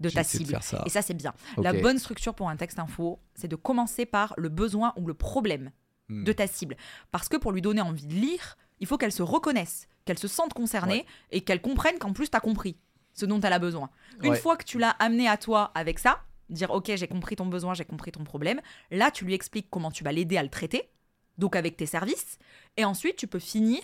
de 0.00 0.10
ta 0.10 0.22
de 0.22 0.26
cible. 0.26 0.50
faire 0.50 0.62
ça. 0.62 0.82
Et 0.84 0.88
ça, 0.90 1.02
c'est 1.02 1.14
bien. 1.14 1.32
La 1.56 1.72
bonne 1.72 1.98
structure 1.98 2.34
pour 2.34 2.48
un 2.48 2.56
texte 2.56 2.78
info, 2.78 3.20
c'est 3.34 3.48
de 3.48 3.56
commencer 3.56 4.06
par 4.06 4.34
le 4.36 4.48
besoin 4.48 4.92
ou 4.96 5.06
le 5.06 5.14
problème 5.14 5.70
Hmm. 6.10 6.24
de 6.24 6.32
ta 6.32 6.46
cible. 6.46 6.74
Parce 7.10 7.28
que 7.28 7.36
pour 7.36 7.52
lui 7.52 7.60
donner 7.60 7.82
envie 7.82 8.06
de 8.06 8.14
lire, 8.14 8.56
il 8.80 8.86
faut 8.86 8.98
qu'elle 8.98 9.12
se 9.12 9.22
reconnaisse, 9.22 9.88
qu'elle 10.04 10.18
se 10.18 10.28
sente 10.28 10.54
concernée 10.54 10.94
Ouais. 10.98 11.06
et 11.32 11.40
qu'elle 11.42 11.60
comprenne 11.60 11.98
qu'en 11.98 12.12
plus, 12.12 12.30
tu 12.30 12.36
as 12.36 12.40
compris 12.40 12.76
ce 13.12 13.26
dont 13.26 13.40
elle 13.40 13.52
a 13.52 13.58
besoin. 13.58 13.90
Une 14.22 14.30
Ouais. 14.30 14.36
fois 14.38 14.56
que 14.56 14.64
tu 14.64 14.78
l'as 14.78 14.90
amené 14.90 15.28
à 15.28 15.36
toi 15.36 15.72
avec 15.74 15.98
ça, 15.98 16.20
dire 16.50 16.70
ok, 16.70 16.92
j'ai 16.94 17.08
compris 17.08 17.36
ton 17.36 17.46
besoin, 17.46 17.74
j'ai 17.74 17.84
compris 17.84 18.12
ton 18.12 18.24
problème, 18.24 18.60
là, 18.90 19.10
tu 19.10 19.24
lui 19.24 19.34
expliques 19.34 19.68
comment 19.70 19.90
tu 19.90 20.04
vas 20.04 20.12
l'aider 20.12 20.36
à 20.38 20.42
le 20.42 20.48
traiter, 20.48 20.88
donc 21.36 21.56
avec 21.56 21.76
tes 21.76 21.86
services, 21.86 22.38
et 22.76 22.84
ensuite, 22.84 23.16
tu 23.16 23.26
peux 23.26 23.38
finir 23.38 23.80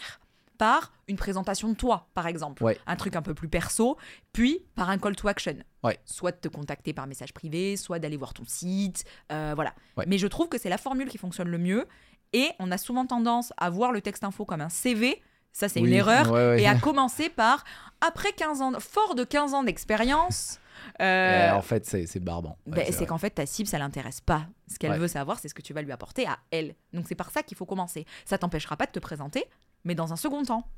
par 0.56 0.92
une 1.08 1.16
présentation 1.16 1.68
de 1.68 1.74
toi, 1.74 2.08
par 2.14 2.28
exemple. 2.28 2.62
Ouais. 2.62 2.78
Un 2.86 2.94
truc 2.94 3.16
un 3.16 3.22
peu 3.22 3.34
plus 3.34 3.48
perso, 3.48 3.98
puis 4.32 4.64
par 4.76 4.88
un 4.88 4.98
call 4.98 5.16
to 5.16 5.26
action. 5.26 5.56
Ouais. 5.82 5.98
Soit 6.04 6.30
de 6.30 6.36
te 6.36 6.46
contacter 6.48 6.92
par 6.92 7.08
message 7.08 7.34
privé, 7.34 7.76
soit 7.76 7.98
d'aller 7.98 8.16
voir 8.16 8.32
ton 8.34 8.44
site, 8.46 9.04
euh, 9.32 9.52
voilà. 9.56 9.74
Ouais. 9.96 10.04
Mais 10.06 10.16
je 10.16 10.28
trouve 10.28 10.48
que 10.48 10.56
c'est 10.56 10.68
la 10.68 10.78
formule 10.78 11.08
qui 11.08 11.18
fonctionne 11.18 11.48
le 11.48 11.58
mieux, 11.58 11.88
et 12.34 12.50
on 12.58 12.70
a 12.70 12.76
souvent 12.76 13.06
tendance 13.06 13.54
à 13.56 13.70
voir 13.70 13.92
le 13.92 14.02
texte 14.02 14.24
info 14.24 14.44
comme 14.44 14.60
un 14.60 14.68
CV, 14.68 15.22
ça 15.52 15.70
c'est 15.70 15.80
une 15.80 15.92
erreur, 15.92 16.30
ouais, 16.30 16.48
ouais. 16.48 16.62
et 16.62 16.66
à 16.66 16.74
commencer 16.78 17.30
par, 17.30 17.64
après 18.02 18.32
15 18.32 18.60
ans, 18.60 18.72
fort 18.80 19.14
de 19.14 19.24
15 19.24 19.54
ans 19.54 19.62
d'expérience, 19.62 20.58
euh, 21.00 21.50
en 21.52 21.62
fait, 21.62 21.86
c'est 21.86 22.06
c'est 22.06 22.20
barbant. 22.20 22.58
Ouais, 22.66 22.84
ben, 22.84 22.92
c'est 22.92 23.06
qu'en 23.06 23.16
fait, 23.16 23.30
ta 23.30 23.46
cible, 23.46 23.68
ça 23.68 23.78
l'intéresse 23.78 24.20
pas. 24.20 24.46
Ce 24.68 24.78
qu'elle 24.78 24.98
veut 24.98 25.08
savoir, 25.08 25.38
c'est 25.38 25.48
ce 25.48 25.54
que 25.54 25.62
tu 25.62 25.72
vas 25.72 25.82
lui 25.82 25.92
apporter 25.92 26.26
à 26.26 26.38
elle. 26.50 26.74
Donc 26.92 27.06
c'est 27.08 27.14
par 27.14 27.30
ça 27.30 27.42
qu'il 27.42 27.56
faut 27.56 27.66
commencer. 27.66 28.06
Ça 28.24 28.38
t'empêchera 28.38 28.76
pas 28.76 28.86
de 28.86 28.92
te 28.92 28.98
présenter, 28.98 29.44
mais 29.84 29.94
dans 29.94 30.12
un 30.12 30.16
second 30.16 30.42
temps. 30.42 30.68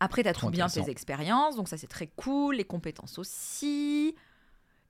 Après, 0.00 0.22
tu 0.22 0.28
as 0.28 0.34
tout 0.34 0.50
bien 0.50 0.68
tes 0.68 0.90
expériences, 0.90 1.56
donc 1.56 1.68
ça 1.68 1.78
c'est 1.78 1.86
très 1.86 2.08
cool, 2.08 2.56
les 2.56 2.64
compétences 2.64 3.18
aussi. 3.18 4.14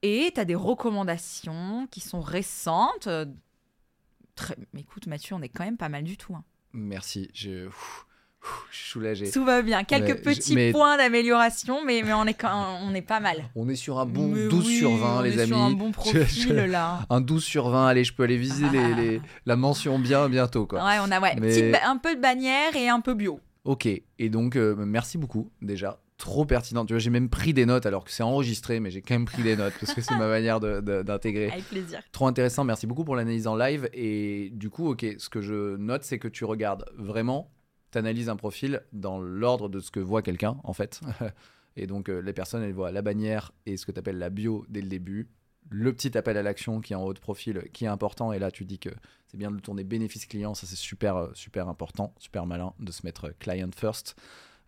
Et 0.02 0.32
tu 0.34 0.40
as 0.40 0.44
des 0.44 0.54
recommandations 0.54 1.86
qui 1.90 2.00
sont 2.00 2.20
récentes. 2.20 3.08
Très... 4.36 4.56
Mais 4.72 4.80
écoute, 4.80 5.06
Mathieu, 5.06 5.34
on 5.36 5.42
est 5.42 5.48
quand 5.48 5.64
même 5.64 5.76
pas 5.76 5.88
mal 5.88 6.02
du 6.04 6.16
tout. 6.16 6.34
hein. 6.34 6.42
Merci. 6.72 7.30
Je, 7.34 7.68
ouf, 7.68 8.06
ouf, 8.42 8.66
je 8.70 8.76
suis 8.76 8.90
soulagé. 8.90 9.30
Tout 9.30 9.44
va 9.44 9.62
bien. 9.62 9.84
Quelques 9.84 10.18
je- 10.18 10.22
petits 10.22 10.54
mais- 10.54 10.72
points 10.72 10.96
d'amélioration, 10.96 11.84
mais, 11.84 12.02
mais 12.04 12.12
on, 12.12 12.24
est 12.26 12.34
quand... 12.34 12.78
on 12.82 12.92
est 12.94 13.02
pas 13.02 13.20
mal. 13.20 13.44
On 13.54 13.68
est 13.68 13.76
sur 13.76 13.98
un 14.00 14.06
bon 14.06 14.28
Mais 14.28 14.48
12 14.48 14.66
oui, 14.66 14.78
sur 14.78 14.96
20, 14.96 15.18
on 15.18 15.22
les 15.22 15.38
est 15.38 15.42
amis. 15.42 15.48
sur 15.48 15.58
un 15.62 15.70
bon 15.70 15.86
Je- 15.88 15.92
profil 15.92 16.48
je- 16.48 16.52
là. 16.70 17.06
Un 17.10 17.20
12 17.20 17.44
sur 17.44 17.68
20, 17.68 17.86
allez, 17.86 18.02
je 18.04 18.12
peux 18.12 18.24
aller 18.24 18.36
viser 18.36 18.68
les, 18.70 18.94
les- 18.94 19.20
la 19.46 19.54
mention 19.56 19.98
bien 20.00 20.28
bientôt. 20.28 20.66
Quoi. 20.66 20.84
Ouais, 20.84 20.96
on 21.00 21.10
a 21.12 21.20
ouais, 21.20 21.36
Mais- 21.40 21.48
petite 21.70 21.76
un 21.84 21.96
peu 21.96 22.16
de 22.16 22.20
bannière 22.20 22.74
et 22.74 22.88
un 22.88 23.00
peu 23.00 23.14
bio. 23.14 23.38
Ok, 23.64 23.86
et 23.86 24.28
donc 24.28 24.56
euh, 24.56 24.74
merci 24.76 25.16
beaucoup 25.16 25.50
déjà. 25.62 26.00
Trop 26.16 26.44
pertinent. 26.44 26.86
Tu 26.86 26.92
vois, 26.92 27.00
j'ai 27.00 27.10
même 27.10 27.28
pris 27.28 27.52
des 27.52 27.66
notes 27.66 27.86
alors 27.86 28.04
que 28.04 28.10
c'est 28.10 28.22
enregistré, 28.22 28.78
mais 28.78 28.90
j'ai 28.90 29.02
quand 29.02 29.14
même 29.14 29.24
pris 29.24 29.42
des 29.42 29.56
notes 29.56 29.74
parce 29.80 29.94
que 29.94 30.00
c'est 30.00 30.16
ma 30.16 30.28
manière 30.28 30.60
d'intégrer. 30.60 31.50
Avec 31.50 31.64
plaisir. 31.64 32.02
Trop 32.12 32.28
intéressant, 32.28 32.62
merci 32.62 32.86
beaucoup 32.86 33.04
pour 33.04 33.16
l'analyse 33.16 33.48
en 33.48 33.56
live. 33.56 33.88
Et 33.92 34.50
du 34.52 34.70
coup, 34.70 34.90
ok, 34.90 35.04
ce 35.18 35.28
que 35.28 35.40
je 35.40 35.76
note, 35.76 36.04
c'est 36.04 36.20
que 36.20 36.28
tu 36.28 36.44
regardes 36.44 36.84
vraiment, 36.96 37.50
tu 37.90 37.98
analyses 37.98 38.28
un 38.28 38.36
profil 38.36 38.82
dans 38.92 39.18
l'ordre 39.18 39.68
de 39.68 39.80
ce 39.80 39.90
que 39.90 39.98
voit 39.98 40.22
quelqu'un, 40.22 40.56
en 40.62 40.72
fait. 40.72 41.00
et 41.76 41.88
donc, 41.88 42.08
euh, 42.08 42.20
les 42.20 42.32
personnes, 42.32 42.62
elles 42.62 42.72
voient 42.72 42.92
la 42.92 43.02
bannière 43.02 43.52
et 43.66 43.76
ce 43.76 43.84
que 43.84 43.90
tu 43.90 43.98
appelles 43.98 44.18
la 44.18 44.30
bio 44.30 44.64
dès 44.68 44.82
le 44.82 44.88
début. 44.88 45.28
Le 45.68 45.92
petit 45.92 46.16
appel 46.16 46.36
à 46.36 46.42
l'action 46.42 46.80
qui 46.80 46.92
est 46.92 46.96
en 46.96 47.02
haut 47.02 47.14
de 47.14 47.18
profil, 47.18 47.64
qui 47.72 47.86
est 47.86 47.88
important. 47.88 48.32
Et 48.32 48.38
là, 48.38 48.52
tu 48.52 48.64
dis 48.64 48.78
que 48.78 48.90
c'est 49.26 49.36
bien 49.36 49.50
de 49.50 49.56
le 49.56 49.62
tourner 49.62 49.82
bénéfice 49.82 50.26
client. 50.26 50.54
Ça, 50.54 50.68
c'est 50.68 50.76
super, 50.76 51.16
euh, 51.16 51.30
super 51.34 51.68
important, 51.68 52.14
super 52.20 52.46
malin 52.46 52.72
de 52.78 52.92
se 52.92 53.04
mettre 53.04 53.30
client 53.40 53.70
first. 53.74 54.14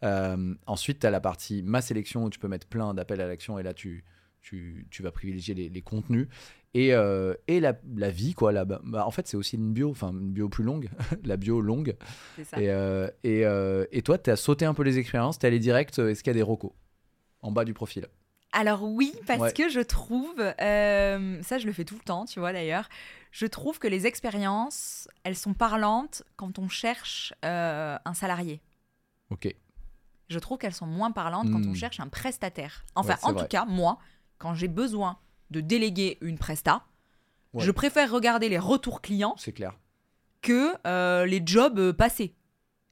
Euh, 0.05 0.55
ensuite, 0.67 1.01
tu 1.01 1.07
as 1.07 1.11
la 1.11 1.21
partie 1.21 1.63
ma 1.63 1.81
sélection 1.81 2.25
où 2.25 2.31
tu 2.31 2.39
peux 2.39 2.49
mettre 2.49 2.67
plein 2.67 2.93
d'appels 2.95 3.21
à 3.21 3.27
l'action. 3.27 3.59
Et 3.59 3.63
là, 3.63 3.73
tu, 3.75 4.05
tu, 4.43 4.87
tu 4.91 5.03
vas 5.03 5.11
privilégier 5.11 5.55
les, 5.55 5.69
les 5.69 5.83
contenus. 5.83 6.29
Et, 6.75 6.93
euh, 6.93 7.35
et 7.49 7.59
la, 7.61 7.75
la 7.97 8.11
vie, 8.11 8.35
quoi. 8.35 8.53
Là, 8.53 8.65
bah, 8.67 8.81
en 9.07 9.11
fait, 9.11 9.27
c'est 9.27 9.37
aussi 9.39 9.57
une 9.57 9.73
bio, 9.73 9.91
enfin 9.91 10.11
une 10.13 10.33
bio 10.33 10.49
plus 10.51 10.65
longue, 10.65 10.91
la 11.25 11.37
bio 11.39 11.61
longue. 11.61 11.97
C'est 12.37 12.45
ça. 12.45 12.61
Et, 12.61 12.71
euh, 12.71 13.09
et, 13.25 13.45
et 13.97 14.03
toi, 14.03 14.19
tu 14.19 14.31
as 14.31 14.37
sauté 14.37 14.67
un 14.67 14.75
peu 14.75 14.83
les 14.83 14.99
expériences, 14.99 15.39
tu 15.39 15.47
es 15.47 15.49
allé 15.49 15.59
direct. 15.59 15.99
Est-ce 15.99 16.23
qu'il 16.23 16.31
y 16.31 16.37
a 16.37 16.39
des 16.39 16.43
recos 16.43 16.73
en 17.41 17.51
bas 17.51 17.65
du 17.65 17.73
profil? 17.73 18.07
Alors 18.53 18.85
oui, 18.85 19.13
parce 19.27 19.41
Ouais. 19.41 19.53
que 19.53 19.69
je 19.69 19.81
trouve, 19.81 20.39
euh, 20.41 21.43
ça 21.43 21.59
je 21.59 21.67
le 21.67 21.73
fais 21.73 21.85
tout 21.85 21.97
le 21.97 22.01
temps, 22.01 22.25
tu 22.25 22.39
vois 22.41 22.53
d'ailleurs, 22.55 22.89
je 23.31 23.45
trouve 23.45 23.79
que 23.79 23.89
les 23.89 24.07
expériences, 24.07 25.09
elles 25.25 25.37
sont 25.37 25.53
parlantes 25.53 26.23
quand 26.37 26.59
on 26.59 26.69
cherche 26.69 27.35
euh, 27.45 27.99
un 28.03 28.15
salarié. 28.15 28.63
Ok. 29.31 29.55
Je 30.29 30.39
trouve 30.39 30.59
qu'elles 30.59 30.75
sont 30.75 30.87
moins 30.87 31.13
parlantes 31.13 31.51
quand 31.51 31.65
on 31.65 31.71
Hmm. 31.71 31.75
cherche 31.75 32.01
un 32.01 32.09
prestataire. 32.09 32.85
Enfin, 32.95 33.15
Ouais, 33.15 33.19
en 33.23 33.33
vrai. 33.33 33.43
tout 33.43 33.49
cas, 33.49 33.65
moi, 33.65 33.99
quand 34.39 34.55
j'ai 34.55 34.69
besoin 34.69 35.19
de 35.51 35.61
déléguer 35.61 36.19
une 36.21 36.37
presta, 36.39 36.83
Ouais. 37.55 37.65
je 37.65 37.71
préfère 37.71 38.11
regarder 38.11 38.49
les 38.49 38.59
retours 38.59 39.01
clients 39.01 39.35
C'est 39.39 39.53
clair. 39.53 39.73
que 40.43 40.75
euh, 40.87 41.27
les 41.27 41.43
jobs 41.45 41.79
euh, 41.79 41.93
passés. 41.93 42.35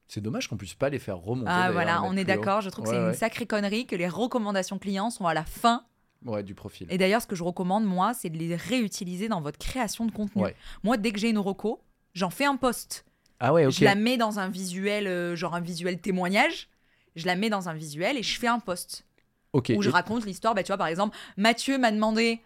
C'est 0.06 0.20
dommage 0.20 0.48
qu'on 0.48 0.56
puisse 0.56 0.74
pas 0.74 0.90
les 0.90 0.98
faire 0.98 1.16
remonter. 1.18 1.50
Ah 1.52 1.72
voilà, 1.72 2.02
on 2.04 2.16
est 2.16 2.24
d'accord. 2.24 2.60
Je 2.60 2.70
trouve 2.70 2.84
que 2.84 2.90
c'est 2.90 2.96
une 2.96 3.14
sacrée 3.14 3.46
connerie 3.46 3.86
que 3.86 3.96
les 3.96 4.08
recommandations 4.08 4.78
clients 4.78 5.10
sont 5.10 5.26
à 5.26 5.34
la 5.34 5.44
fin. 5.44 5.84
Ouais, 6.24 6.42
du 6.42 6.54
profil. 6.54 6.86
Et 6.90 6.98
d'ailleurs, 6.98 7.20
ce 7.20 7.26
que 7.26 7.34
je 7.34 7.42
recommande, 7.42 7.84
moi, 7.84 8.14
c'est 8.14 8.30
de 8.30 8.38
les 8.38 8.54
réutiliser 8.54 9.28
dans 9.28 9.40
votre 9.40 9.58
création 9.58 10.06
de 10.06 10.12
contenu. 10.12 10.42
Ouais. 10.42 10.56
Moi, 10.84 10.96
dès 10.98 11.10
que 11.12 11.18
j'ai 11.18 11.30
une 11.30 11.38
reco, 11.38 11.82
j'en 12.14 12.30
fais 12.30 12.44
un 12.44 12.56
post. 12.56 13.04
Ah 13.40 13.52
ouais, 13.52 13.66
ok. 13.66 13.72
Je 13.72 13.84
la 13.84 13.94
mets 13.94 14.16
dans 14.16 14.38
un 14.38 14.48
visuel, 14.48 15.06
euh, 15.06 15.34
genre 15.36 15.54
un 15.54 15.60
visuel 15.60 16.00
témoignage. 16.00 16.68
Je 17.16 17.26
la 17.26 17.36
mets 17.36 17.50
dans 17.50 17.68
un 17.68 17.74
visuel 17.74 18.16
et 18.16 18.22
je 18.22 18.38
fais 18.38 18.48
un 18.48 18.58
post 18.58 19.06
où 19.52 19.82
je 19.82 19.88
Et- 19.88 19.92
raconte 19.92 20.24
l'histoire. 20.26 20.54
Bah, 20.54 20.62
tu 20.62 20.68
vois, 20.68 20.78
par 20.78 20.88
exemple, 20.88 21.16
Mathieu 21.36 21.78
m'a 21.78 21.92
demandé 21.92 22.40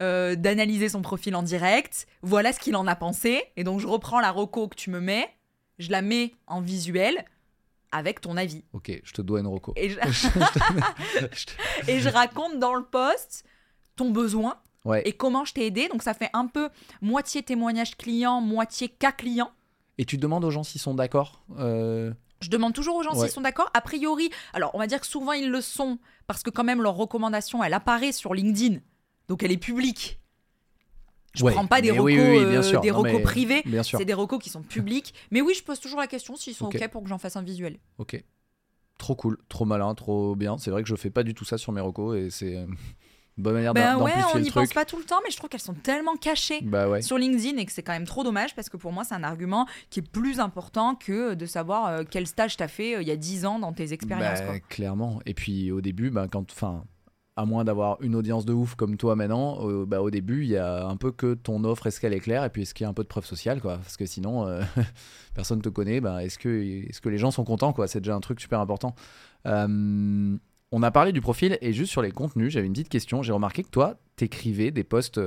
euh, 0.00 0.34
d'analyser 0.34 0.88
son 0.88 1.02
profil 1.02 1.34
en 1.36 1.42
direct. 1.42 2.06
Voilà 2.22 2.52
ce 2.52 2.58
qu'il 2.60 2.76
en 2.76 2.86
a 2.86 2.96
pensé. 2.96 3.42
Et 3.56 3.64
donc, 3.64 3.80
je 3.80 3.86
reprends 3.86 4.20
la 4.20 4.30
reco 4.30 4.68
que 4.68 4.74
tu 4.76 4.90
me 4.90 5.00
mets, 5.00 5.28
je 5.78 5.90
la 5.90 6.02
mets 6.02 6.34
en 6.46 6.60
visuel 6.60 7.24
avec 7.92 8.20
ton 8.20 8.36
avis. 8.36 8.64
Ok, 8.72 9.00
je 9.04 9.12
te 9.12 9.22
dois 9.22 9.40
une 9.40 9.46
reco. 9.46 9.72
Et 9.76 9.90
je, 9.90 9.98
et 11.88 12.00
raconte 12.08 12.58
dans 12.58 12.74
le 12.74 12.84
post 12.84 13.44
ton 13.94 14.10
besoin 14.10 14.56
ouais. 14.84 15.02
et 15.06 15.12
comment 15.12 15.44
je 15.44 15.52
t'ai 15.52 15.66
aidé. 15.66 15.88
Donc, 15.88 16.02
ça 16.02 16.14
fait 16.14 16.30
un 16.32 16.46
peu 16.46 16.68
moitié 17.00 17.42
témoignage 17.42 17.96
client, 17.96 18.40
moitié 18.40 18.88
cas 18.88 19.12
client. 19.12 19.50
Et 19.98 20.04
tu 20.04 20.16
demandes 20.16 20.44
aux 20.44 20.50
gens 20.50 20.64
s'ils 20.64 20.80
sont 20.80 20.94
d'accord 20.94 21.44
euh, 21.58 22.12
Je 22.42 22.50
demande 22.50 22.74
toujours 22.74 22.96
aux 22.96 23.02
gens 23.02 23.14
Ouais. 23.14 23.20
s'ils 23.20 23.30
sont 23.30 23.40
d'accord. 23.40 23.70
A 23.72 23.80
priori, 23.80 24.30
alors 24.52 24.70
on 24.74 24.78
va 24.78 24.86
dire 24.86 25.00
que 25.00 25.06
souvent 25.06 25.32
ils 25.32 25.48
le 25.50 25.60
sont 25.60 25.98
parce 26.26 26.42
que 26.42 26.50
quand 26.50 26.64
même 26.64 26.82
leur 26.82 26.94
recommandation, 26.94 27.62
elle 27.64 27.72
apparaît 27.74 28.12
sur 28.12 28.34
LinkedIn, 28.34 28.78
donc 29.28 29.42
elle 29.42 29.52
est 29.52 29.56
publique. 29.56 30.18
Je 31.34 31.44
ouais. 31.44 31.52
prends 31.52 31.66
pas 31.66 31.80
des 31.80 31.90
recos, 31.92 32.04
oui, 32.04 32.18
oui, 32.20 32.38
oui, 32.40 32.44
bien 32.50 32.58
euh, 32.58 32.62
sûr. 32.62 32.80
des 32.82 32.90
Non, 32.90 32.98
recos 32.98 33.12
mais- 33.14 33.22
privés. 33.22 33.62
C'est 33.84 34.04
des 34.04 34.12
recos 34.12 34.38
qui 34.38 34.50
sont 34.50 34.62
publics. 34.62 35.14
Mais 35.30 35.40
oui, 35.40 35.54
je 35.54 35.62
pose 35.62 35.80
toujours 35.80 35.98
la 36.00 36.06
question 36.06 36.36
s'ils 36.36 36.54
sont 36.54 36.66
Ok. 36.66 36.76
ok 36.78 36.88
pour 36.90 37.02
que 37.02 37.08
j'en 37.08 37.16
fasse 37.16 37.36
un 37.36 37.42
visuel. 37.42 37.78
Ok. 37.96 38.22
Trop 38.98 39.14
cool, 39.16 39.38
trop 39.48 39.64
malin, 39.64 39.94
trop 39.94 40.36
bien. 40.36 40.58
C'est 40.58 40.70
vrai 40.70 40.82
que 40.82 40.88
je 40.88 40.94
fais 40.94 41.08
pas 41.10 41.22
du 41.22 41.32
tout 41.32 41.44
ça 41.46 41.56
sur 41.56 41.72
mes 41.72 41.80
recos 41.80 42.18
et 42.18 42.28
c'est 42.28 42.56
euh, 42.58 42.66
bonne 43.38 43.54
manière 43.54 43.74
Ben 43.74 43.94
d'am- 43.94 44.02
ouais, 44.02 44.12
on 44.34 44.38
n'y 44.38 44.50
pense 44.50 44.72
pas 44.72 44.84
tout 44.84 44.96
le 44.98 45.04
temps, 45.04 45.20
mais 45.24 45.30
je 45.30 45.36
trouve 45.36 45.48
qu'elles 45.48 45.60
sont 45.60 45.74
tellement 45.74 46.16
cachées. 46.16 46.60
Bah 46.62 46.88
ouais. 46.88 47.02
Sur 47.02 47.18
LinkedIn 47.18 47.56
et 47.58 47.64
que 47.66 47.72
c'est 47.72 47.82
quand 47.82 47.92
même 47.92 48.06
trop 48.06 48.24
dommage 48.24 48.54
parce 48.54 48.68
que 48.68 48.76
pour 48.76 48.92
moi 48.92 49.04
c'est 49.04 49.14
un 49.14 49.24
argument 49.24 49.66
qui 49.90 50.00
est 50.00 50.08
plus 50.08 50.40
important 50.40 50.94
que 50.94 51.34
de 51.34 51.46
savoir 51.46 51.86
euh, 51.86 52.02
quel 52.08 52.26
stage 52.26 52.56
t'as 52.56 52.68
fait 52.68 52.96
euh, 52.96 53.02
il 53.02 53.08
y 53.08 53.12
a 53.12 53.16
10 53.16 53.46
ans 53.46 53.58
dans 53.58 53.72
tes 53.72 53.92
expériences. 53.92 54.40
Bah, 54.40 54.60
clairement. 54.60 55.20
Et 55.26 55.34
puis 55.34 55.70
au 55.72 55.80
début, 55.80 56.10
bah, 56.10 56.26
quand, 56.30 56.50
enfin, 56.52 56.84
à 57.36 57.46
moins 57.46 57.64
d'avoir 57.64 57.96
une 58.02 58.14
audience 58.14 58.44
de 58.44 58.52
ouf 58.52 58.74
comme 58.74 58.98
toi 58.98 59.16
maintenant, 59.16 59.66
euh, 59.66 59.86
bah, 59.86 60.02
au 60.02 60.10
début, 60.10 60.42
il 60.42 60.50
y 60.50 60.56
a 60.58 60.86
un 60.86 60.96
peu 60.96 61.10
que 61.12 61.32
ton 61.32 61.64
offre, 61.64 61.86
est-ce 61.86 61.98
qu'elle 61.98 62.12
est 62.12 62.20
claire, 62.20 62.44
et 62.44 62.50
puis 62.50 62.62
est-ce 62.62 62.74
qu'il 62.74 62.84
y 62.84 62.86
a 62.86 62.90
un 62.90 62.94
peu 62.94 63.02
de 63.02 63.08
preuve 63.08 63.24
sociale, 63.24 63.62
quoi. 63.62 63.78
Parce 63.78 63.96
que 63.96 64.04
sinon, 64.04 64.46
euh, 64.46 64.62
personne 65.34 65.62
te 65.62 65.70
connaît. 65.70 66.00
Bah, 66.02 66.22
est-ce 66.22 66.38
que, 66.38 66.86
est-ce 66.88 67.00
que 67.00 67.08
les 67.08 67.16
gens 67.18 67.30
sont 67.30 67.44
contents, 67.44 67.72
quoi? 67.72 67.88
C'est 67.88 68.00
déjà 68.00 68.14
un 68.14 68.20
truc 68.20 68.38
super 68.40 68.60
important. 68.60 68.94
Euh, 69.46 70.36
on 70.72 70.82
a 70.82 70.90
parlé 70.90 71.12
du 71.12 71.20
profil 71.20 71.58
et 71.60 71.72
juste 71.72 71.90
sur 71.92 72.02
les 72.02 72.10
contenus, 72.10 72.52
j'avais 72.52 72.66
une 72.66 72.72
petite 72.72 72.88
question. 72.88 73.22
J'ai 73.22 73.32
remarqué 73.32 73.62
que 73.62 73.68
toi, 73.70 73.96
t'écrivais 74.16 74.70
des 74.70 74.84
posts 74.84 75.20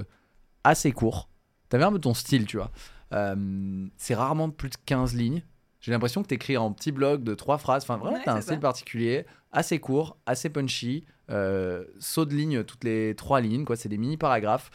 assez 0.64 0.91
courts. 0.91 1.30
T'avais 1.70 1.84
un 1.84 1.91
peu 1.91 2.00
ton 2.00 2.14
style, 2.14 2.46
tu 2.46 2.58
vois. 2.58 2.72
Euh, 3.14 3.88
c'est 3.98 4.16
rarement 4.16 4.50
plus 4.50 4.70
de 4.70 4.76
15 4.86 5.14
lignes. 5.16 5.43
J'ai 5.80 5.91
l'impression 5.91 6.24
que 6.24 6.28
t'écris 6.28 6.58
en 6.58 6.72
petit 6.72 6.91
blog 6.91 7.24
de 7.24 7.36
trois 7.36 7.58
phrases. 7.60 7.84
Enfin, 7.84 7.98
vraiment, 7.98 8.18
Ouais, 8.18 8.24
t'as 8.26 8.34
un 8.34 8.41
style 8.41 8.56
ça. 8.56 8.60
particulier, 8.60 9.26
assez 9.52 9.80
court, 9.80 10.18
assez 10.26 10.50
punchy, 10.50 11.06
euh, 11.30 11.86
saut 12.00 12.26
de 12.26 12.34
ligne 12.34 12.64
toutes 12.64 12.84
les 12.84 13.14
trois 13.16 13.39
lignes, 13.39 13.66
quoi. 13.66 13.76
C'est 13.76 13.89
des 13.89 13.98
mini 14.00 14.18
paragraphes. 14.18 14.72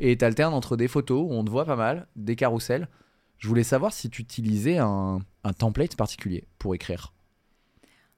Et 0.00 0.16
tu 0.16 0.24
alternes 0.24 0.54
entre 0.54 0.76
des 0.76 0.88
photos 0.88 1.20
où 1.22 1.32
on 1.34 1.44
te 1.44 1.50
voit 1.50 1.66
pas 1.66 1.76
mal, 1.76 2.08
des 2.16 2.34
carousels. 2.34 2.88
Je 3.38 3.46
voulais 3.48 3.62
savoir 3.64 3.92
si 3.92 4.08
tu 4.08 4.22
utilisais 4.22 4.78
un, 4.78 5.18
un 5.44 5.52
template 5.52 5.96
particulier 5.96 6.44
pour 6.58 6.74
écrire. 6.74 7.12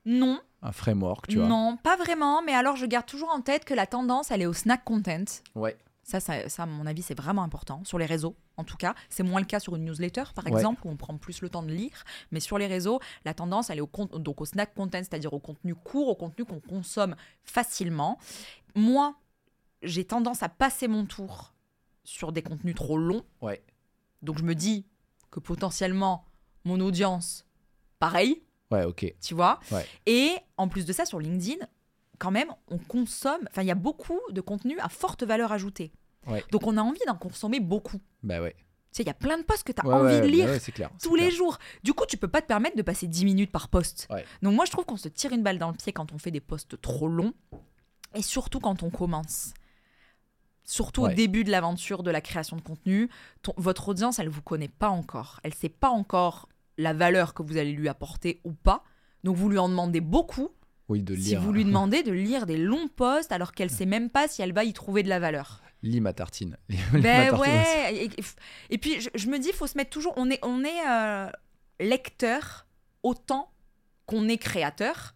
Non, 0.04 0.40
Un 0.66 0.72
framework, 0.72 1.28
tu 1.28 1.38
vois. 1.38 1.46
non, 1.46 1.76
pas 1.76 1.96
vraiment. 1.96 2.42
Mais 2.42 2.52
alors, 2.54 2.76
je 2.76 2.86
garde 2.86 3.06
toujours 3.06 3.30
en 3.30 3.40
tête 3.40 3.64
que 3.64 3.74
la 3.74 3.86
tendance, 3.86 4.30
elle 4.30 4.42
est 4.42 4.46
au 4.46 4.52
snack 4.52 4.82
content. 4.84 5.24
Ouais. 5.54 5.76
Ça, 6.02 6.20
ça, 6.20 6.48
ça, 6.48 6.62
à 6.64 6.66
mon 6.66 6.86
avis, 6.86 7.02
c'est 7.02 7.16
vraiment 7.18 7.42
important. 7.42 7.82
Sur 7.84 7.98
les 7.98 8.06
réseaux, 8.06 8.36
en 8.56 8.64
tout 8.64 8.76
cas. 8.76 8.94
C'est 9.08 9.22
moins 9.24 9.40
le 9.40 9.46
cas 9.46 9.58
sur 9.60 9.74
une 9.76 9.84
newsletter, 9.84 10.24
par 10.34 10.44
Ouais. 10.46 10.52
exemple, 10.52 10.82
où 10.86 10.90
on 10.90 10.96
prend 10.96 11.16
plus 11.18 11.40
le 11.40 11.48
temps 11.48 11.62
de 11.64 11.72
lire. 11.72 12.04
Mais 12.30 12.38
sur 12.40 12.58
les 12.58 12.66
réseaux, 12.68 13.00
la 13.24 13.34
tendance, 13.34 13.70
elle 13.70 13.78
est 13.78 13.80
au, 13.80 13.90
donc 14.18 14.40
au 14.40 14.44
snack 14.44 14.74
content, 14.74 14.98
c'est-à-dire 14.98 15.32
au 15.32 15.40
contenu 15.40 15.74
court, 15.74 16.08
au 16.08 16.14
contenu 16.14 16.44
qu'on 16.44 16.60
consomme 16.60 17.16
facilement. 17.44 18.18
Moi, 18.74 19.16
j'ai 19.82 20.04
tendance 20.04 20.42
à 20.42 20.48
passer 20.48 20.86
mon 20.88 21.06
tour 21.06 21.54
sur 22.04 22.30
des 22.32 22.42
contenus 22.42 22.74
trop 22.76 22.98
longs. 22.98 23.24
Ouais. 23.40 23.64
Donc, 24.22 24.38
je 24.38 24.44
me 24.44 24.54
dis 24.54 24.86
que 25.32 25.40
potentiellement, 25.40 26.24
mon 26.64 26.78
audience, 26.80 27.46
pareil, 27.98 28.42
Ouais, 28.70 28.84
ok. 28.84 29.14
tu 29.20 29.34
vois? 29.34 29.60
Ouais. 29.70 29.86
Et 30.06 30.32
en 30.56 30.68
plus 30.68 30.84
de 30.86 30.92
ça, 30.92 31.04
sur 31.06 31.20
LinkedIn, 31.20 31.64
quand 32.18 32.30
même, 32.30 32.48
on 32.68 32.78
consomme, 32.78 33.46
enfin, 33.50 33.62
il 33.62 33.68
y 33.68 33.70
a 33.70 33.74
beaucoup 33.76 34.18
de 34.30 34.40
contenu 34.40 34.78
à 34.80 34.88
forte 34.88 35.22
valeur 35.22 35.52
ajoutée. 35.52 35.92
Ouais. 36.26 36.42
Donc, 36.50 36.66
on 36.66 36.76
a 36.76 36.82
envie 36.82 37.00
d'en 37.06 37.14
consommer 37.14 37.60
beaucoup. 37.60 38.00
Bah 38.22 38.40
ouais. 38.42 38.54
Tu 38.92 38.98
sais, 38.98 39.02
il 39.02 39.06
y 39.06 39.10
a 39.10 39.14
plein 39.14 39.36
de 39.38 39.42
posts 39.44 39.62
que 39.64 39.72
tu 39.72 39.80
as 39.80 39.86
Ouais, 39.86 39.94
envie 39.94 40.16
de 40.16 40.20
bah 40.22 40.26
lire 40.26 40.62
clair. 40.74 40.90
tous 41.02 41.14
les 41.14 41.26
clair. 41.26 41.36
jours. 41.36 41.58
Du 41.84 41.92
coup, 41.92 42.04
tu 42.08 42.16
peux 42.16 42.26
pas 42.28 42.40
te 42.42 42.46
permettre 42.46 42.76
de 42.76 42.82
passer 42.82 43.06
10 43.06 43.24
minutes 43.26 43.52
par 43.52 43.68
post. 43.68 44.08
Ouais. 44.10 44.24
Donc, 44.42 44.54
moi, 44.56 44.64
je 44.64 44.70
trouve 44.72 44.84
qu'on 44.86 44.96
se 44.96 45.08
tire 45.08 45.32
une 45.32 45.42
balle 45.42 45.58
dans 45.58 45.70
le 45.70 45.76
pied 45.76 45.92
quand 45.92 46.12
on 46.12 46.18
fait 46.18 46.30
des 46.32 46.40
posts 46.40 46.80
trop 46.80 47.06
longs 47.06 47.34
et 48.14 48.22
surtout 48.22 48.58
quand 48.58 48.82
on 48.82 48.90
commence. 48.90 49.52
Surtout 50.64 51.02
au 51.04 51.08
début 51.08 51.44
de 51.44 51.50
l'aventure 51.52 52.02
de 52.02 52.10
la 52.10 52.20
création 52.20 52.56
de 52.56 52.62
contenu, 52.62 53.08
ton- 53.42 53.54
votre 53.56 53.88
audience, 53.90 54.18
elle 54.18 54.28
vous 54.28 54.42
connaît 54.42 54.66
pas 54.68 54.88
encore. 54.88 55.38
Elle 55.44 55.54
sait 55.54 55.68
pas 55.68 55.90
encore 55.90 56.48
la 56.78 56.92
valeur 56.92 57.34
que 57.34 57.42
vous 57.42 57.56
allez 57.56 57.72
lui 57.72 57.88
apporter 57.88 58.40
ou 58.44 58.52
pas. 58.52 58.84
Donc, 59.24 59.36
vous 59.36 59.48
lui 59.48 59.58
en 59.58 59.68
demandez 59.68 60.00
beaucoup 60.00 60.50
Oui, 60.88 61.02
de 61.02 61.14
si 61.14 61.20
lire. 61.30 61.40
vous 61.40 61.52
lui 61.52 61.64
demandez 61.66 62.02
de 62.02 62.12
lire 62.12 62.46
des 62.46 62.56
longs 62.58 62.88
posts 62.88 63.32
alors 63.32 63.52
qu'elle 63.52 63.70
sait 63.70 63.86
même 63.86 64.10
pas 64.10 64.28
si 64.28 64.42
elle 64.42 64.52
va 64.52 64.64
y 64.64 64.72
trouver 64.72 65.02
de 65.02 65.08
la 65.08 65.18
valeur. 65.18 65.62
Lis 65.82 66.00
ma 66.00 66.12
tartine. 66.12 66.56
Lis 66.68 66.78
ma 66.92 67.00
Ben 67.00 67.30
tartine 67.30 67.40
ouais. 67.52 67.94
Et, 67.94 68.04
et- 68.06 68.10
et 68.70 68.78
puis 68.78 69.00
je, 69.00 69.08
je 69.14 69.28
me 69.28 69.38
dis, 69.38 69.48
il 69.48 69.54
faut 69.54 69.66
se 69.66 69.76
mettre 69.76 69.90
toujours. 69.90 70.14
On 70.16 70.30
est, 70.30 70.38
on 70.42 70.64
est 70.64 70.88
euh, 70.88 71.28
lecteur 71.80 72.66
autant 73.02 73.50
qu'on 74.06 74.28
est 74.28 74.38
créateur. 74.38 75.14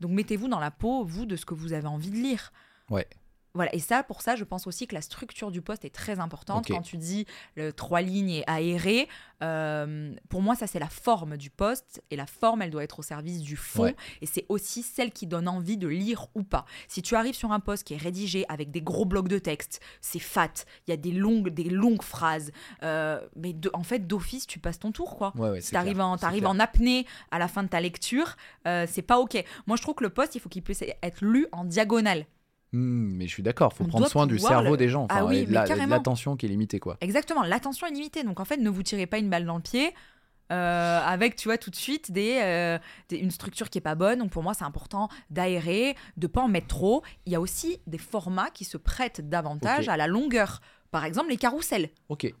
Donc 0.00 0.12
mettez-vous 0.12 0.48
dans 0.48 0.60
la 0.60 0.70
peau, 0.70 1.04
vous, 1.04 1.26
de 1.26 1.36
ce 1.36 1.44
que 1.44 1.54
vous 1.54 1.72
avez 1.72 1.88
envie 1.88 2.10
de 2.10 2.16
lire. 2.16 2.52
Ouais. 2.90 3.06
Voilà, 3.58 3.74
et 3.74 3.80
ça, 3.80 4.04
pour 4.04 4.22
ça, 4.22 4.36
je 4.36 4.44
pense 4.44 4.68
aussi 4.68 4.86
que 4.86 4.94
la 4.94 5.02
structure 5.02 5.50
du 5.50 5.62
poste 5.62 5.84
est 5.84 5.92
très 5.94 6.20
importante. 6.20 6.64
Quand 6.76 6.82
tu 6.82 6.96
dis 6.96 7.26
le 7.56 7.72
trois 7.72 8.00
lignes 8.02 8.30
et 8.30 8.44
aéré, 8.46 9.08
euh, 9.42 10.14
pour 10.28 10.42
moi, 10.42 10.54
ça, 10.54 10.66
c'est 10.66 10.78
la 10.78 10.88
forme 10.88 11.36
du 11.36 11.50
poste. 11.50 12.02
Et 12.10 12.16
la 12.16 12.26
forme, 12.26 12.62
elle 12.62 12.70
doit 12.70 12.84
être 12.84 12.98
au 12.98 13.02
service 13.02 13.40
du 13.40 13.56
fond. 13.56 13.84
Ouais. 13.84 13.96
Et 14.20 14.26
c'est 14.26 14.46
aussi 14.48 14.82
celle 14.82 15.10
qui 15.12 15.26
donne 15.26 15.48
envie 15.48 15.76
de 15.76 15.88
lire 15.88 16.26
ou 16.34 16.42
pas. 16.42 16.64
Si 16.86 17.02
tu 17.02 17.14
arrives 17.16 17.34
sur 17.34 17.52
un 17.52 17.60
poste 17.60 17.84
qui 17.84 17.94
est 17.94 17.98
rédigé 17.98 18.44
avec 18.48 18.70
des 18.70 18.80
gros 18.82 19.04
blocs 19.04 19.28
de 19.28 19.38
texte, 19.38 19.80
c'est 20.00 20.18
fat. 20.18 20.52
Il 20.86 20.90
y 20.90 20.94
a 20.94 20.96
des 20.96 21.12
longues, 21.12 21.48
des 21.48 21.64
longues 21.70 22.02
phrases. 22.02 22.52
euh, 22.82 23.20
mais 23.36 23.52
de- 23.52 23.70
en 23.74 23.82
fait, 23.82 24.06
d'office, 24.06 24.46
tu 24.46 24.58
passes 24.58 24.78
ton 24.78 24.92
tour, 24.92 25.16
quoi. 25.16 25.32
Ouais, 25.36 25.50
ouais, 25.50 25.60
Si 25.60 25.72
t'arrives 25.72 26.00
en, 26.00 26.16
en 26.46 26.60
apnée 26.60 27.06
à 27.30 27.38
la 27.38 27.48
fin 27.48 27.62
de 27.62 27.68
ta 27.68 27.80
lecture, 27.80 28.36
euh, 28.66 28.86
c'est 28.88 29.02
pas 29.02 29.18
ok. 29.18 29.42
Moi, 29.66 29.76
je 29.76 29.82
trouve 29.82 29.94
que 29.96 30.04
le 30.04 30.10
poste, 30.10 30.34
il 30.34 30.40
faut 30.40 30.48
qu'il 30.48 30.62
puisse 30.62 30.82
être 30.82 31.24
lu 31.24 31.46
en 31.52 31.64
diagonale. 31.64 32.26
Hmm, 32.72 33.12
mais 33.16 33.26
je 33.26 33.32
suis 33.32 33.42
d'accord, 33.42 33.72
faut 33.72 33.84
On 33.84 33.88
prendre 33.88 34.08
soin 34.08 34.26
du 34.26 34.38
cerveau 34.38 34.72
le- 34.72 34.76
des 34.76 34.88
gens. 34.88 35.06
Ah 35.08 35.22
Enfin, 35.24 35.26
oui, 35.26 35.46
la- 35.46 35.64
carrément. 35.64 35.86
l'attention 35.94 36.36
qui 36.36 36.46
est 36.46 36.48
limitée, 36.50 36.80
quoi. 36.80 36.98
Exactement, 37.00 37.42
l'attention 37.42 37.86
est 37.86 37.92
limitée. 37.92 38.24
Donc 38.24 38.40
en 38.40 38.44
fait, 38.44 38.58
ne 38.58 38.68
vous 38.68 38.82
tirez 38.82 39.06
pas 39.06 39.18
une 39.18 39.30
balle 39.30 39.46
dans 39.46 39.56
le 39.56 39.62
pied 39.62 39.94
euh, 40.50 41.00
avec, 41.04 41.36
tu 41.36 41.48
vois, 41.48 41.58
tout 41.58 41.70
de 41.70 41.76
suite 41.76 42.10
des, 42.10 42.38
euh, 42.42 42.78
des- 43.10 43.16
une 43.18 43.30
structure 43.30 43.68
qui 43.68 43.78
est 43.78 43.82
pas 43.82 43.94
bonne. 43.94 44.18
Donc 44.20 44.30
pour 44.30 44.42
moi, 44.42 44.54
c'est 44.54 44.64
important 44.64 45.08
d'aérer, 45.30 45.94
de 46.16 46.26
pas 46.26 46.40
en 46.42 46.48
mettre 46.48 46.68
trop. 46.68 47.02
Il 47.26 47.32
y 47.32 47.36
a 47.36 47.40
aussi 47.40 47.78
des 47.86 47.98
formats 47.98 48.50
qui 48.50 48.64
se 48.64 48.76
prêtent 48.78 49.26
davantage 49.28 49.88
à 49.90 49.96
la 49.98 50.06
longueur. 50.06 50.60
Par 50.90 51.04
exemple, 51.04 51.28
les 51.28 51.36
carousels. 51.36 51.90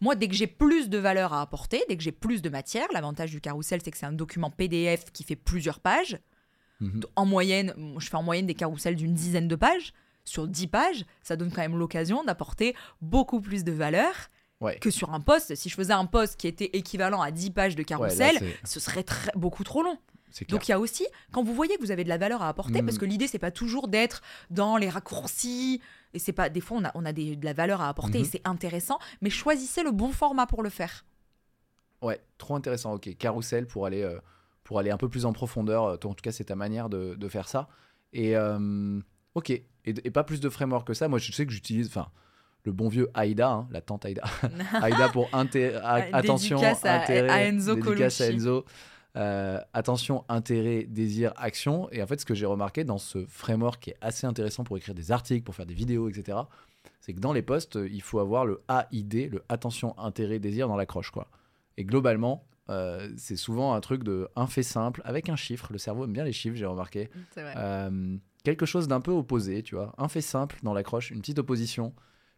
Moi, 0.00 0.14
dès 0.14 0.26
que 0.28 0.34
j'ai 0.34 0.46
plus 0.46 0.88
de 0.88 0.96
valeur 0.96 1.34
à 1.34 1.42
apporter, 1.42 1.82
dès 1.88 1.98
que 1.98 2.02
j'ai 2.02 2.12
plus 2.12 2.40
de 2.40 2.48
matière, 2.48 2.86
l'avantage 2.94 3.30
du 3.30 3.42
carrousel, 3.42 3.80
c'est 3.84 3.90
que 3.90 3.98
c'est 3.98 4.06
un 4.06 4.12
document 4.12 4.50
PDF 4.50 5.10
qui 5.12 5.22
fait 5.22 5.36
plusieurs 5.36 5.80
pages. 5.80 6.18
Mhm. 6.80 7.00
En 7.14 7.26
moyenne, 7.26 7.74
je 7.98 8.08
fais 8.08 8.16
en 8.16 8.22
moyenne 8.22 8.46
des 8.46 8.54
carousels 8.54 8.96
d'une 8.96 9.12
dizaine 9.12 9.48
de 9.48 9.56
pages. 9.56 9.92
Sur 10.28 10.46
10 10.48 10.66
pages, 10.68 11.04
ça 11.22 11.36
donne 11.36 11.50
quand 11.50 11.62
même 11.62 11.76
l'occasion 11.76 12.22
d'apporter 12.24 12.74
beaucoup 13.00 13.40
plus 13.40 13.64
de 13.64 13.72
valeur 13.72 14.12
Ouais. 14.60 14.76
que 14.80 14.90
sur 14.90 15.14
un 15.14 15.20
post. 15.20 15.54
Si 15.54 15.68
je 15.68 15.74
faisais 15.76 15.92
un 15.92 16.06
post 16.06 16.36
qui 16.36 16.48
était 16.48 16.70
équivalent 16.76 17.20
à 17.22 17.30
10 17.30 17.50
pages 17.52 17.76
de 17.76 17.82
carrousel, 17.84 18.36
ce 18.64 18.80
serait 18.80 19.04
très- 19.04 19.30
beaucoup 19.36 19.62
trop 19.64 19.82
long. 19.84 19.96
Donc 20.48 20.68
il 20.68 20.72
y 20.72 20.74
a 20.74 20.78
aussi, 20.80 21.06
quand 21.32 21.42
vous 21.42 21.54
voyez 21.54 21.76
que 21.76 21.80
vous 21.80 21.90
avez 21.90 22.04
de 22.04 22.08
la 22.08 22.18
valeur 22.18 22.42
à 22.42 22.48
apporter, 22.48 22.82
Mm. 22.82 22.86
parce 22.86 22.98
que 22.98 23.04
l'idée 23.04 23.28
c'est 23.28 23.38
pas 23.38 23.50
toujours 23.50 23.88
d'être 23.88 24.20
dans 24.50 24.76
les 24.76 24.88
raccourcis, 24.88 25.80
et 26.12 26.18
c'est 26.18 26.32
pas 26.32 26.48
des 26.48 26.60
fois 26.60 26.76
on 26.78 26.84
a, 26.84 26.90
on 26.94 27.04
a 27.06 27.12
des- 27.12 27.34
de 27.36 27.44
la 27.44 27.52
valeur 27.54 27.80
à 27.80 27.88
apporter 27.88 28.18
et 28.18 28.22
Mhm. 28.22 28.28
c'est 28.30 28.46
intéressant, 28.46 28.98
mais 29.22 29.30
choisissez 29.30 29.82
le 29.82 29.90
bon 29.92 30.10
format 30.10 30.46
pour 30.46 30.62
le 30.62 30.70
faire. 30.70 31.04
Ouais, 32.02 32.20
trop 32.36 32.54
intéressant. 32.56 32.94
Ok, 32.94 33.16
carrousel 33.16 33.66
pour 33.66 33.86
aller, 33.86 34.02
euh, 34.02 34.18
pour 34.64 34.78
aller 34.78 34.90
un 34.90 34.96
peu 34.98 35.08
plus 35.08 35.24
en 35.24 35.32
profondeur. 35.32 35.84
Euh, 35.84 35.96
toi, 35.96 36.10
en 36.10 36.14
tout 36.14 36.22
cas, 36.22 36.32
c'est 36.32 36.44
ta 36.44 36.56
manière 36.56 36.88
de, 36.88 37.14
de 37.14 37.28
faire 37.28 37.48
ça. 37.48 37.68
Et 38.12 38.36
euh, 38.36 39.00
ok, 39.34 39.52
et, 39.88 39.94
et 40.04 40.10
pas 40.10 40.24
plus 40.24 40.40
de 40.40 40.48
framework 40.48 40.86
que 40.86 40.94
ça. 40.94 41.08
Moi, 41.08 41.18
je 41.18 41.32
sais 41.32 41.46
que 41.46 41.52
j'utilise, 41.52 41.88
enfin, 41.88 42.08
le 42.64 42.72
bon 42.72 42.88
vieux 42.88 43.08
AIDA, 43.16 43.48
hein, 43.50 43.68
la 43.70 43.80
tante 43.80 44.04
AIDA. 44.04 44.22
AIDA 44.82 45.08
pour 45.12 45.28
inté- 45.30 45.74
attention, 46.12 46.58
à- 46.62 47.02
intérêt, 47.02 47.28
à 47.28 47.42
Enzo 47.44 47.74
dédicace 47.74 48.20
à. 48.20 48.26
Enzo. 48.26 48.64
Euh, 49.16 49.58
attention, 49.72 50.24
intérêt, 50.28 50.84
désir, 50.84 51.32
action. 51.36 51.90
Et 51.90 52.02
en 52.02 52.06
fait, 52.06 52.20
ce 52.20 52.26
que 52.26 52.34
j'ai 52.34 52.46
remarqué 52.46 52.84
dans 52.84 52.98
ce 52.98 53.24
framework 53.26 53.82
qui 53.82 53.90
est 53.90 53.96
assez 54.00 54.26
intéressant 54.26 54.64
pour 54.64 54.76
écrire 54.76 54.94
des 54.94 55.10
articles, 55.10 55.42
pour 55.44 55.54
faire 55.54 55.66
des 55.66 55.74
vidéos, 55.74 56.08
etc., 56.08 56.38
c'est 57.00 57.14
que 57.14 57.20
dans 57.20 57.32
les 57.32 57.42
posts, 57.42 57.76
euh, 57.76 57.88
il 57.90 58.02
faut 58.02 58.20
avoir 58.20 58.44
le 58.44 58.62
AID, 58.68 59.30
le 59.32 59.42
attention, 59.48 59.98
intérêt, 59.98 60.38
désir 60.38 60.68
dans 60.68 60.76
l'accroche, 60.76 61.10
quoi. 61.10 61.28
Et 61.78 61.84
globalement, 61.84 62.44
euh, 62.70 63.08
c'est 63.16 63.36
souvent 63.36 63.72
un 63.74 63.80
truc 63.80 64.04
de 64.04 64.28
un 64.36 64.46
fait 64.46 64.62
simple 64.62 65.00
avec 65.04 65.28
un 65.30 65.36
chiffre. 65.36 65.68
Le 65.72 65.78
cerveau 65.78 66.04
aime 66.04 66.12
bien 66.12 66.24
les 66.24 66.32
chiffres, 66.32 66.56
j'ai 66.56 66.66
remarqué. 66.66 67.08
C'est 67.32 67.42
vrai. 67.42 67.54
Euh, 67.56 68.16
quelque 68.48 68.64
chose 68.64 68.88
d'un 68.88 69.02
peu 69.02 69.10
opposé, 69.10 69.62
tu 69.62 69.74
vois. 69.74 69.94
Un 69.98 70.08
fait 70.08 70.22
simple 70.22 70.58
dans 70.62 70.72
l'accroche, 70.72 71.10
une 71.10 71.20
petite 71.20 71.38
opposition. 71.38 71.92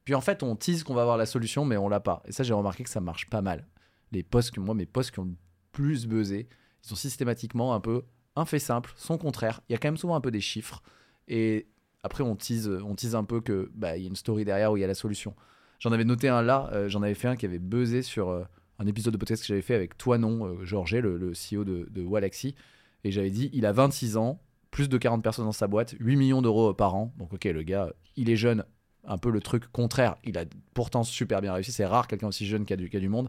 Puis 0.04 0.16
en 0.16 0.20
fait, 0.20 0.42
on 0.42 0.56
tease 0.56 0.82
qu'on 0.82 0.94
va 0.94 1.02
avoir 1.02 1.16
la 1.16 1.26
solution, 1.26 1.64
mais 1.64 1.76
on 1.76 1.88
l'a 1.88 2.00
pas. 2.00 2.20
Et 2.26 2.32
ça, 2.32 2.42
j'ai 2.42 2.52
remarqué 2.52 2.82
que 2.82 2.90
ça 2.90 3.00
marche 3.00 3.30
pas 3.30 3.42
mal. 3.42 3.68
Les 4.10 4.24
posts 4.24 4.50
que 4.50 4.58
moi, 4.58 4.74
mes 4.74 4.86
posts 4.86 5.12
qui 5.12 5.20
ont 5.20 5.24
le 5.24 5.36
plus 5.70 6.06
buzzé, 6.06 6.48
ils 6.82 6.88
sont 6.88 6.96
systématiquement 6.96 7.74
un 7.74 7.80
peu 7.80 8.02
un 8.34 8.44
fait 8.44 8.58
simple, 8.58 8.92
son 8.96 9.18
contraire. 9.18 9.60
Il 9.68 9.72
y 9.72 9.76
a 9.76 9.78
quand 9.78 9.86
même 9.86 9.96
souvent 9.96 10.16
un 10.16 10.20
peu 10.20 10.32
des 10.32 10.40
chiffres. 10.40 10.82
Et 11.28 11.68
après, 12.02 12.24
on 12.24 12.34
tease, 12.34 12.68
on 12.68 12.96
tease 12.96 13.14
un 13.14 13.24
peu 13.24 13.40
que 13.40 13.70
bah, 13.74 13.96
il 13.96 14.02
y 14.02 14.06
a 14.06 14.08
une 14.08 14.16
story 14.16 14.44
derrière 14.44 14.72
où 14.72 14.76
il 14.76 14.80
y 14.80 14.84
a 14.84 14.88
la 14.88 14.94
solution. 14.94 15.36
J'en 15.78 15.92
avais 15.92 16.04
noté 16.04 16.28
un 16.28 16.42
là, 16.42 16.70
euh, 16.72 16.88
j'en 16.88 17.02
avais 17.02 17.14
fait 17.14 17.28
un 17.28 17.36
qui 17.36 17.46
avait 17.46 17.60
buzzé 17.60 18.02
sur 18.02 18.30
euh, 18.30 18.42
un 18.80 18.86
épisode 18.86 19.12
de 19.12 19.18
podcast 19.18 19.42
que 19.42 19.46
j'avais 19.48 19.62
fait 19.62 19.74
avec 19.74 19.96
toi 19.96 20.18
non, 20.18 20.44
euh, 20.44 20.64
Georges, 20.64 20.96
le, 20.96 21.16
le 21.16 21.32
CEO 21.32 21.64
de, 21.64 21.86
de 21.88 22.02
Walaxy. 22.02 22.56
Et 23.04 23.12
j'avais 23.12 23.30
dit, 23.30 23.48
il 23.52 23.64
a 23.64 23.72
26 23.72 24.16
ans, 24.16 24.40
plus 24.70 24.88
de 24.88 24.98
40 24.98 25.22
personnes 25.22 25.44
dans 25.46 25.52
sa 25.52 25.66
boîte, 25.66 25.94
8 25.98 26.16
millions 26.16 26.42
d'euros 26.42 26.72
par 26.74 26.94
an. 26.94 27.12
Donc 27.18 27.32
ok, 27.32 27.44
le 27.44 27.62
gars, 27.62 27.92
il 28.16 28.30
est 28.30 28.36
jeune, 28.36 28.64
un 29.04 29.18
peu 29.18 29.30
le 29.30 29.40
truc 29.40 29.70
contraire. 29.72 30.16
Il 30.24 30.38
a 30.38 30.44
pourtant 30.74 31.02
super 31.02 31.40
bien 31.40 31.52
réussi. 31.52 31.72
C'est 31.72 31.86
rare 31.86 32.06
quelqu'un 32.06 32.28
aussi 32.28 32.46
jeune 32.46 32.64
qui 32.64 32.72
a, 32.72 32.76
du, 32.76 32.88
qui 32.88 32.96
a 32.96 33.00
du 33.00 33.08
monde. 33.08 33.28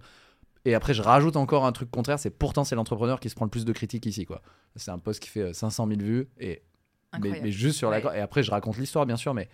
Et 0.65 0.75
après, 0.75 0.93
je 0.93 1.01
rajoute 1.01 1.37
encore 1.37 1.65
un 1.65 1.71
truc 1.71 1.89
contraire. 1.89 2.19
C'est 2.19 2.29
pourtant 2.29 2.63
c'est 2.63 2.75
l'entrepreneur 2.75 3.19
qui 3.19 3.29
se 3.29 3.35
prend 3.35 3.45
le 3.45 3.49
plus 3.51 3.65
de 3.65 3.73
critiques 3.73 4.05
ici, 4.05 4.25
quoi. 4.25 4.41
C'est 4.75 4.91
un 4.91 4.99
post 4.99 5.19
qui 5.19 5.29
fait 5.29 5.41
euh, 5.41 5.53
500 5.53 5.87
000 5.87 5.99
vues 6.01 6.27
et 6.39 6.61
mais, 7.13 7.17
Incroyable. 7.17 7.41
mais 7.45 7.51
juste 7.51 7.77
sur 7.77 7.89
Ouais. 7.89 8.01
la. 8.01 8.17
Et 8.17 8.21
après, 8.21 8.43
je 8.43 8.51
raconte 8.51 8.77
l'histoire, 8.77 9.05
bien 9.05 9.17
sûr, 9.17 9.33
mais 9.33 9.49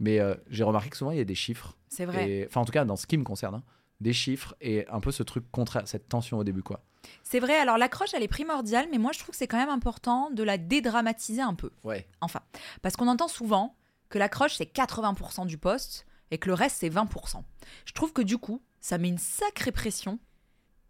mais 0.00 0.18
euh, 0.18 0.34
j'ai 0.48 0.64
remarqué 0.64 0.90
que 0.90 0.96
souvent 0.96 1.12
il 1.12 1.18
y 1.18 1.20
a 1.20 1.24
des 1.24 1.34
chiffres. 1.36 1.76
C'est 1.88 2.04
vrai. 2.06 2.44
Enfin, 2.48 2.62
en 2.62 2.64
tout 2.64 2.72
cas, 2.72 2.84
dans 2.84 2.96
ce 2.96 3.06
qui 3.06 3.16
me 3.16 3.22
concerne, 3.24 3.54
hein, 3.54 3.62
des 4.02 4.12
chiffres 4.12 4.54
et 4.60 4.86
un 4.88 5.00
peu 5.00 5.10
ce 5.12 5.22
truc 5.22 5.50
contraire, 5.50 5.86
cette 5.88 6.08
tension 6.08 6.38
au 6.38 6.44
début, 6.44 6.62
quoi. 6.62 6.82
C'est 7.22 7.40
vrai, 7.40 7.54
alors 7.56 7.78
l'accroche, 7.78 8.10
elle 8.14 8.22
est 8.22 8.28
primordiale, 8.28 8.86
mais 8.90 8.98
moi 8.98 9.10
je 9.12 9.18
trouve 9.18 9.30
que 9.30 9.36
c'est 9.36 9.48
quand 9.48 9.56
même 9.58 9.68
important 9.68 10.30
de 10.30 10.42
la 10.42 10.58
dédramatiser 10.58 11.40
un 11.42 11.54
peu. 11.54 11.70
Ouais. 11.84 12.06
Enfin, 12.20 12.40
parce 12.82 12.96
qu'on 12.96 13.08
entend 13.08 13.28
souvent 13.28 13.74
que 14.08 14.18
l'accroche, 14.18 14.54
c'est 14.56 14.72
80% 14.72 15.46
du 15.46 15.58
poste 15.58 16.06
et 16.30 16.38
que 16.38 16.48
le 16.48 16.54
reste, 16.54 16.76
c'est 16.80 16.88
20%. 16.90 17.42
Je 17.86 17.92
trouve 17.92 18.12
que 18.12 18.22
du 18.22 18.38
coup, 18.38 18.62
ça 18.80 18.98
met 18.98 19.08
une 19.08 19.18
sacrée 19.18 19.72
pression 19.72 20.18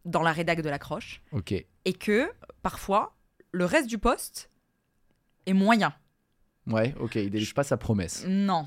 dans 0.05 0.23
la 0.23 0.33
rédac 0.33 0.61
de 0.63 0.69
l'accroche 0.69 1.23
Ok. 1.33 1.53
et 1.53 1.93
que 1.93 2.29
parfois, 2.63 3.15
le 3.53 3.65
reste 3.65 3.89
du 3.89 3.99
poste 3.99 4.51
est 5.47 5.53
moyen. 5.53 5.95
Ouais. 6.67 6.95
Ok. 7.01 7.15
Il 7.17 7.31
délivre 7.31 7.55
pas 7.55 7.65
sa 7.65 7.77
promesse. 7.77 8.25
Non. 8.27 8.67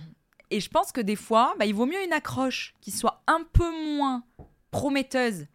Et 0.52 0.60
je 0.60 0.70
pense 0.70 0.92
que 0.92 1.02
des 1.02 1.16
fois, 1.16 1.56
bah, 1.60 1.66
il 1.66 1.74
vaut 1.74 1.86
mieux 1.86 2.04
une 2.04 2.14
accroche 2.14 2.74
qui 2.82 2.92
soit 2.92 3.24
un 3.28 3.44
peu 3.54 3.70
moins 3.98 4.24
prometteuse, 4.72 5.48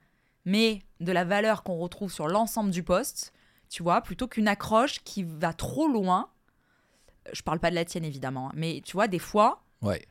mais 0.45 0.83
de 1.01 1.13
la 1.13 1.25
valeur 1.25 1.63
qu'on 1.63 1.77
retrouve 1.79 2.13
sur 2.13 2.27
l'ensemble 2.29 2.71
du 2.71 2.83
poste, 2.83 3.33
tu 3.69 3.83
vois, 3.83 4.01
plutôt 4.01 4.27
qu'une 4.29 4.49
accroche 4.49 5.01
qui 5.05 5.23
va 5.23 5.53
trop 5.53 5.87
loin. 5.89 6.29
Je 7.33 7.43
parle 7.43 7.61
pas 7.61 7.71
de 7.71 7.75
la 7.77 7.85
tienne 7.85 8.05
évidemment, 8.05 8.49
hein, 8.49 8.53
mais 8.57 8.83
tu 8.85 8.93
vois, 8.93 9.07
des 9.09 9.19
fois, 9.19 9.63
Ouais. 9.83 10.05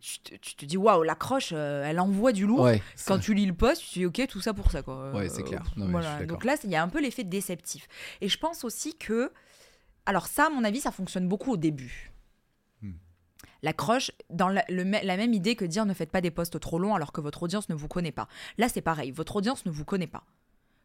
tu, 0.00 0.18
te- 0.20 0.34
tu 0.36 0.54
te 0.56 0.64
dis 0.64 0.76
waouh, 0.76 1.02
l'accroche, 1.02 1.50
euh, 1.52 1.84
elle 1.84 2.00
envoie 2.00 2.32
du 2.32 2.46
lourd. 2.46 2.60
Ouais. 2.62 2.82
Quand 3.06 3.14
vrai. 3.16 3.22
tu 3.22 3.34
lis 3.34 3.46
le 3.46 3.54
post, 3.54 3.82
tu 3.82 3.88
te 3.88 3.94
dis 3.94 4.06
ok, 4.06 4.26
tout 4.28 4.40
ça 4.40 4.52
pour 4.54 4.70
ça 4.70 4.82
quoi. 4.82 5.12
Ouais, 5.12 5.28
c'est 5.28 5.42
Euh, 5.42 5.44
clair. 5.44 5.62
Non, 5.76 5.90
voilà. 5.90 6.24
Donc 6.26 6.44
là, 6.44 6.56
il 6.64 6.70
y 6.70 6.76
a 6.76 6.82
un 6.82 6.88
peu 6.88 7.00
l'effet 7.00 7.24
déceptif. 7.24 7.86
Et 8.20 8.28
je 8.28 8.38
pense 8.38 8.64
aussi 8.64 8.96
que, 8.96 9.30
alors 10.06 10.26
ça, 10.26 10.46
à 10.46 10.50
mon 10.50 10.64
avis, 10.64 10.80
ça 10.80 10.90
fonctionne 10.90 11.28
beaucoup 11.28 11.52
au 11.52 11.56
début. 11.56 12.10
Hmm. 13.62 13.66
L'accroche, 13.66 14.10
dans 14.30 14.48
la, 14.48 14.64
le 14.68 14.84
la 14.84 15.16
même 15.16 15.32
idée 15.32 15.56
que 15.56 15.64
dire 15.64 15.84
ne 15.86 15.94
faites 15.94 16.10
pas 16.10 16.20
des 16.20 16.30
posts 16.30 16.58
trop 16.60 16.78
longs 16.78 16.94
alors 16.94 17.12
que 17.12 17.20
votre 17.20 17.42
audience 17.42 17.68
ne 17.68 17.74
vous 17.74 17.88
connaît 17.88 18.12
pas. 18.12 18.28
Là, 18.56 18.68
c'est 18.68 18.80
pareil, 18.80 19.10
votre 19.10 19.36
audience 19.36 19.66
ne 19.66 19.70
vous 19.70 19.84
connaît 19.84 20.06
pas. 20.06 20.24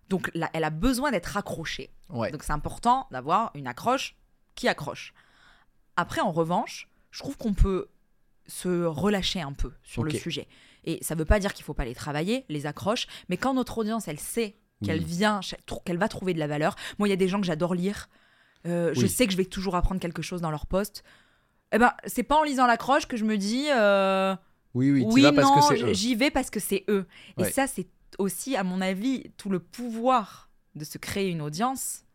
Donc 0.09 0.29
là, 0.33 0.49
elle 0.53 0.63
a 0.63 0.69
besoin 0.69 1.11
d'être 1.11 1.37
accrochée. 1.37 1.91
Ouais. 2.09 2.31
Donc 2.31 2.43
c'est 2.43 2.51
important 2.51 3.07
d'avoir 3.11 3.51
une 3.55 3.67
accroche 3.67 4.15
qui 4.55 4.67
accroche. 4.67 5.13
Après, 5.95 6.21
en 6.21 6.31
revanche, 6.31 6.89
je 7.11 7.19
trouve 7.19 7.37
qu'on 7.37 7.53
peut 7.53 7.87
se 8.47 8.83
relâcher 8.85 9.41
un 9.41 9.53
peu 9.53 9.71
sur 9.83 10.03
le 10.03 10.11
sujet. 10.11 10.47
Et 10.83 10.99
ça 11.01 11.15
ne 11.15 11.19
veut 11.19 11.25
pas 11.25 11.39
dire 11.39 11.53
qu'il 11.53 11.63
faut 11.63 11.73
pas 11.73 11.85
les 11.85 11.95
travailler, 11.95 12.43
les 12.49 12.65
accroches, 12.65 13.07
mais 13.29 13.37
quand 13.37 13.53
notre 13.53 13.77
audience, 13.77 14.07
elle 14.07 14.19
sait 14.19 14.57
qu'elle 14.83 15.03
vient, 15.03 15.39
qu'elle 15.85 15.97
va 15.97 16.09
trouver 16.09 16.33
de 16.33 16.39
la 16.39 16.47
valeur. 16.47 16.75
Moi, 16.99 17.07
il 17.07 17.11
y 17.11 17.13
a 17.13 17.17
des 17.17 17.29
gens 17.29 17.39
que 17.39 17.47
j'adore 17.47 17.73
lire. 17.73 18.09
Euh, 18.65 18.93
Je 18.93 19.07
sais 19.07 19.25
que 19.25 19.31
je 19.31 19.37
vais 19.37 19.45
toujours 19.45 19.75
apprendre 19.75 20.01
quelque 20.01 20.21
chose 20.21 20.41
dans 20.41 20.51
leur 20.51 20.65
post. 20.65 21.03
Eh 21.73 21.77
ben, 21.79 21.91
c'est 22.05 22.23
pas 22.23 22.37
en 22.37 22.43
lisant 22.43 22.65
l'accroche 22.67 23.07
que 23.07 23.17
je 23.17 23.25
me 23.25 23.37
dis 23.37 23.65
euh, 23.71 24.35
Oui, 24.73 24.91
oui, 24.91 25.03
oui, 25.07 25.21
vas 25.23 25.33
parce 25.33 25.47
non, 25.47 25.67
que 25.69 25.75
c'est 25.77 25.83
eux. 25.83 25.93
j'y 25.93 26.15
vais 26.15 26.31
parce 26.31 26.49
que 26.49 26.59
c'est 26.59 26.85
eux. 26.87 27.05
Et 27.37 27.45
ça, 27.45 27.67
c'est 27.67 27.87
aussi, 28.19 28.55
à 28.55 28.63
mon 28.63 28.79
avis, 28.79 29.23
tout 29.37 29.49
le 29.49 29.59
pouvoir 29.59 30.49
de 30.75 30.85
se 30.85 30.97
créer 30.97 31.29
une 31.29 31.41
audience. 31.41 32.05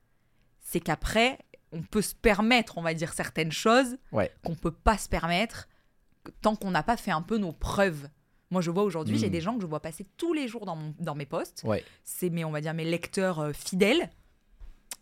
C'est 0.61 0.81
qu'après, 0.81 1.39
on 1.73 1.83
peut 1.83 2.03
se 2.03 2.15
permettre, 2.15 2.79
on 2.79 2.83
va 2.83 2.95
dire, 2.95 3.13
certaines 3.13 3.53
choses 3.53 3.97
Ouais. 4.13 4.33
qu'on 4.45 4.55
peut 4.55 4.71
pas 4.71 4.97
se 4.97 5.09
permettre 5.09 5.69
tant 6.41 6.55
qu'on 6.57 6.71
n'a 6.71 6.83
pas 6.83 6.97
fait 6.97 7.11
un 7.11 7.23
peu 7.23 7.37
nos 7.39 7.53
preuves. 7.53 8.09
Moi, 8.51 8.61
je 8.63 8.71
vois 8.71 8.83
aujourd'hui, 8.85 9.19
j'ai 9.19 9.29
des 9.31 9.41
gens 9.41 9.55
que 9.57 9.61
je 9.63 9.67
vois 9.67 9.81
passer 9.81 10.07
tous 10.17 10.33
les 10.33 10.47
jours 10.49 10.65
dans, 10.67 10.77
mon- 10.77 10.95
dans 11.01 11.15
mes 11.15 11.27
posts. 11.27 11.63
Ouais. 11.65 11.85
C'est 12.05 12.31
mes, 12.31 12.45
on 12.45 12.51
va 12.51 12.61
dire, 12.61 12.75
mes 12.75 12.85
lecteurs 12.85 13.41
euh, 13.41 13.53
fidèles. 13.53 14.09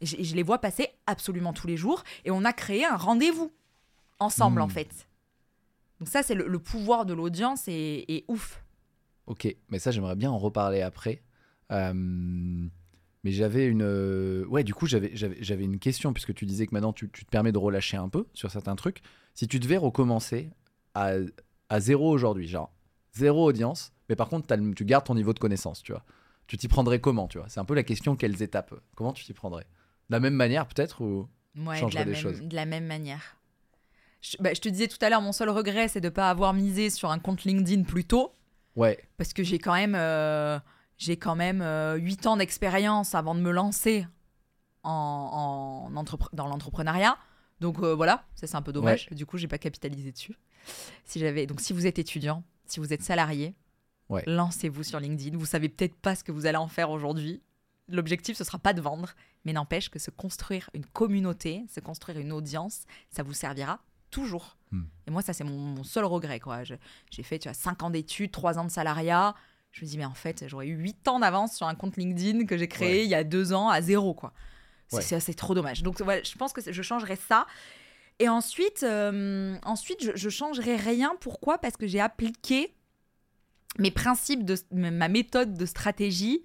Je, 0.02 0.16
je 0.20 0.34
les 0.34 0.42
vois 0.42 0.58
passer 0.58 0.88
absolument 1.06 1.52
tous 1.52 1.66
les 1.66 1.76
jours. 1.76 2.02
Et 2.24 2.30
on 2.30 2.44
a 2.44 2.52
créé 2.52 2.84
un 2.84 2.96
rendez-vous 2.96 3.52
ensemble, 4.18 4.60
en 4.60 4.68
fait. 4.68 5.08
Donc 6.00 6.08
ça, 6.08 6.22
c'est 6.22 6.34
le, 6.34 6.46
le 6.46 6.58
pouvoir 6.58 7.06
de 7.06 7.14
l'audience 7.14 7.68
et, 7.68 8.04
et 8.08 8.24
ouf. 8.28 8.62
Ok, 9.26 9.48
mais 9.70 9.78
ça 9.78 9.90
j'aimerais 9.90 10.14
bien 10.14 10.30
en 10.30 10.38
reparler 10.38 10.82
après. 10.82 11.22
Euh, 11.72 11.92
mais 13.24 13.32
j'avais 13.32 13.66
une, 13.66 13.82
euh, 13.82 14.44
ouais, 14.46 14.62
du 14.62 14.72
coup 14.72 14.86
j'avais 14.86 15.64
une 15.64 15.78
question 15.80 16.12
puisque 16.12 16.32
tu 16.34 16.46
disais 16.46 16.66
que 16.66 16.74
maintenant 16.74 16.92
tu, 16.92 17.10
tu 17.10 17.24
te 17.24 17.30
permets 17.30 17.50
de 17.50 17.58
relâcher 17.58 17.96
un 17.96 18.08
peu 18.08 18.26
sur 18.34 18.50
certains 18.52 18.76
trucs. 18.76 19.00
Si 19.34 19.48
tu 19.48 19.58
devais 19.58 19.76
recommencer 19.78 20.50
à, 20.94 21.14
à 21.68 21.80
zéro 21.80 22.08
aujourd'hui, 22.08 22.46
genre 22.46 22.72
zéro 23.14 23.44
audience, 23.48 23.92
mais 24.08 24.14
par 24.14 24.28
contre 24.28 24.54
tu 24.76 24.84
gardes 24.84 25.06
ton 25.06 25.14
niveau 25.16 25.32
de 25.32 25.38
connaissance, 25.40 25.82
tu 25.82 25.90
vois. 25.92 26.04
Tu 26.46 26.56
t'y 26.56 26.68
prendrais 26.68 27.00
comment, 27.00 27.26
tu 27.26 27.38
vois? 27.38 27.48
C'est 27.48 27.58
un 27.58 27.64
peu 27.64 27.74
la 27.74 27.82
question 27.82 28.14
quelles 28.14 28.40
étapes? 28.42 28.72
Comment 28.94 29.12
tu 29.12 29.24
t'y 29.24 29.32
prendrais? 29.32 29.64
De 30.08 30.14
la 30.14 30.20
même 30.20 30.34
manière 30.34 30.68
peut-être 30.68 31.00
ou 31.02 31.26
Ouais, 31.56 31.74
de 31.74 31.80
changerais 31.80 32.00
la, 32.00 32.04
des 32.04 32.10
même, 32.12 32.20
choses? 32.20 32.42
de 32.42 32.54
la 32.54 32.66
même 32.66 32.86
manière. 32.86 33.36
Je, 34.30 34.36
bah, 34.40 34.52
je 34.54 34.60
te 34.60 34.68
disais 34.68 34.88
tout 34.88 34.98
à 35.02 35.08
l'heure, 35.10 35.20
mon 35.20 35.32
seul 35.32 35.50
regret, 35.50 35.88
c'est 35.88 36.00
de 36.00 36.06
ne 36.06 36.10
pas 36.10 36.30
avoir 36.30 36.52
misé 36.52 36.90
sur 36.90 37.10
un 37.10 37.18
compte 37.18 37.44
LinkedIn 37.44 37.82
plus 37.84 38.04
tôt. 38.04 38.32
Ouais, 38.74 38.98
Parce 39.16 39.32
que 39.32 39.42
j'ai 39.42 39.58
quand 39.58 39.72
même, 39.74 39.94
euh, 39.94 40.58
j'ai 40.98 41.16
quand 41.16 41.36
même 41.36 41.62
euh, 41.62 41.94
8 41.96 42.26
ans 42.26 42.36
d'expérience 42.36 43.14
avant 43.14 43.34
de 43.34 43.40
me 43.40 43.50
lancer 43.50 44.06
en, 44.82 45.88
en 45.90 46.04
dans 46.32 46.46
l'entrepreneuriat. 46.46 47.16
Donc 47.60 47.78
euh, 47.78 47.94
voilà, 47.94 48.24
ça 48.34 48.46
c'est 48.46 48.56
un 48.56 48.62
peu 48.62 48.72
dommage. 48.72 49.08
Du 49.10 49.24
coup, 49.24 49.38
j'ai 49.38 49.48
pas 49.48 49.58
capitalisé 49.58 50.12
dessus. 50.12 50.36
Si 51.04 51.18
j'avais, 51.20 51.46
donc 51.46 51.60
si 51.60 51.72
vous 51.72 51.86
êtes 51.86 51.98
étudiant, 51.98 52.42
si 52.66 52.80
vous 52.80 52.92
êtes 52.92 53.02
salarié, 53.02 53.54
Ouais. 54.08 54.22
lancez-vous 54.26 54.84
sur 54.84 55.00
LinkedIn. 55.00 55.36
Vous 55.36 55.46
savez 55.46 55.68
peut-être 55.68 55.96
pas 55.96 56.14
ce 56.14 56.22
que 56.22 56.30
vous 56.30 56.46
allez 56.46 56.58
en 56.58 56.68
faire 56.68 56.90
aujourd'hui. 56.90 57.42
L'objectif, 57.88 58.36
ce 58.36 58.44
sera 58.44 58.58
pas 58.58 58.72
de 58.72 58.80
vendre, 58.80 59.14
mais 59.44 59.52
n'empêche 59.52 59.88
que 59.90 59.98
se 59.98 60.12
construire 60.12 60.70
une 60.74 60.86
communauté, 60.86 61.64
se 61.68 61.80
construire 61.80 62.18
une 62.18 62.30
audience, 62.30 62.84
ça 63.10 63.24
vous 63.24 63.32
servira 63.32 63.80
toujours. 64.10 64.56
Hmm. 64.72 64.82
Et 65.06 65.10
moi, 65.10 65.22
ça, 65.22 65.32
c'est 65.32 65.44
mon, 65.44 65.56
mon 65.58 65.84
seul 65.84 66.04
regret. 66.04 66.40
quoi. 66.40 66.62
J'ai 66.64 67.22
fait 67.22 67.38
tu 67.38 67.48
vois, 67.48 67.54
5 67.54 67.82
ans 67.82 67.90
d'études, 67.90 68.30
3 68.32 68.58
ans 68.58 68.64
de 68.64 68.70
salariat. 68.70 69.34
Je 69.72 69.84
me 69.84 69.90
dis, 69.90 69.98
mais 69.98 70.04
en 70.04 70.14
fait, 70.14 70.44
j'aurais 70.48 70.68
eu 70.68 70.76
8 70.76 71.06
ans 71.08 71.20
d'avance 71.20 71.54
sur 71.54 71.66
un 71.66 71.74
compte 71.74 71.96
LinkedIn 71.96 72.46
que 72.46 72.56
j'ai 72.56 72.68
créé 72.68 72.98
Ouais. 73.00 73.04
il 73.04 73.10
y 73.10 73.14
a 73.14 73.24
2 73.24 73.52
ans 73.52 73.68
à 73.68 73.82
zéro. 73.82 74.14
quoi. 74.14 74.32
C'est 74.88 75.14
Ouais. 75.28 75.34
trop 75.34 75.54
dommage. 75.54 75.82
Donc, 75.82 76.00
voilà, 76.00 76.22
je 76.22 76.34
pense 76.36 76.52
que 76.52 76.60
je 76.72 76.82
changerais 76.82 77.16
ça. 77.16 77.46
Et 78.18 78.28
ensuite, 78.30 78.82
euh, 78.82 79.56
ensuite 79.64 80.02
je, 80.02 80.12
je 80.14 80.28
changerais 80.30 80.76
rien. 80.76 81.14
Pourquoi? 81.20 81.58
Parce 81.58 81.76
que 81.76 81.86
j'ai 81.86 82.00
appliqué 82.00 82.74
mes 83.78 83.90
principes, 83.90 84.44
de 84.44 84.56
ma 84.72 85.08
méthode 85.08 85.54
de 85.54 85.66
stratégie 85.66 86.42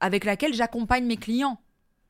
avec 0.00 0.24
laquelle 0.24 0.54
j'accompagne 0.54 1.04
mes 1.06 1.16
clients 1.16 1.60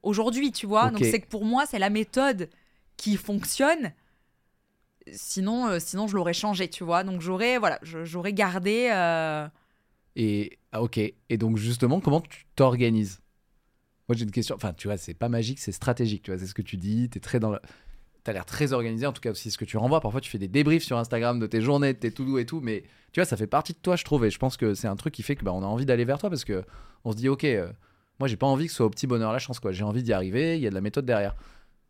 aujourd'hui, 0.03 0.53
tu 0.53 0.65
vois? 0.67 0.91
Donc, 0.91 1.05
c'est 1.05 1.21
que 1.21 1.27
pour 1.29 1.45
moi, 1.45 1.67
c'est 1.67 1.79
la 1.79 1.91
méthode 1.91 2.49
qui 2.97 3.17
fonctionne. 3.19 3.93
Sinon, 5.13 5.69
euh, 5.69 5.79
sinon 5.79 6.07
je 6.07 6.17
l'aurais 6.17 6.33
changé, 6.35 6.69
tu 6.69 6.85
vois. 6.85 7.05
Donc, 7.05 7.21
j'aurais 7.21 7.59
voilà, 7.59 7.79
j'aurais 7.83 8.33
gardé. 8.33 8.91
euh, 8.93 9.47
Et 10.17 10.59
ah, 10.73 10.83
ok. 10.83 10.99
Et 10.99 11.37
donc 11.39 11.57
justement, 11.57 12.01
comment 12.01 12.21
tu 12.21 12.47
t'organises? 12.57 13.21
Moi 14.09 14.17
j'ai 14.17 14.25
une 14.25 14.31
question. 14.31 14.55
Enfin, 14.55 14.73
tu 14.73 14.89
vois, 14.89 14.97
c'est 14.97 15.15
pas 15.15 15.29
magique, 15.29 15.59
c'est 15.59 15.73
stratégique. 15.73 16.23
Tu 16.23 16.31
vois, 16.31 16.39
c'est 16.39 16.47
ce 16.47 16.55
que 16.55 16.63
tu 16.63 16.77
dis. 16.77 17.09
T'es 17.09 17.21
très 17.21 17.41
dans. 17.41 17.51
Le... 17.51 17.59
T'as 18.25 18.33
l'air 18.33 18.45
très 18.45 18.73
organisé. 18.73 19.07
En 19.07 19.13
tout 19.13 19.21
cas, 19.21 19.31
aussi 19.31 19.51
ce 19.51 19.59
que 19.59 19.65
tu 19.65 19.77
renvoies. 19.77 20.01
Parfois, 20.01 20.21
tu 20.21 20.31
fais 20.31 20.39
des 20.39 20.49
débriefs 20.49 20.83
sur 20.85 20.99
Instagram 20.99 21.39
de 21.39 21.47
tes 21.47 21.61
journées, 21.61 21.93
de 21.95 21.99
tes 21.99 22.11
to 22.11 22.25
do 22.25 22.39
et 22.39 22.45
tout. 22.47 22.61
Mais 22.61 22.83
tu 23.13 23.21
vois, 23.21 23.25
ça 23.25 23.37
fait 23.37 23.47
partie 23.47 23.73
de 23.73 23.79
toi, 23.79 23.97
je 23.97 24.05
trouve. 24.05 24.25
Et 24.25 24.31
je 24.31 24.39
pense 24.39 24.57
que 24.57 24.75
c'est 24.75 24.89
un 24.89 24.97
truc 24.97 25.15
qui 25.15 25.23
fait 25.23 25.37
que 25.37 25.45
bah, 25.45 25.53
on 25.53 25.63
a 25.63 25.67
envie 25.67 25.87
d'aller 25.87 26.05
vers 26.05 26.19
toi 26.19 26.29
parce 26.31 26.45
que 26.45 26.65
on 27.05 27.13
se 27.13 27.17
dit, 27.17 27.29
ok, 27.29 27.45
euh, 27.45 27.71
moi 28.19 28.29
j'ai 28.29 28.37
pas 28.37 28.47
envie 28.47 28.65
que 28.67 28.71
ce 28.71 28.79
soit 28.79 28.87
au 28.87 28.91
petit 28.91 29.07
bonheur 29.07 29.33
la 29.33 29.39
chance. 29.39 29.61
quoi. 29.61 29.73
J'ai 29.73 29.85
envie 29.85 30.03
d'y 30.03 30.13
arriver. 30.13 30.57
Il 30.57 30.63
y 30.63 30.67
a 30.67 30.71
de 30.71 30.75
la 30.75 30.81
méthode 30.81 31.07
derrière. 31.07 31.37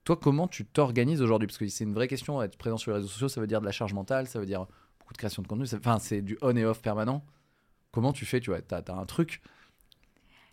Toi, 0.08 0.16
comment 0.16 0.48
tu 0.48 0.64
t'organises 0.64 1.20
aujourd'hui? 1.20 1.46
Parce 1.46 1.58
que 1.58 1.68
c'est 1.68 1.84
une 1.84 1.92
vraie 1.92 2.08
question. 2.08 2.40
Être 2.40 2.56
présent 2.56 2.78
sur 2.78 2.92
les 2.92 2.96
réseaux 2.96 3.08
sociaux, 3.08 3.28
ça 3.28 3.42
veut 3.42 3.46
dire 3.46 3.60
de 3.60 3.66
la 3.66 3.72
charge 3.72 3.92
mentale, 3.92 4.26
ça 4.26 4.38
veut 4.38 4.46
dire 4.46 4.64
beaucoup 4.98 5.12
de 5.12 5.18
création 5.18 5.42
de 5.42 5.46
contenu. 5.46 5.66
Enfin, 5.74 5.98
c'est 5.98 6.22
du 6.22 6.38
on 6.40 6.56
et 6.56 6.64
off 6.64 6.80
permanent. 6.80 7.22
Comment 7.92 8.14
tu 8.14 8.24
fais? 8.24 8.40
Tu 8.40 8.48
vois, 8.48 8.62
t'as 8.62 8.80
as 8.88 8.92
un 8.94 9.04
truc? 9.04 9.42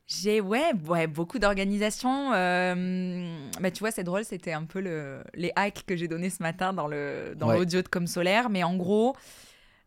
J'ai 0.08 0.41
ouais, 0.41 0.74
ouais, 0.89 1.08
beaucoup 1.08 1.39
d'organisation. 1.39 2.34
euh, 2.34 3.47
bah, 3.62 3.72
tu 3.72 3.80
vois, 3.80 3.91
c'est 3.91 4.03
drôle, 4.03 4.26
c'était 4.26 4.51
un 4.51 4.66
peu 4.66 4.82
le, 4.82 5.24
les 5.36 5.53
hacks 5.56 5.86
que 5.86 5.95
j'ai 5.95 6.10
donnés 6.10 6.30
ce 6.30 6.43
matin 6.43 6.74
dans 6.74 6.89
le 6.89 7.34
dans 7.38 7.47
Ouais. 7.47 7.58
l'audio 7.58 7.82
de 7.82 7.88
Comme 7.88 8.08
Solaire. 8.08 8.49
Mais 8.49 8.66
en 8.66 8.76
gros, 8.76 9.16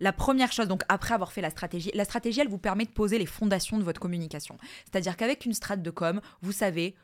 la 0.01 0.15
première 0.15 0.51
chose, 0.51 0.67
donc 0.69 0.83
après 0.89 1.13
avoir 1.13 1.31
fait 1.31 1.43
la 1.43 1.51
stratégie, 1.51 1.91
la 1.93 2.07
stratégie, 2.07 2.41
elle 2.41 2.49
vous 2.49 2.57
permet 2.57 2.87
de 2.87 2.91
poser 2.91 3.19
les 3.19 3.27
fondations 3.27 3.77
de 3.77 3.83
votre 3.83 4.01
communication. 4.01 4.57
C'est-à-dire 4.91 5.15
qu'avec 5.19 5.45
une 5.45 5.53
strate 5.53 5.83
de 5.83 5.91
com, 5.91 6.23
vous 6.41 6.53
savez 6.53 6.95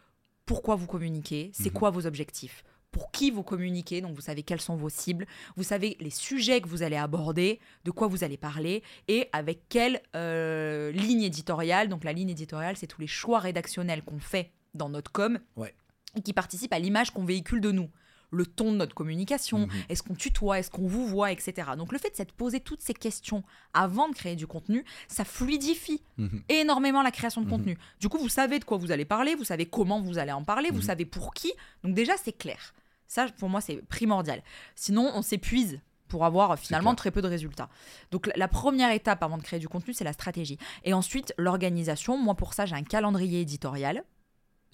pourquoi 0.47 0.77
vous 0.77 0.87
communiquez, 0.87 1.51
c'est 1.55 1.71
Mhm. 1.71 1.73
quoi 1.75 1.91
vos 1.91 2.07
objectifs, 2.07 2.65
pour 2.91 3.11
qui 3.11 3.31
vous 3.31 3.43
communiquez, 3.43 4.01
donc 4.01 4.15
vous 4.15 4.21
savez 4.21 4.43
quelles 4.43 4.61
sont 4.61 4.77
vos 4.77 4.89
cibles, 4.89 5.27
vous 5.57 5.63
savez 5.65 5.97
les 6.01 6.11
sujets 6.11 6.61
que 6.61 6.69
vous 6.69 6.83
allez 6.83 6.97
aborder, 6.97 7.59
de 7.85 7.91
quoi 7.91 8.07
vous 8.07 8.23
allez 8.25 8.37
parler 8.37 8.83
et 9.09 9.29
avec 9.33 9.69
quelle 9.69 10.01
euh, 10.15 10.93
ligne 10.93 11.23
éditoriale. 11.23 11.89
Donc 11.89 12.05
la 12.05 12.13
ligne 12.13 12.31
éditoriale, 12.31 12.77
c'est 12.77 12.87
tous 12.87 13.01
les 13.01 13.07
choix 13.09 13.41
rédactionnels 13.41 14.03
qu'on 14.03 14.21
fait 14.21 14.53
dans 14.75 14.89
notre 14.89 15.11
com 15.11 15.39
Ouais. 15.57 15.75
et 16.17 16.21
qui 16.21 16.33
participent 16.33 16.73
à 16.73 16.79
l'image 16.79 17.11
qu'on 17.11 17.25
véhicule 17.25 17.61
de 17.61 17.73
nous. 17.73 17.91
Le 18.35 18.47
ton 18.47 18.73
de 18.73 18.77
notre 18.77 18.95
communication, 18.95 19.61
Mhm. 19.61 19.69
est-ce 19.89 20.03
qu'on 20.03 20.15
tutoie, 20.15 20.59
est-ce 20.59 20.71
qu'on 20.71 20.87
vous 20.87 21.07
voit, 21.07 21.31
etc. 21.33 21.69
Donc 21.79 21.93
le 21.93 21.99
fait 21.99 22.11
de 22.11 22.17
s'être 22.17 22.33
posé 22.33 22.61
toutes 22.61 22.83
ces 22.83 22.95
questions 22.95 23.43
avant 23.73 24.09
de 24.09 24.15
créer 24.15 24.37
du 24.37 24.47
contenu, 24.47 24.85
ça 25.09 25.25
fluidifie 25.25 26.03
Mhm. 26.19 26.43
énormément 26.49 27.03
la 27.03 27.11
création 27.11 27.41
de 27.41 27.47
Mhm. 27.47 27.53
contenu. 27.53 27.79
Du 28.01 28.09
coup, 28.09 28.19
vous 28.19 28.29
savez 28.29 28.59
de 28.59 28.65
quoi 28.65 28.77
vous 28.79 28.91
allez 28.93 29.05
parler, 29.05 29.35
vous 29.35 29.45
savez 29.45 29.67
comment 29.67 30.01
vous 30.01 30.19
allez 30.19 30.33
en 30.33 30.45
parler, 30.45 30.71
vous 30.71 30.83
savez 30.83 31.05
pour 31.05 31.33
qui. 31.35 31.53
Donc 31.83 31.95
déjà, 31.95 32.15
c'est 32.23 32.33
clair. 32.37 32.75
Ça, 33.07 33.27
pour 33.39 33.49
moi, 33.49 33.61
c'est 33.61 33.77
primordial. 33.87 34.43
Sinon, 34.75 35.11
on 35.15 35.23
s'épuise 35.23 35.81
pour 36.09 36.25
avoir 36.25 36.57
finalement 36.59 36.95
très 36.95 37.11
peu 37.11 37.23
de 37.23 37.29
résultats. 37.29 37.69
Donc 38.11 38.31
la 38.37 38.47
première 38.49 38.91
étape 38.93 39.23
avant 39.23 39.39
de 39.39 39.43
créer 39.43 39.59
du 39.59 39.69
contenu, 39.69 39.93
c'est 39.95 40.05
la 40.05 40.13
stratégie. 40.13 40.59
Et 40.85 40.93
ensuite, 40.95 41.33
l'organisation. 41.39 42.17
Moi, 42.19 42.35
pour 42.35 42.55
ça, 42.55 42.67
j'ai 42.67 42.75
un 42.75 42.83
calendrier 42.85 43.41
éditorial 43.41 44.05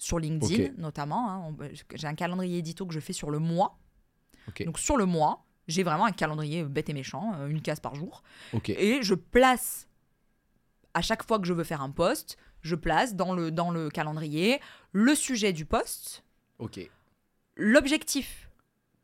sur 0.01 0.17
LinkedIn 0.19 0.53
notamment. 0.77 1.29
hein. 1.29 1.55
On- 1.59 1.69
J'ai 1.93 2.07
un 2.07 2.15
calendrier 2.15 2.57
édito 2.57 2.85
que 2.87 2.93
je 2.93 2.99
fais 2.99 3.13
sur 3.13 3.29
le 3.29 3.37
mois. 3.39 3.77
Donc 4.65 4.79
sur 4.79 4.97
le 4.97 5.05
mois, 5.05 5.45
j'ai 5.67 5.83
vraiment 5.83 6.05
un 6.05 6.11
calendrier 6.11 6.63
bête 6.63 6.89
et 6.89 6.93
méchant, 6.93 7.33
euh, 7.35 7.47
une 7.47 7.61
case 7.61 7.79
par 7.79 7.93
jour. 7.93 8.23
Et 8.79 9.03
je 9.03 9.13
place, 9.13 9.87
à 10.95 11.01
chaque 11.03 11.23
fois 11.25 11.37
que 11.39 11.45
je 11.45 11.53
veux 11.53 11.63
faire 11.63 11.81
un 11.83 11.91
post, 11.91 12.37
je 12.61 12.75
place 12.75 13.15
dans 13.15 13.33
le, 13.33 13.51
dans 13.51 13.69
le 13.69 13.89
calendrier 13.89 14.59
le 14.91 15.13
sujet 15.13 15.53
du 15.53 15.65
post, 15.65 16.23
l'objectif 17.55 18.49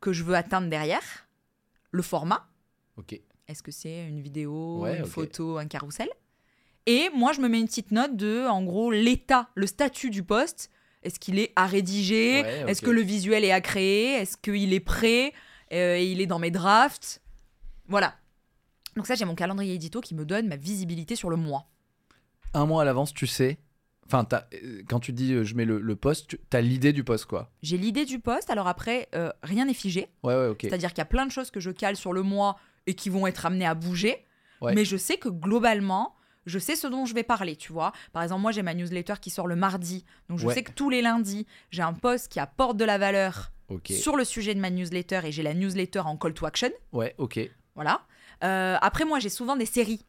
que 0.00 0.12
je 0.12 0.24
veux 0.24 0.34
atteindre 0.34 0.68
derrière, 0.68 1.28
le 1.92 2.02
format. 2.02 2.48
Est-ce 3.46 3.62
que 3.62 3.70
c'est 3.70 4.06
une 4.06 4.20
vidéo, 4.20 4.80
Ouais, 4.82 4.98
une 4.98 5.04
photo, 5.06 5.58
un 5.58 5.66
carrousel? 5.66 6.08
Et 6.86 7.08
moi, 7.14 7.32
je 7.32 7.40
me 7.40 7.48
mets 7.48 7.60
une 7.60 7.66
petite 7.66 7.92
note 7.92 8.16
de, 8.16 8.46
en 8.46 8.62
gros, 8.64 8.90
l'état, 8.90 9.48
le 9.54 9.66
statut 9.66 10.10
du 10.10 10.22
post. 10.22 10.70
Est-ce 11.02 11.18
qu'il 11.20 11.38
est 11.38 11.52
à 11.56 11.66
rédiger? 11.66 12.42
Ouais, 12.42 12.64
Est-ce 12.68 12.82
que 12.82 12.90
le 12.90 13.00
visuel 13.02 13.44
est 13.44 13.52
à 13.52 13.60
créer? 13.60 14.14
Est-ce 14.14 14.36
qu'il 14.36 14.72
est 14.72 14.80
prêt? 14.80 15.32
Euh, 15.72 15.96
et 15.96 16.06
il 16.10 16.20
est 16.20 16.26
dans 16.26 16.38
mes 16.38 16.50
drafts? 16.50 17.20
Voilà. 17.86 18.14
Donc 18.96 19.06
ça, 19.06 19.14
j'ai 19.14 19.24
mon 19.24 19.34
calendrier 19.34 19.74
édito 19.74 20.00
qui 20.00 20.14
me 20.14 20.24
donne 20.24 20.48
ma 20.48 20.56
visibilité 20.56 21.14
sur 21.14 21.30
le 21.30 21.36
mois. 21.36 21.68
Un 22.54 22.66
mois 22.66 22.82
à 22.82 22.84
l'avance, 22.84 23.14
tu 23.14 23.26
sais. 23.26 23.58
Enfin, 24.06 24.26
euh, 24.32 24.82
quand 24.88 25.00
tu 25.00 25.12
dis 25.12 25.34
euh, 25.34 25.44
je 25.44 25.54
mets 25.54 25.66
le, 25.66 25.80
le 25.80 25.96
post, 25.96 26.28
tu 26.28 26.56
as 26.56 26.60
l'idée 26.62 26.92
du 26.94 27.04
post, 27.04 27.26
quoi. 27.26 27.50
J'ai 27.62 27.76
l'idée 27.76 28.06
du 28.06 28.18
poste, 28.20 28.48
alors 28.48 28.66
après, 28.66 29.08
euh, 29.14 29.30
rien 29.42 29.66
n'est 29.66 29.74
figé. 29.74 30.08
Ouais, 30.22 30.34
ouais, 30.34 30.46
ok. 30.48 30.60
C'est-à-dire 30.62 30.90
qu'il 30.90 30.98
y 30.98 31.02
a 31.02 31.06
plein 31.06 31.26
de 31.26 31.30
choses 31.30 31.50
que 31.50 31.60
je 31.60 31.70
cale 31.70 31.94
sur 31.96 32.14
le 32.14 32.22
mois 32.22 32.58
et 32.86 32.94
qui 32.94 33.10
vont 33.10 33.26
être 33.26 33.44
amenées 33.44 33.66
à 33.66 33.74
bouger. 33.74 34.24
Ouais. 34.62 34.74
Mais 34.74 34.84
je 34.86 34.96
sais 34.96 35.18
que 35.18 35.28
globalement, 35.28 36.14
je 36.46 36.58
sais 36.58 36.76
ce 36.76 36.86
dont 36.86 37.04
je 37.04 37.14
vais 37.14 37.22
parler, 37.22 37.56
tu 37.56 37.72
vois. 37.72 37.92
Par 38.12 38.22
exemple, 38.22 38.42
moi, 38.42 38.52
j'ai 38.52 38.62
ma 38.62 38.74
newsletter 38.74 39.14
qui 39.20 39.30
sort 39.30 39.46
le 39.46 39.56
mardi. 39.56 40.04
Donc, 40.28 40.38
je 40.38 40.46
Ouais. 40.46 40.54
sais 40.54 40.62
que 40.62 40.72
tous 40.72 40.90
les 40.90 41.02
lundis, 41.02 41.46
j'ai 41.70 41.82
un 41.82 41.92
post 41.92 42.28
qui 42.28 42.40
apporte 42.40 42.76
de 42.76 42.84
la 42.84 42.98
valeur 42.98 43.52
sur 43.84 44.16
le 44.16 44.24
sujet 44.24 44.54
de 44.54 44.60
ma 44.60 44.70
newsletter 44.70 45.20
et 45.24 45.32
j'ai 45.32 45.42
la 45.42 45.52
newsletter 45.54 46.00
en 46.00 46.16
call 46.16 46.32
to 46.34 46.46
action. 46.46 46.70
Ouais, 46.92 47.14
ok. 47.18 47.38
Voilà. 47.74 48.00
Euh, 48.44 48.76
après, 48.80 49.04
moi, 49.04 49.18
j'ai 49.18 49.28
souvent 49.28 49.56
des 49.56 49.66
séries 49.66 50.04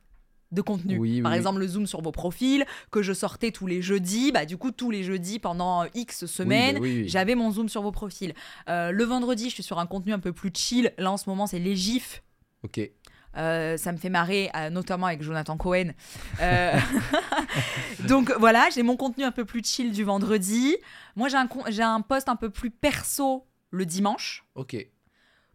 de 0.52 0.62
contenu. 0.62 0.98
Oui, 0.98 1.22
Par 1.22 1.32
oui, 1.32 1.38
exemple, 1.38 1.60
le 1.60 1.68
zoom 1.68 1.86
sur 1.86 2.02
vos 2.02 2.12
profils 2.12 2.66
que 2.90 3.02
je 3.04 3.14
sortais 3.14 3.52
tous 3.52 3.68
les 3.68 3.82
jeudis. 3.82 4.32
Bah, 4.32 4.46
du 4.46 4.58
coup, 4.58 4.72
tous 4.72 4.90
les 4.92 5.04
jeudis 5.04 5.38
pendant 5.40 5.86
X 5.94 6.26
semaines, 6.26 6.80
Oui, 6.80 7.02
bah 7.04 7.08
j'avais 7.08 7.36
mon 7.36 7.52
zoom 7.52 7.70
sur 7.70 7.82
vos 7.84 7.92
profils. 7.92 8.34
Euh, 8.70 8.92
le 8.92 9.04
vendredi, 9.04 9.50
je 9.50 9.54
suis 9.56 9.64
sur 9.64 9.78
un 9.78 9.86
contenu 9.86 10.14
un 10.14 10.20
peu 10.20 10.32
plus 10.34 10.52
chill. 10.54 10.92
Là, 10.98 11.12
en 11.12 11.18
ce 11.18 11.30
moment, 11.30 11.46
c'est 11.46 11.60
les 11.60 11.76
gifs. 11.76 12.24
Ok. 12.64 12.80
Euh, 13.40 13.78
ça 13.78 13.92
me 13.94 13.98
fait 13.98 14.10
marrer, 14.10 14.52
euh, 14.56 14.70
notamment 14.70 15.08
avec 15.08 15.22
Jonathan 15.24 15.56
Cohen. 15.58 15.94
Euh, 16.42 16.74
Donc 18.08 18.32
voilà, 18.40 18.68
j'ai 18.74 18.84
mon 18.84 18.98
contenu 18.98 19.24
un 19.24 19.32
peu 19.32 19.46
plus 19.46 19.64
chill 19.64 19.92
du 19.92 20.04
vendredi. 20.04 20.76
Moi, 21.16 21.30
j'ai 21.30 21.38
un, 21.38 21.48
j'ai 21.70 21.84
un 21.84 22.02
post 22.02 22.30
un 22.30 22.36
peu 22.36 22.50
plus 22.50 22.70
perso 22.72 23.46
le 23.72 23.86
dimanche. 23.86 24.46
Ok. 24.56 24.76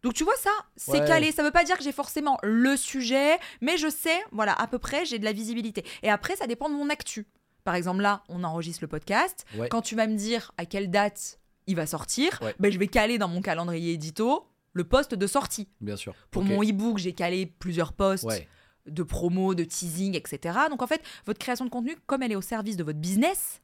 Donc 0.02 0.12
tu 0.14 0.24
vois 0.24 0.36
ça, 0.36 0.50
c'est 0.76 1.00
Ouais. 1.00 1.04
calé. 1.06 1.32
Ça 1.32 1.42
veut 1.42 1.50
pas 1.50 1.64
dire 1.64 1.78
que 1.78 1.82
j'ai 1.84 1.92
forcément 1.92 2.38
le 2.42 2.76
sujet, 2.76 3.38
mais 3.62 3.78
je 3.78 3.88
sais, 3.88 4.18
voilà, 4.32 4.52
à 4.52 4.66
peu 4.66 4.78
près, 4.78 5.04
j'ai 5.06 5.18
de 5.18 5.24
la 5.24 5.32
visibilité. 5.32 5.84
Et 6.02 6.10
après, 6.10 6.36
ça 6.36 6.46
dépend 6.46 6.68
de 6.68 6.74
mon 6.74 6.90
actu. 6.90 7.26
Par 7.64 7.74
exemple, 7.74 8.02
là, 8.02 8.22
on 8.28 8.44
enregistre 8.44 8.82
le 8.82 8.88
podcast. 8.88 9.46
Ouais. 9.56 9.68
Quand 9.70 9.80
tu 9.80 9.96
vas 9.96 10.06
me 10.06 10.16
dire 10.16 10.52
à 10.58 10.66
quelle 10.66 10.90
date 10.90 11.38
il 11.66 11.76
va 11.76 11.86
sortir, 11.86 12.38
Ouais. 12.42 12.54
ben, 12.58 12.70
je 12.70 12.78
vais 12.78 12.88
caler 12.88 13.16
dans 13.16 13.28
mon 13.28 13.40
calendrier 13.40 13.94
édito 13.94 14.46
le 14.74 14.84
poste 14.84 15.14
de 15.14 15.26
sortie. 15.26 15.68
Bien 15.80 15.96
sûr. 15.96 16.14
Pour 16.30 16.44
mon 16.44 16.62
e-book, 16.62 16.98
j'ai 16.98 17.14
calé 17.14 17.46
plusieurs 17.46 17.92
posts 17.94 18.24
Ouais. 18.24 18.46
de 18.86 19.02
promo, 19.02 19.54
de 19.54 19.64
teasing, 19.64 20.14
etc. 20.14 20.58
Donc 20.68 20.82
en 20.82 20.86
fait, 20.86 21.00
votre 21.24 21.38
création 21.38 21.64
de 21.64 21.70
contenu, 21.70 21.96
comme 22.06 22.22
elle 22.22 22.32
est 22.32 22.36
au 22.36 22.42
service 22.42 22.76
de 22.76 22.84
votre 22.84 22.98
business, 22.98 23.62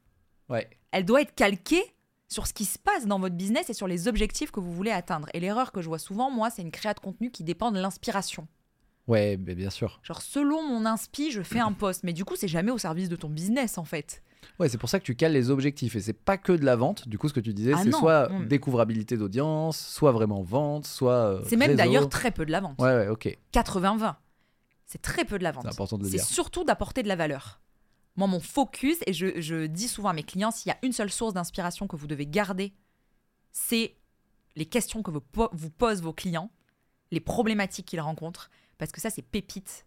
Ouais. 0.49 0.69
elle 0.93 1.05
doit 1.05 1.21
être 1.21 1.35
calquée 1.35 1.83
sur 2.29 2.47
ce 2.47 2.53
qui 2.55 2.65
se 2.65 2.79
passe 2.79 3.07
dans 3.07 3.19
votre 3.19 3.35
business 3.35 3.69
et 3.71 3.75
sur 3.75 3.89
les 3.89 4.07
objectifs 4.09 4.51
que 4.53 4.61
vous 4.61 4.73
voulez 4.73 4.93
atteindre. 4.93 5.29
Et 5.35 5.41
l'erreur 5.41 5.73
que 5.73 5.83
je 5.83 5.89
vois 5.89 5.99
souvent, 5.99 6.31
moi, 6.31 6.49
c'est 6.49 6.63
une 6.63 6.71
création 6.71 7.01
de 7.01 7.05
contenu 7.05 7.31
qui 7.33 7.43
dépend 7.45 7.73
de 7.73 7.81
l'inspiration. 7.81 8.47
Ouais, 9.09 9.37
bien 9.37 9.71
sûr. 9.71 9.99
Genre, 10.05 10.23
selon 10.23 10.63
mon 10.63 10.87
inspi, 10.87 11.33
je 11.33 11.43
fais 11.43 11.59
un 11.61 11.73
post. 11.73 12.05
Mais 12.05 12.13
du 12.13 12.25
coup, 12.25 12.37
c'est 12.37 12.47
jamais 12.49 12.71
au 12.71 12.79
service 12.79 13.09
de 13.09 13.17
ton 13.17 13.29
business, 13.29 13.79
en 13.79 13.85
fait. 13.85 14.23
Ouais, 14.59 14.69
c'est 14.69 14.79
pour 14.79 14.89
ça 14.89 14.99
que 15.01 15.05
tu 15.05 15.15
cales 15.17 15.33
les 15.33 15.51
objectifs. 15.51 15.97
Et 15.97 16.01
c'est 16.01 16.13
pas 16.13 16.37
que 16.39 16.53
de 16.53 16.65
la 16.65 16.77
vente. 16.77 17.09
Du 17.09 17.19
coup, 17.19 17.29
ce 17.29 17.35
que 17.35 17.41
tu 17.41 17.53
disais, 17.55 17.73
Ah 17.75 17.81
c'est 17.83 17.91
soit 17.93 18.29
Mm. 18.29 18.47
découvrabilité 18.49 19.17
d'audience, 19.17 19.79
soit 19.79 20.13
vraiment 20.13 20.43
vente, 20.43 20.87
soit. 20.87 21.13
euh, 21.13 21.43
C'est 21.47 21.57
même 21.57 21.77
d'ailleurs 21.77 22.09
très 22.09 22.31
peu 22.31 22.45
de 22.47 22.51
la 22.53 22.61
vente. 22.61 22.79
Ouais, 22.81 22.95
ouais, 22.95 23.09
ok. 23.09 23.37
80-20. 23.53 24.17
C'est 24.87 25.01
très 25.03 25.25
peu 25.25 25.39
de 25.39 25.45
la 25.45 25.53
vente. 25.53 25.65
C'est 25.65 25.71
important 25.71 25.99
de 25.99 26.05
le 26.05 26.09
C'est 26.11 26.17
dire. 26.17 26.25
surtout 26.27 26.65
d'apporter 26.65 27.03
de 27.03 27.09
la 27.09 27.17
valeur. 27.17 27.61
Moi, 28.17 28.27
mon 28.27 28.41
focus, 28.41 28.99
et 29.07 29.13
je, 29.13 29.41
je 29.41 29.67
dis 29.67 29.89
souvent 29.89 30.09
à 30.09 30.13
mes 30.13 30.25
clients, 30.25 30.51
s'il 30.51 30.69
y 30.69 30.73
a 30.73 30.79
une 30.83 30.93
seule 30.93 31.11
source 31.11 31.33
d'inspiration 31.33 31.87
que 31.87 31.97
vous 31.97 32.07
devez 32.09 32.27
garder, 32.27 32.73
c'est 33.53 33.95
les 34.57 34.67
questions 34.67 35.03
que 35.03 35.11
vous, 35.11 35.21
po- 35.21 35.49
vous 35.53 35.71
posent 35.71 36.03
vos 36.03 36.13
clients, 36.13 36.51
les 37.13 37.21
problématiques 37.21 37.87
qu'ils 37.87 38.01
rencontrent, 38.01 38.51
parce 38.79 38.91
que 38.91 39.01
ça, 39.01 39.11
c'est 39.11 39.23
pépite 39.23 39.87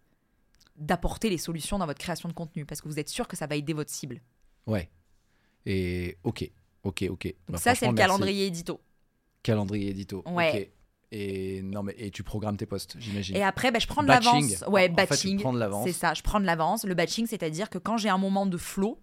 d'apporter 0.78 1.30
les 1.30 1.38
solutions 1.38 1.78
dans 1.78 1.86
votre 1.86 2.00
création 2.00 2.30
de 2.30 2.34
contenu, 2.34 2.66
parce 2.66 2.82
que 2.82 2.88
vous 2.88 2.98
êtes 3.00 3.10
sûr 3.10 3.28
que 3.28 3.36
ça 3.36 3.46
va 3.46 3.56
aider 3.56 3.74
votre 3.74 3.92
cible. 3.92 4.22
Ouais. 4.68 4.90
Et 5.66 6.18
ok. 6.24 6.50
Ok, 6.84 7.06
ok. 7.10 7.26
Donc 7.26 7.34
Bah, 7.50 7.58
ça, 7.58 7.76
c'est 7.76 7.86
le 7.88 7.94
merci. 7.94 8.08
calendrier 8.10 8.46
édito. 8.48 8.82
Calendrier 9.42 9.90
édito. 9.90 10.24
Ouais. 10.28 10.72
Et 11.16 11.62
non 11.62 11.84
mais 11.84 11.94
et 12.00 12.10
tu 12.10 12.24
programmes 12.24 12.58
tes 12.58 12.66
posts, 12.66 12.96
j'imagine. 13.00 13.36
Et 13.36 13.44
après, 13.44 13.70
ben, 13.72 13.80
je 13.80 13.86
prends 13.86 14.02
de 14.02 14.08
Batching. 14.08 14.50
l'avance. 14.50 14.64
Ouais, 14.68 14.90
En 14.90 14.94
batching. 14.94 15.44
l'avance. 15.58 15.86
C'est 15.86 15.94
ça, 15.94 16.16
je 16.16 16.24
prends 16.24 16.40
de 16.40 16.46
l'avance. 16.46 16.86
Le 16.86 16.96
batching, 16.96 17.28
c'est-à-dire 17.28 17.70
que 17.70 17.78
quand 17.78 17.98
j'ai 17.98 18.10
un 18.10 18.18
moment 18.18 18.48
de 18.48 18.58
flow, 18.58 19.00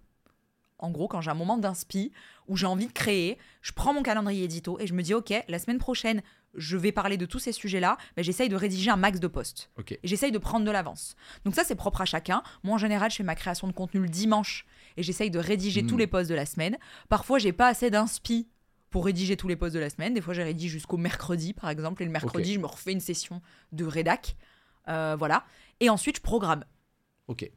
en 0.80 0.90
gros, 0.90 1.06
quand 1.06 1.20
j'ai 1.20 1.30
un 1.30 1.34
moment 1.34 1.56
d'inspi, 1.56 2.10
où 2.48 2.56
j'ai 2.56 2.66
envie 2.66 2.88
de 2.88 2.92
créer, 2.92 3.38
je 3.62 3.70
prends 3.72 3.94
mon 3.94 4.02
calendrier 4.02 4.42
édito 4.42 4.76
et 4.80 4.88
je 4.88 4.94
me 4.94 5.02
dis, 5.02 5.14
OK, 5.14 5.32
la 5.46 5.58
semaine 5.60 5.78
prochaine, 5.78 6.20
je 6.56 6.76
vais 6.76 6.90
parler 6.90 7.16
de 7.16 7.26
tous 7.26 7.38
ces 7.38 7.52
sujets-là, 7.52 7.96
mais 8.16 8.24
j'essaye 8.24 8.48
de 8.48 8.56
rédiger 8.56 8.90
un 8.90 8.96
max 8.96 9.20
de 9.20 9.28
posts. 9.28 9.70
Ok. 9.78 9.92
Et 9.92 10.00
j'essaye 10.02 10.32
de 10.32 10.38
prendre 10.38 10.66
de 10.66 10.70
l'avance. 10.72 11.14
Donc 11.44 11.54
ça, 11.54 11.62
c'est 11.62 11.76
propre 11.76 12.00
à 12.00 12.06
chacun. 12.06 12.42
Moi, 12.64 12.74
en 12.74 12.78
général, 12.78 13.10
je 13.12 13.16
fais 13.16 13.22
ma 13.22 13.36
création 13.36 13.68
de 13.68 13.72
contenu 13.72 14.00
le 14.00 14.08
dimanche 14.08 14.66
et 15.00 15.02
j'essaye 15.02 15.30
de 15.30 15.38
rédiger 15.38 15.84
tous 15.86 15.96
les 15.96 16.06
posts 16.06 16.28
de 16.28 16.34
la 16.34 16.44
semaine. 16.44 16.76
Parfois, 17.08 17.38
j'ai 17.38 17.52
pas 17.52 17.68
assez 17.68 17.90
d'inspi 17.90 18.48
pour 18.90 19.06
rédiger 19.06 19.36
tous 19.36 19.48
les 19.48 19.56
posts 19.56 19.74
de 19.74 19.80
la 19.80 19.88
semaine. 19.88 20.12
Des 20.12 20.20
fois, 20.20 20.34
j'ai 20.34 20.42
rédigé 20.42 20.68
jusqu'au 20.68 20.98
mercredi, 20.98 21.54
par 21.54 21.70
exemple. 21.70 22.02
Et 22.02 22.04
le 22.04 22.10
mercredi, 22.10 22.54
je 22.54 22.60
me 22.60 22.66
refais 22.66 22.92
une 22.92 23.00
session 23.00 23.40
de 23.72 23.86
rédac. 23.86 24.36
Euh, 24.88 25.16
voilà. 25.18 25.44
Et 25.80 25.88
ensuite, 25.88 26.16
je 26.16 26.22
programme. 26.22 26.64
Ok. 27.28 27.50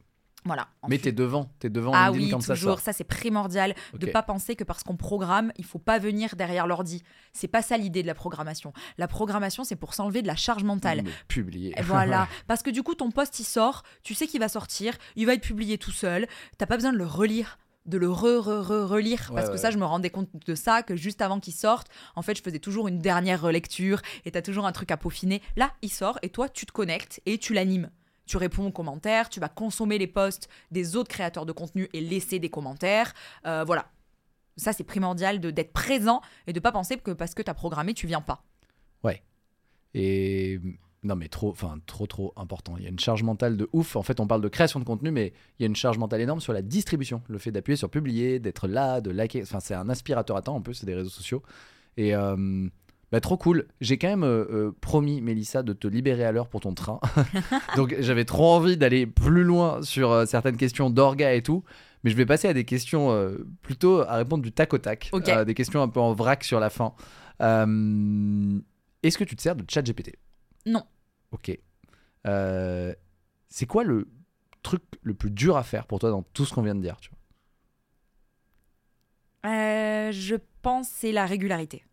Voilà. 0.46 0.68
Mais 0.90 0.98
t'es 0.98 1.12
devant, 1.12 1.50
t'es 1.60 1.70
devant 1.70 1.94
ah 1.94 2.08
LinkedIn 2.10 2.26
oui, 2.26 2.32
quand 2.32 2.42
ça 2.42 2.54
toujours. 2.56 2.72
sort. 2.74 2.80
Ça, 2.82 2.92
c'est 2.94 3.04
primordial 3.06 3.76
de 3.94 4.08
Ok. 4.08 4.12
pas 4.12 4.24
penser 4.24 4.56
que 4.56 4.64
parce 4.64 4.84
qu'on 4.84 4.98
programme, 4.98 5.52
il 5.58 5.64
faut 5.66 5.80
pas 5.80 6.00
venir 6.00 6.36
derrière 6.36 6.68
l'ordi. 6.68 7.02
C'est 7.32 7.48
pas 7.48 7.62
ça 7.62 7.78
l'idée 7.78 8.02
de 8.02 8.08
la 8.08 8.16
programmation. 8.16 8.74
La 8.98 9.08
programmation, 9.08 9.64
c'est 9.64 9.76
pour 9.78 9.94
s'enlever 9.94 10.22
de 10.22 10.28
la 10.28 10.36
charge 10.36 10.64
mentale. 10.64 11.02
Mais 11.04 11.12
publier. 11.28 11.74
Voilà. 11.84 12.28
Parce 12.48 12.62
que 12.64 12.70
du 12.70 12.84
coup, 12.84 12.96
ton 12.96 13.10
post, 13.12 13.40
il 13.40 13.46
sort, 13.46 13.84
tu 14.04 14.14
sais 14.16 14.28
qu'il 14.28 14.40
va 14.40 14.50
sortir, 14.50 14.96
il 15.16 15.26
va 15.26 15.34
être 15.34 15.42
publié 15.42 15.78
tout 15.78 15.92
seul, 15.92 16.28
t'as 16.58 16.66
pas 16.66 16.76
besoin 16.76 16.92
de 16.94 16.98
le 16.98 17.06
relire 17.06 17.58
de 17.86 17.98
le 17.98 18.10
re, 18.10 18.40
re, 18.40 18.62
re, 18.66 18.88
relire 18.90 19.28
Ouais, 19.30 19.36
parce 19.36 19.48
que 19.48 19.52
ouais. 19.56 19.58
ça 19.58 19.70
je 19.70 19.78
me 19.78 19.84
rendais 19.84 20.10
compte 20.10 20.30
de 20.46 20.56
ça 20.56 20.84
que 20.84 20.96
juste 20.96 21.22
avant 21.22 21.42
qu'il 21.42 21.54
sorte 21.54 21.88
en 22.16 22.22
fait 22.22 22.38
je 22.38 22.42
faisais 22.42 22.60
toujours 22.60 22.88
une 22.88 23.00
dernière 23.00 23.42
relecture 23.42 24.02
et 24.24 24.32
t'as 24.32 24.42
toujours 24.42 24.66
un 24.66 24.72
truc 24.72 24.90
à 24.92 24.96
peaufiner 24.96 25.42
là 25.58 25.70
il 25.82 25.92
sort 25.92 26.18
et 26.22 26.30
toi 26.30 26.48
tu 26.48 26.66
te 26.66 26.72
connectes 26.72 27.20
et 27.26 27.38
tu 27.38 27.54
l'animes 27.54 27.90
tu 28.26 28.38
réponds 28.38 28.68
aux 28.68 28.72
commentaires 28.72 29.30
tu 29.30 29.40
vas 29.40 29.50
consommer 29.50 29.98
les 29.98 30.08
posts 30.08 30.50
des 30.72 30.96
autres 30.96 31.10
créateurs 31.10 31.46
de 31.46 31.52
contenu 31.52 31.90
et 31.94 32.02
laisser 32.02 32.40
des 32.40 32.50
commentaires 32.50 33.14
Euh, 33.46 33.64
voilà 33.66 33.86
ça 34.58 34.74
c'est 34.74 34.84
primordial 34.84 35.40
de 35.40 35.52
d'être 35.52 35.74
présent 35.74 36.22
et 36.48 36.54
de 36.54 36.60
pas 36.60 36.72
penser 36.72 36.98
que 36.98 37.12
parce 37.12 37.34
que 37.34 37.42
t'as 37.42 37.54
programmé 37.54 37.94
tu 37.94 38.08
viens 38.08 38.22
pas 38.22 38.44
Et 39.94 40.60
non, 41.04 41.16
mais 41.16 41.28
trop, 41.28 41.52
enfin, 41.52 41.80
trop, 41.86 42.08
trop 42.08 42.34
important. 42.38 42.76
Il 42.78 42.84
y 42.84 42.86
a 42.86 42.90
une 42.90 43.00
charge 43.00 43.24
mentale 43.24 43.58
de 43.58 43.70
ouf. 43.74 43.96
En 43.96 44.04
fait, 44.04 44.20
on 44.20 44.28
parle 44.28 44.42
de 44.42 44.48
création 44.48 44.80
de 44.80 44.86
contenu, 44.86 45.12
mais 45.12 45.34
il 45.60 45.64
y 45.64 45.66
a 45.66 45.68
une 45.68 45.76
charge 45.76 45.98
mentale 45.98 46.22
énorme 46.22 46.40
sur 46.40 46.54
la 46.54 46.62
distribution. 46.62 47.22
Le 47.28 47.38
fait 47.38 47.52
d'appuyer 47.52 47.76
sur 47.76 47.90
publier, 47.90 48.40
d'être 48.40 48.68
là, 48.68 49.02
de 49.02 49.12
liker. 49.12 49.42
Enfin, 49.42 49.60
c'est 49.60 49.74
un 49.74 49.90
aspirateur 49.90 50.38
à 50.38 50.42
temps, 50.42 50.58
un 50.58 50.62
peu, 50.62 50.74
c'est 50.74 50.86
des 50.86 50.96
réseaux 50.96 51.10
sociaux. 51.10 51.44
Et 51.98 52.16
euh, 52.16 52.70
bah, 53.14 53.22
trop 53.22 53.38
cool. 53.38 53.68
J'ai 53.80 54.00
quand 54.00 54.08
même 54.08 54.24
euh, 54.24 54.48
euh, 54.50 54.72
promis, 54.82 55.22
Mélissa, 55.22 55.62
de 55.62 55.74
te 55.74 55.86
libérer 55.86 56.26
à 56.26 56.32
l'heure 56.32 56.48
pour 56.48 56.62
ton 56.62 56.74
train. 56.74 57.00
Donc, 57.76 57.96
j'avais 58.00 58.26
trop 58.26 58.56
envie 58.56 58.76
d'aller 58.76 59.06
plus 59.06 59.44
loin 59.44 59.84
sur 59.84 60.12
euh, 60.12 60.26
certaines 60.26 60.58
questions 60.58 60.90
d'orga 60.90 61.32
et 61.36 61.44
tout. 61.44 61.64
Mais 62.04 62.10
je 62.10 62.16
vais 62.16 62.26
passer 62.26 62.48
à 62.48 62.56
des 62.56 62.66
questions 62.66 63.12
euh, 63.12 63.46
plutôt 63.62 64.02
à 64.02 64.16
répondre 64.16 64.42
du 64.42 64.52
tac 64.52 64.74
au 64.74 64.80
tac. 64.80 65.12
Des 65.46 65.54
questions 65.54 65.84
un 65.84 65.90
peu 65.90 66.00
en 66.00 66.14
vrac 66.14 66.44
sur 66.44 66.60
la 66.60 66.72
fin. 66.72 66.96
Est-ce 67.40 69.18
que 69.20 69.24
tu 69.24 69.36
te 69.36 69.44
sers 69.44 69.56
de 69.56 69.64
ChatGPT? 69.70 70.16
Non 70.66 70.84
Ok. 71.32 71.56
C'est 72.26 73.68
quoi 73.68 73.84
le 73.84 74.08
truc 74.64 74.82
le 75.04 75.14
plus 75.14 75.30
dur 75.30 75.56
à 75.56 75.62
faire 75.62 75.86
pour 75.86 76.00
toi 76.00 76.10
dans 76.10 76.24
tout 76.24 76.46
ce 76.46 76.54
qu'on 76.56 76.64
vient 76.64 76.74
de 76.74 76.82
dire 76.82 76.98
tu 77.00 77.12
vois? 77.12 77.20
Je 80.12 80.36
pense 80.64 80.88
c'est 80.88 81.12
la 81.12 81.28
régularité 81.28 81.84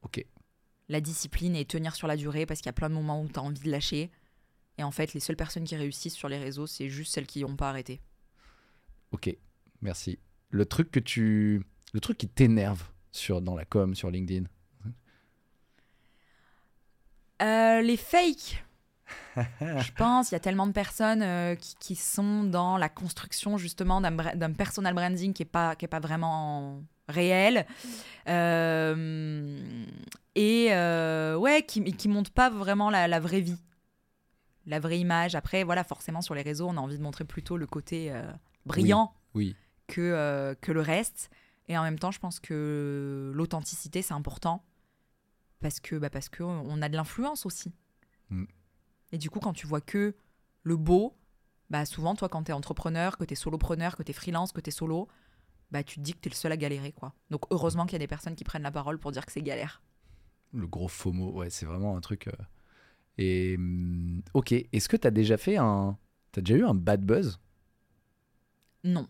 Ok. 0.00 0.24
La 0.94 1.00
discipline 1.00 1.56
et 1.56 1.64
tenir 1.64 1.96
sur 1.96 2.06
la 2.06 2.16
durée 2.16 2.46
parce 2.46 2.60
qu'il 2.60 2.68
y 2.68 2.70
a 2.70 2.72
plein 2.72 2.88
de 2.88 2.94
moments 2.94 3.20
où 3.20 3.28
tu 3.28 3.38
as 3.38 3.42
envie 3.42 3.60
de 3.60 3.70
lâcher. 3.70 4.10
Et 4.78 4.84
en 4.84 4.92
fait, 4.92 5.12
les 5.12 5.20
seules 5.20 5.36
personnes 5.36 5.64
qui 5.64 5.74
réussissent 5.76 6.14
sur 6.14 6.28
les 6.28 6.38
réseaux, 6.38 6.66
c'est 6.68 6.88
juste 6.88 7.12
celles 7.12 7.26
qui 7.26 7.40
n'ont 7.40 7.56
pas 7.56 7.68
arrêté. 7.68 8.00
Ok. 9.10 9.36
Merci. 9.82 10.18
Le 10.50 10.64
truc 10.64 10.90
que 10.90 11.00
tu. 11.00 11.64
Le 11.92 12.00
truc 12.00 12.16
qui 12.16 12.28
t'énerve 12.28 12.84
sur, 13.10 13.42
dans 13.42 13.56
la 13.56 13.64
com, 13.64 13.94
sur 13.94 14.10
LinkedIn? 14.10 14.44
Euh, 17.42 17.82
les 17.82 17.96
fakes 17.96 18.64
Je 19.36 19.92
pense, 19.92 20.30
il 20.30 20.34
y 20.34 20.36
a 20.36 20.40
tellement 20.40 20.66
de 20.66 20.72
personnes 20.72 21.22
euh, 21.22 21.56
qui, 21.56 21.74
qui 21.80 21.96
sont 21.96 22.44
dans 22.44 22.76
la 22.78 22.88
construction 22.88 23.58
justement 23.58 24.00
d'un 24.00 24.52
personal 24.52 24.94
branding 24.94 25.32
qui 25.32 25.42
n'est 25.42 25.48
pas, 25.48 25.74
qui 25.74 25.84
est 25.84 25.88
pas 25.88 26.00
vraiment 26.00 26.82
réel. 27.08 27.66
Euh, 28.28 29.84
et 30.34 30.68
euh, 30.70 31.36
ouais, 31.36 31.62
qui 31.62 31.80
ne 31.80 32.12
montrent 32.12 32.32
pas 32.32 32.50
vraiment 32.50 32.90
la, 32.90 33.08
la 33.08 33.20
vraie 33.20 33.40
vie. 33.40 33.58
La 34.66 34.80
vraie 34.80 34.98
image. 34.98 35.34
Après, 35.34 35.62
voilà, 35.64 35.84
forcément, 35.84 36.22
sur 36.22 36.34
les 36.34 36.42
réseaux, 36.42 36.66
on 36.68 36.76
a 36.76 36.80
envie 36.80 36.98
de 36.98 37.02
montrer 37.02 37.24
plutôt 37.24 37.56
le 37.56 37.66
côté 37.66 38.10
euh, 38.12 38.22
brillant. 38.66 39.12
Oui. 39.34 39.56
que, 39.88 40.56
que 40.60 40.72
le 40.72 40.80
reste. 40.80 41.28
Et 41.68 41.76
en 41.76 41.82
même 41.82 41.98
temps, 41.98 42.10
je 42.10 42.20
pense 42.20 42.40
que 42.40 43.32
l'authenticité, 43.34 44.02
c'est 44.02 44.14
important. 44.14 44.64
Parce 45.60 45.80
que 45.80 45.96
bah 45.96 46.10
parce 46.10 46.28
que 46.28 46.42
on 46.42 46.82
a 46.82 46.88
de 46.88 46.96
l'influence 46.96 47.46
aussi. 47.46 47.72
Mm. 48.28 48.44
Et 49.12 49.18
du 49.18 49.30
coup, 49.30 49.40
quand 49.40 49.54
tu 49.54 49.66
vois 49.66 49.80
que 49.80 50.14
le 50.62 50.76
beau, 50.76 51.16
bah 51.70 51.86
souvent, 51.86 52.14
toi, 52.14 52.28
quand 52.28 52.44
t'es 52.44 52.52
entrepreneur, 52.52 53.16
que 53.16 53.24
t'es 53.24 53.34
solopreneur, 53.34 53.96
que 53.96 54.02
t'es 54.02 54.12
freelance, 54.12 54.52
que 54.52 54.60
t'es 54.60 54.70
solo, 54.70 55.08
bah 55.74 55.82
tu 55.82 55.96
te 55.96 56.00
dis 56.00 56.14
que 56.14 56.18
t'es 56.20 56.30
le 56.30 56.34
seul 56.34 56.52
à 56.52 56.56
galérer, 56.56 56.92
quoi. 56.92 57.12
Donc 57.30 57.42
heureusement 57.50 57.84
qu'il 57.84 57.92
y 57.92 57.96
a 57.96 57.98
des 57.98 58.06
personnes 58.06 58.34
qui 58.36 58.44
prennent 58.44 58.62
la 58.62 58.70
parole 58.70 58.98
pour 58.98 59.12
dire 59.12 59.26
que 59.26 59.32
c'est 59.32 59.42
galère. 59.42 59.82
Le 60.52 60.66
gros 60.66 60.88
FOMO, 60.88 61.32
ouais, 61.32 61.50
c'est 61.50 61.66
vraiment 61.66 61.96
un 61.96 62.00
truc. 62.00 62.28
euh, 62.28 62.32
Et 63.18 63.56
hum, 63.58 64.22
ok, 64.32 64.52
est-ce 64.52 64.88
que 64.88 64.96
t'as 64.96 65.10
déjà 65.10 65.36
fait 65.36 65.56
un. 65.58 65.98
T'as 66.32 66.40
déjà 66.40 66.56
eu 66.56 66.64
un 66.64 66.74
bad 66.74 67.04
buzz? 67.04 67.38
Non. 68.84 69.06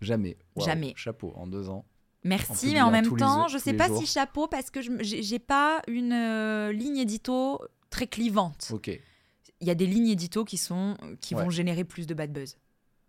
Jamais. 0.00 0.36
Jamais. 0.56 0.92
Chapeau, 0.96 1.32
en 1.36 1.46
deux 1.46 1.68
ans. 1.68 1.84
Merci, 2.24 2.72
mais 2.72 2.80
en 2.82 2.90
même 2.90 3.04
les 3.08 3.16
temps, 3.16 3.40
jours- 3.42 3.48
je 3.48 3.58
sais 3.58 3.72
les 3.72 3.78
pas 3.78 3.86
jours. 3.88 3.98
si 4.00 4.06
chapeau 4.06 4.48
parce 4.48 4.70
que 4.70 4.82
je 4.82 4.90
j'ai 5.00 5.22
j'ai 5.22 5.38
pas 5.38 5.80
une 5.86 6.12
euh, 6.12 6.72
ligne 6.72 6.96
édito 6.98 7.60
très 7.88 8.06
clivante. 8.08 8.70
Ok. 8.72 8.88
Il 9.60 9.66
y 9.66 9.70
a 9.70 9.74
des 9.74 9.86
lignes 9.86 10.08
édito 10.08 10.44
qui 10.44 10.56
sont 10.58 10.96
qui 11.20 11.34
Ouais. 11.34 11.44
vont 11.44 11.50
générer 11.50 11.84
plus 11.84 12.06
de 12.06 12.14
bad 12.14 12.32
buzz, 12.32 12.58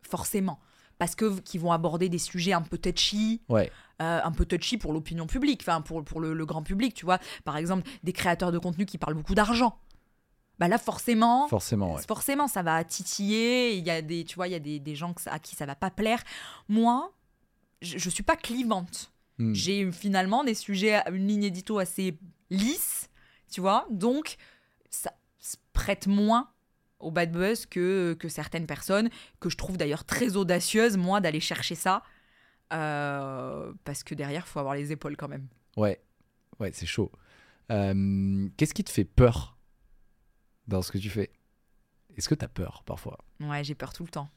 forcément, 0.01 0.59
parce 0.97 1.15
que 1.15 1.39
qui 1.41 1.57
vont 1.57 1.71
aborder 1.71 2.09
des 2.09 2.17
sujets 2.17 2.53
un 2.53 2.61
peu 2.61 2.77
touchy, 2.77 3.41
Ouais. 3.49 3.71
euh, 4.01 4.19
un 4.23 4.31
peu 4.31 4.45
touchy 4.45 4.77
pour 4.77 4.93
l'opinion 4.93 5.27
publique, 5.27 5.61
enfin 5.61 5.81
pour 5.81 6.03
pour 6.03 6.19
le, 6.19 6.33
le 6.33 6.45
grand 6.45 6.63
public, 6.63 6.93
tu 6.93 7.05
vois. 7.05 7.19
Par 7.43 7.57
exemple, 7.57 7.87
des 8.03 8.13
créateurs 8.13 8.51
de 8.51 8.59
contenu 8.59 8.85
qui 8.85 8.97
parlent 8.97 9.13
beaucoup 9.15 9.35
d'argent. 9.35 9.79
Bah 10.59 10.67
là, 10.67 10.79
forcément, 10.79 11.47
Forcément, 11.49 11.93
ouais. 11.93 12.01
forcément, 12.07 12.47
ça 12.47 12.63
va 12.63 12.83
titiller. 12.83 13.75
Il 13.77 13.85
y 13.85 13.91
a 13.91 14.01
des, 14.01 14.23
tu 14.25 14.35
vois, 14.35 14.47
il 14.47 14.51
y 14.51 14.55
a 14.55 14.59
des, 14.59 14.79
des 14.79 14.95
gens 14.95 15.13
que 15.13 15.21
ça- 15.21 15.31
à 15.31 15.37
qui 15.39 15.55
ça 15.55 15.67
va 15.67 15.75
pas 15.75 15.91
plaire. 15.91 16.23
Moi, 16.67 17.13
je, 17.83 17.99
je 17.99 18.09
suis 18.09 18.23
pas 18.23 18.35
clivante. 18.35 19.11
Hmm. 19.37 19.53
J'ai 19.53 19.91
finalement 19.91 20.43
des 20.43 20.55
sujets, 20.55 20.95
à- 20.95 21.09
une 21.11 21.27
ligne 21.27 21.43
édito 21.43 21.77
assez 21.77 22.17
lisse, 22.49 23.07
tu 23.51 23.61
vois. 23.61 23.85
Donc, 23.91 24.37
ça 24.89 25.11
se 25.37 25.57
prête 25.73 26.07
moins 26.07 26.49
au 26.99 27.11
bad 27.11 27.31
buzz 27.31 27.65
que, 27.65 28.15
que 28.19 28.29
certaines 28.29 28.65
personnes, 28.65 29.09
que 29.39 29.49
je 29.49 29.57
trouve 29.57 29.77
d'ailleurs 29.77 30.03
très 30.05 30.35
audacieuses, 30.35 30.97
moi, 30.97 31.21
d'aller 31.21 31.39
chercher 31.39 31.75
ça. 31.75 32.03
Euh, 32.73 33.71
parce 33.85 34.03
que 34.03 34.13
derrière, 34.15 34.43
il 34.45 34.49
faut 34.49 34.59
avoir 34.59 34.75
les 34.75 34.91
épaules 34.91 35.15
quand 35.15 35.27
même. 35.27 35.47
Ouais, 35.77 36.01
ouais, 36.59 36.71
c'est 36.73 36.85
chaud. 36.85 37.11
Euh, 37.71 38.49
Qu'est-ce 38.57 38.73
qui 38.73 38.83
te 38.83 38.89
fait 38.91 39.05
peur 39.05 39.57
dans 40.67 40.81
ce 40.81 40.91
que 40.91 40.97
tu 40.97 41.09
fais? 41.09 41.31
Est-ce 42.15 42.27
que 42.27 42.35
t'as 42.35 42.47
peur 42.47 42.83
parfois? 42.85 43.19
Ouais, 43.39 43.63
j'ai 43.63 43.75
peur 43.75 43.93
tout 43.93 44.03
le 44.03 44.09
temps. 44.09 44.29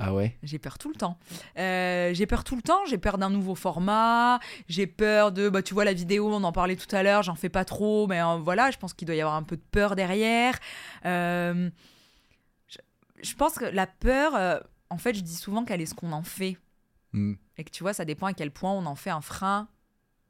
Ah 0.00 0.14
ouais 0.14 0.36
J'ai 0.44 0.58
peur 0.60 0.78
tout 0.78 0.88
le 0.88 0.94
temps. 0.94 1.18
Euh, 1.58 2.14
j'ai 2.14 2.26
peur 2.26 2.44
tout 2.44 2.54
le 2.54 2.62
temps. 2.62 2.84
J'ai 2.86 2.98
peur 2.98 3.18
d'un 3.18 3.30
nouveau 3.30 3.54
format. 3.56 4.38
J'ai 4.68 4.86
peur 4.86 5.32
de. 5.32 5.48
Bah, 5.48 5.60
tu 5.62 5.74
vois, 5.74 5.84
la 5.84 5.92
vidéo, 5.92 6.32
on 6.32 6.44
en 6.44 6.52
parlait 6.52 6.76
tout 6.76 6.94
à 6.94 7.02
l'heure. 7.02 7.22
J'en 7.24 7.34
fais 7.34 7.48
pas 7.48 7.64
trop. 7.64 8.06
Mais 8.06 8.22
euh, 8.22 8.36
voilà, 8.36 8.70
je 8.70 8.78
pense 8.78 8.94
qu'il 8.94 9.06
doit 9.06 9.16
y 9.16 9.20
avoir 9.20 9.34
un 9.36 9.42
peu 9.42 9.56
de 9.56 9.62
peur 9.72 9.96
derrière. 9.96 10.56
Euh, 11.04 11.68
je, 12.68 12.78
je 13.22 13.34
pense 13.34 13.54
que 13.54 13.64
la 13.64 13.86
peur, 13.88 14.62
en 14.90 14.98
fait, 14.98 15.14
je 15.14 15.20
dis 15.20 15.34
souvent 15.34 15.64
qu'elle 15.64 15.80
est 15.80 15.86
ce 15.86 15.94
qu'on 15.94 16.12
en 16.12 16.22
fait. 16.22 16.56
Hmm. 17.12 17.34
Et 17.56 17.64
que 17.64 17.70
tu 17.70 17.82
vois, 17.82 17.92
ça 17.92 18.04
dépend 18.04 18.26
à 18.26 18.34
quel 18.34 18.50
point 18.52 18.70
on 18.72 18.86
en 18.86 18.94
fait 18.94 19.10
un 19.10 19.20
frein 19.22 19.66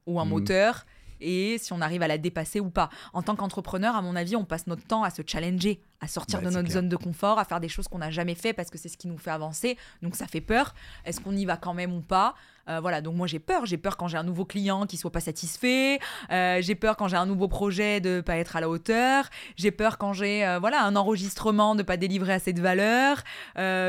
ou 0.06 0.18
un 0.18 0.24
Mhm. 0.24 0.30
moteur 0.30 0.86
et 1.20 1.58
si 1.58 1.72
on 1.72 1.80
arrive 1.80 2.02
à 2.02 2.08
la 2.08 2.18
dépasser 2.18 2.60
ou 2.60 2.70
pas. 2.70 2.88
En 3.12 3.22
tant 3.22 3.36
qu'entrepreneur, 3.36 3.96
à 3.96 4.02
mon 4.02 4.16
avis, 4.16 4.36
on 4.36 4.44
passe 4.44 4.66
notre 4.66 4.84
temps 4.84 5.02
à 5.02 5.10
se 5.10 5.22
challenger, 5.26 5.80
à 6.00 6.08
sortir 6.08 6.38
Ouais, 6.38 6.44
de 6.46 6.50
notre 6.50 6.64
clair. 6.68 6.74
zone 6.74 6.88
de 6.88 6.96
confort, 6.96 7.38
à 7.38 7.44
faire 7.44 7.60
des 7.60 7.68
choses 7.68 7.88
qu'on 7.88 7.98
n'a 7.98 8.10
jamais 8.10 8.34
fait 8.34 8.52
parce 8.52 8.70
que 8.70 8.78
c'est 8.78 8.88
ce 8.88 8.96
qui 8.96 9.08
nous 9.08 9.18
fait 9.18 9.30
avancer. 9.30 9.76
Donc 10.02 10.16
ça 10.16 10.26
fait 10.26 10.40
peur. 10.40 10.74
Est-ce 11.04 11.20
qu'on 11.20 11.36
y 11.36 11.44
va 11.44 11.56
quand 11.56 11.74
même 11.74 11.92
ou 11.94 12.00
pas? 12.00 12.34
Euh, 12.68 12.80
Voilà, 12.80 13.00
donc 13.00 13.14
moi 13.16 13.26
j'ai 13.26 13.38
peur. 13.38 13.66
J'ai 13.66 13.78
peur 13.78 13.96
quand 13.96 14.08
j'ai 14.08 14.18
un 14.18 14.22
nouveau 14.22 14.44
client 14.44 14.86
qui 14.86 14.96
soit 14.96 15.10
pas 15.10 15.20
satisfait. 15.20 15.98
Euh, 16.30 16.60
j'ai 16.62 16.74
peur 16.74 16.96
quand 16.96 17.08
j'ai 17.08 17.16
un 17.16 17.26
nouveau 17.26 17.48
projet 17.48 18.00
de 18.00 18.20
pas 18.20 18.36
être 18.36 18.56
à 18.56 18.60
la 18.60 18.68
hauteur. 18.68 19.28
J'ai 19.56 19.70
peur 19.70 19.98
quand 19.98 20.12
j'ai 20.12 20.46
euh, 20.46 20.58
voilà 20.58 20.82
un 20.84 20.94
enregistrement 20.96 21.74
de 21.74 21.82
pas 21.82 21.96
délivrer 21.96 22.34
assez 22.34 22.52
de 22.52 22.60
valeur. 22.60 23.22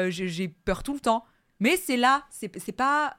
J'ai 0.09 0.47
peur 0.47 0.83
tout 0.83 0.93
le 0.93 0.99
temps. 0.99 1.25
Mais 1.59 1.75
c'est 1.75 1.97
là, 1.97 2.23
c'est 2.29 2.71
pas 2.71 3.17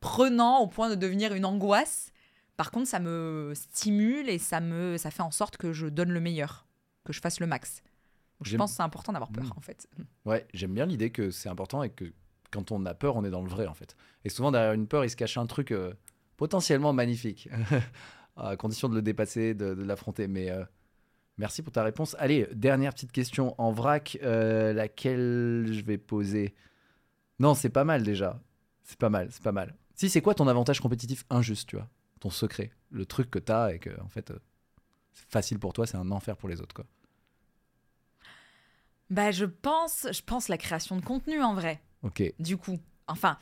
prenant 0.00 0.58
au 0.60 0.66
point 0.68 0.88
de 0.90 0.94
devenir 0.94 1.34
une 1.34 1.44
angoisse. 1.44 2.12
Par 2.56 2.70
contre, 2.70 2.86
ça 2.88 3.00
me 3.00 3.52
stimule 3.54 4.28
et 4.28 4.38
ça 4.38 4.60
me 4.60 4.96
ça 4.96 5.10
fait 5.10 5.22
en 5.22 5.30
sorte 5.30 5.56
que 5.56 5.72
je 5.72 5.86
donne 5.86 6.10
le 6.12 6.20
meilleur, 6.20 6.66
que 7.04 7.12
je 7.12 7.20
fasse 7.20 7.40
le 7.40 7.46
max. 7.46 7.82
Donc, 8.40 8.46
je 8.48 8.56
pense 8.56 8.70
que 8.72 8.76
c'est 8.76 8.82
important 8.82 9.12
d'avoir 9.12 9.30
peur 9.30 9.44
Mm. 9.46 9.52
en 9.56 9.60
fait. 9.60 9.88
Ouais, 10.24 10.46
j'aime 10.54 10.72
bien 10.74 10.86
l'idée 10.86 11.10
que 11.10 11.30
c'est 11.30 11.48
important 11.48 11.82
et 11.82 11.90
que 11.90 12.12
quand 12.50 12.70
on 12.72 12.84
a 12.86 12.94
peur, 12.94 13.16
on 13.16 13.24
est 13.24 13.30
dans 13.30 13.42
le 13.42 13.48
vrai 13.48 13.66
en 13.66 13.74
fait. 13.74 13.96
Et 14.24 14.28
souvent 14.28 14.52
derrière 14.52 14.72
une 14.72 14.86
peur, 14.86 15.04
il 15.04 15.10
se 15.10 15.16
cache 15.16 15.36
un 15.36 15.46
truc 15.46 15.72
euh, 15.72 15.92
potentiellement 16.36 16.92
magnifique, 16.92 17.48
à 18.36 18.56
condition 18.56 18.88
de 18.88 18.94
le 18.94 19.02
dépasser, 19.02 19.54
de, 19.54 19.74
de 19.74 19.82
l'affronter. 19.82 20.28
Mais 20.28 20.50
euh, 20.50 20.64
merci 21.38 21.62
pour 21.62 21.72
ta 21.72 21.82
réponse. 21.82 22.14
Allez, 22.20 22.46
dernière 22.54 22.92
petite 22.94 23.12
question 23.12 23.54
en 23.60 23.72
vrac, 23.72 24.18
euh, 24.22 24.72
laquelle 24.72 25.66
je 25.72 25.82
vais 25.84 25.98
poser. 25.98 26.54
Non, 27.40 27.54
c'est 27.54 27.70
pas 27.70 27.84
mal 27.84 28.04
déjà. 28.04 28.40
C'est 28.84 28.98
pas 28.98 29.10
mal, 29.10 29.28
c'est 29.32 29.42
pas 29.42 29.52
mal. 29.52 29.74
Si, 29.94 30.08
c'est 30.08 30.20
quoi 30.20 30.34
ton 30.34 30.46
avantage 30.48 30.80
compétitif 30.80 31.24
injuste, 31.30 31.68
tu 31.70 31.76
vois? 31.76 31.88
Ton 32.24 32.30
secret, 32.30 32.70
le 32.90 33.04
truc 33.04 33.30
que 33.30 33.38
t'as 33.38 33.74
et 33.74 33.78
que 33.78 33.90
en 34.00 34.08
fait, 34.08 34.30
euh, 34.30 34.38
c'est 35.12 35.28
facile 35.30 35.58
pour 35.58 35.74
toi, 35.74 35.86
c'est 35.86 35.98
un 35.98 36.10
enfer 36.10 36.38
pour 36.38 36.48
les 36.48 36.62
autres, 36.62 36.74
quoi. 36.74 36.86
Bah 39.10 39.30
je 39.30 39.44
pense, 39.44 40.06
je 40.10 40.22
pense 40.22 40.48
la 40.48 40.56
création 40.56 40.96
de 40.96 41.04
contenu 41.04 41.42
en 41.42 41.52
vrai. 41.52 41.82
Ok. 42.02 42.22
Du 42.38 42.56
coup, 42.56 42.78
enfin, 43.08 43.36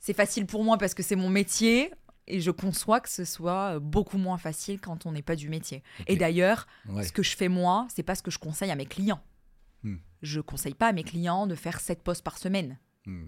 c'est 0.00 0.12
facile 0.12 0.44
pour 0.44 0.64
moi 0.64 0.76
parce 0.76 0.92
que 0.92 1.04
c'est 1.04 1.14
mon 1.14 1.28
métier 1.28 1.92
et 2.26 2.40
je 2.40 2.50
conçois 2.50 2.98
que 2.98 3.08
ce 3.08 3.24
soit 3.24 3.78
beaucoup 3.78 4.18
moins 4.18 4.38
facile 4.38 4.80
quand 4.80 5.06
on 5.06 5.12
n'est 5.12 5.22
pas 5.22 5.36
du 5.36 5.48
métier. 5.48 5.84
Et 6.08 6.16
d'ailleurs, 6.16 6.66
Ouais. 6.88 7.04
ce 7.04 7.12
que 7.12 7.22
je 7.22 7.36
fais 7.36 7.48
moi, 7.48 7.86
c'est 7.94 8.02
pas 8.02 8.16
ce 8.16 8.24
que 8.24 8.32
je 8.32 8.40
conseille 8.40 8.72
à 8.72 8.74
mes 8.74 8.86
clients. 8.86 9.22
Hmm. 9.84 9.98
Je 10.22 10.40
conseille 10.40 10.74
pas 10.74 10.88
à 10.88 10.92
mes 10.92 11.04
clients 11.04 11.46
de 11.46 11.54
faire 11.54 11.78
7 11.78 12.02
posts 12.02 12.24
par 12.24 12.38
semaine. 12.38 12.76
Hmm. 13.06 13.26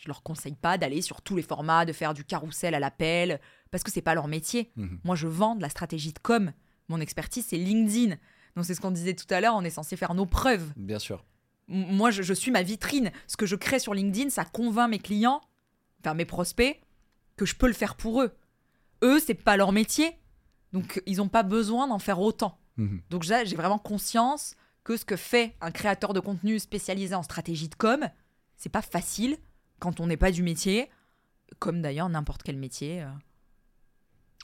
Je 0.00 0.06
leur 0.08 0.22
conseille 0.22 0.54
pas 0.54 0.78
d'aller 0.78 1.02
sur 1.02 1.22
tous 1.22 1.34
les 1.36 1.42
formats, 1.42 1.84
de 1.84 1.92
faire 1.92 2.14
du 2.14 2.24
carrousel 2.24 2.74
à 2.74 2.78
l'appel, 2.80 3.40
parce 3.72 3.82
que 3.82 3.90
c'est 3.90 4.00
pas 4.00 4.14
leur 4.14 4.28
métier. 4.28 4.70
Mhm. 4.76 5.00
Moi, 5.02 5.16
je 5.16 5.26
vends 5.26 5.56
de 5.56 5.60
la 5.62 5.68
stratégie 5.68 6.12
de 6.12 6.18
com. 6.20 6.52
Mon 6.88 7.00
expertise, 7.00 7.44
c'est 7.48 7.56
LinkedIn. 7.58 8.14
Donc, 8.54 8.64
c'est 8.64 8.74
ce 8.74 8.80
qu'on 8.80 8.92
disait 8.92 9.14
tout 9.14 9.26
à 9.34 9.40
l'heure, 9.40 9.54
on 9.56 9.64
est 9.64 9.70
censé 9.70 9.96
faire 9.96 10.14
nos 10.14 10.24
preuves. 10.24 10.72
Bien 10.76 11.00
sûr. 11.00 11.24
M- 11.68 11.86
Moi, 11.90 12.12
je, 12.12 12.22
je 12.22 12.32
suis 12.32 12.52
ma 12.52 12.62
vitrine. 12.62 13.10
Ce 13.26 13.36
que 13.36 13.44
je 13.44 13.56
crée 13.56 13.80
sur 13.80 13.92
LinkedIn, 13.92 14.30
ça 14.30 14.44
convainc 14.44 14.88
mes 14.88 14.98
clients, 15.00 15.40
enfin 16.00 16.14
mes 16.14 16.24
prospects, 16.24 16.80
que 17.36 17.44
je 17.44 17.56
peux 17.56 17.66
le 17.66 17.72
faire 17.72 17.96
pour 17.96 18.22
eux. 18.22 18.32
Eux, 19.02 19.18
c'est 19.18 19.34
pas 19.34 19.56
leur 19.56 19.72
métier. 19.72 20.12
Donc, 20.72 21.02
ils 21.06 21.16
n'ont 21.16 21.28
pas 21.28 21.42
besoin 21.42 21.88
d'en 21.88 21.98
faire 21.98 22.20
autant. 22.20 22.58
Mhm. 22.76 23.02
Donc 23.10 23.24
j'ai 23.24 23.56
vraiment 23.56 23.78
conscience 23.78 24.54
que 24.84 24.96
ce 24.96 25.04
que 25.04 25.16
fait 25.16 25.56
un 25.60 25.72
créateur 25.72 26.14
de 26.14 26.20
contenu 26.20 26.60
spécialisé 26.60 27.14
en 27.16 27.24
stratégie 27.24 27.68
de 27.68 27.74
com, 27.74 28.08
c'est 28.56 28.68
pas 28.68 28.82
facile 28.82 29.36
quand 29.78 30.00
on 30.00 30.06
n'est 30.06 30.16
pas 30.16 30.30
du 30.30 30.42
métier, 30.42 30.88
comme 31.58 31.82
d'ailleurs 31.82 32.08
n'importe 32.08 32.42
quel 32.42 32.56
métier. 32.56 33.02
euh, 33.02 33.06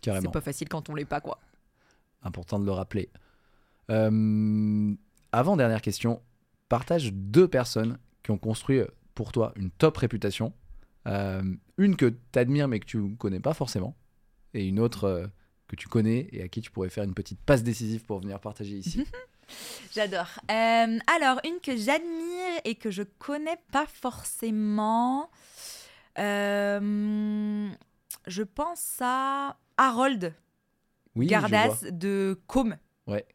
Carrément. 0.03 0.23
C'est 0.27 0.33
pas 0.33 0.41
facile 0.41 0.69
quand 0.69 0.89
on 0.91 0.95
l'est 0.95 1.05
pas, 1.05 1.21
quoi. 1.21 1.39
Important 2.23 2.59
de 2.59 2.65
le 2.65 2.73
rappeler. 2.73 3.11
Euh, 3.91 4.95
avant 5.33 5.57
dernière 5.57 5.83
question, 5.83 6.23
partage 6.69 7.13
deux 7.13 7.49
personnes 7.49 7.99
qui 8.23 8.31
ont 8.31 8.39
construit 8.39 8.81
pour 9.15 9.33
toi 9.33 9.53
une 9.57 9.71
top 9.71 9.97
réputation. 9.97 10.53
Euh, 11.07 11.43
une 11.77 11.97
que 11.97 12.07
tu 12.33 12.39
admires 12.39 12.67
mais 12.69 12.81
que 12.81 12.87
tu 12.87 13.15
connais 13.17 13.41
pas 13.41 13.53
forcément, 13.53 13.95
et 14.55 14.67
une 14.67 14.81
autre 14.81 15.05
euh, 15.05 15.27
que 15.69 15.77
tu 15.77 15.87
connais 15.89 16.29
et 16.33 16.43
à 16.43 16.49
qui 16.49 16.63
tu 16.63 16.71
pourrais 16.71 16.89
faire 16.89 17.05
une 17.05 17.13
petite 17.13 17.41
passe 17.41 17.63
décisive 17.63 18.05
pour 18.05 18.21
venir 18.21 18.41
partager 18.41 18.77
ici. 18.79 19.05
J'adore. 19.95 20.29
Euh, 20.51 20.99
alors, 21.15 21.41
une 21.45 21.61
que 21.63 21.77
j'admire 21.77 22.61
et 22.65 22.75
que 22.75 22.91
je 22.91 23.03
connais 23.03 23.59
pas 23.73 23.87
forcément, 23.87 25.31
euh, 26.19 27.69
je 28.27 28.43
pense 28.43 28.97
à 29.01 29.57
Harold 29.77 30.35
Oui, 31.15 31.27
Gardas 31.27 31.85
de 31.91 32.41
Com. 32.47 32.77
Ouais. 33.07 33.27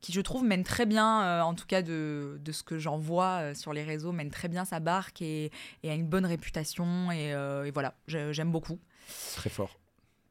Qui, 0.00 0.12
je 0.12 0.20
trouve, 0.20 0.44
mène 0.44 0.62
très 0.62 0.86
bien, 0.86 1.22
euh, 1.22 1.40
en 1.40 1.54
tout 1.54 1.66
cas 1.66 1.82
de, 1.82 2.38
de 2.40 2.52
ce 2.52 2.62
que 2.62 2.78
j'en 2.78 2.98
vois 2.98 3.54
sur 3.54 3.72
les 3.72 3.82
réseaux, 3.82 4.12
mène 4.12 4.30
très 4.30 4.48
bien 4.48 4.64
sa 4.64 4.78
barque 4.78 5.20
et, 5.20 5.50
et 5.82 5.90
a 5.90 5.94
une 5.94 6.06
bonne 6.06 6.26
réputation. 6.26 7.10
Et, 7.10 7.30
et 7.30 7.70
voilà, 7.72 7.94
j'aime 8.06 8.52
beaucoup. 8.52 8.78
Très 9.34 9.50
fort. 9.50 9.78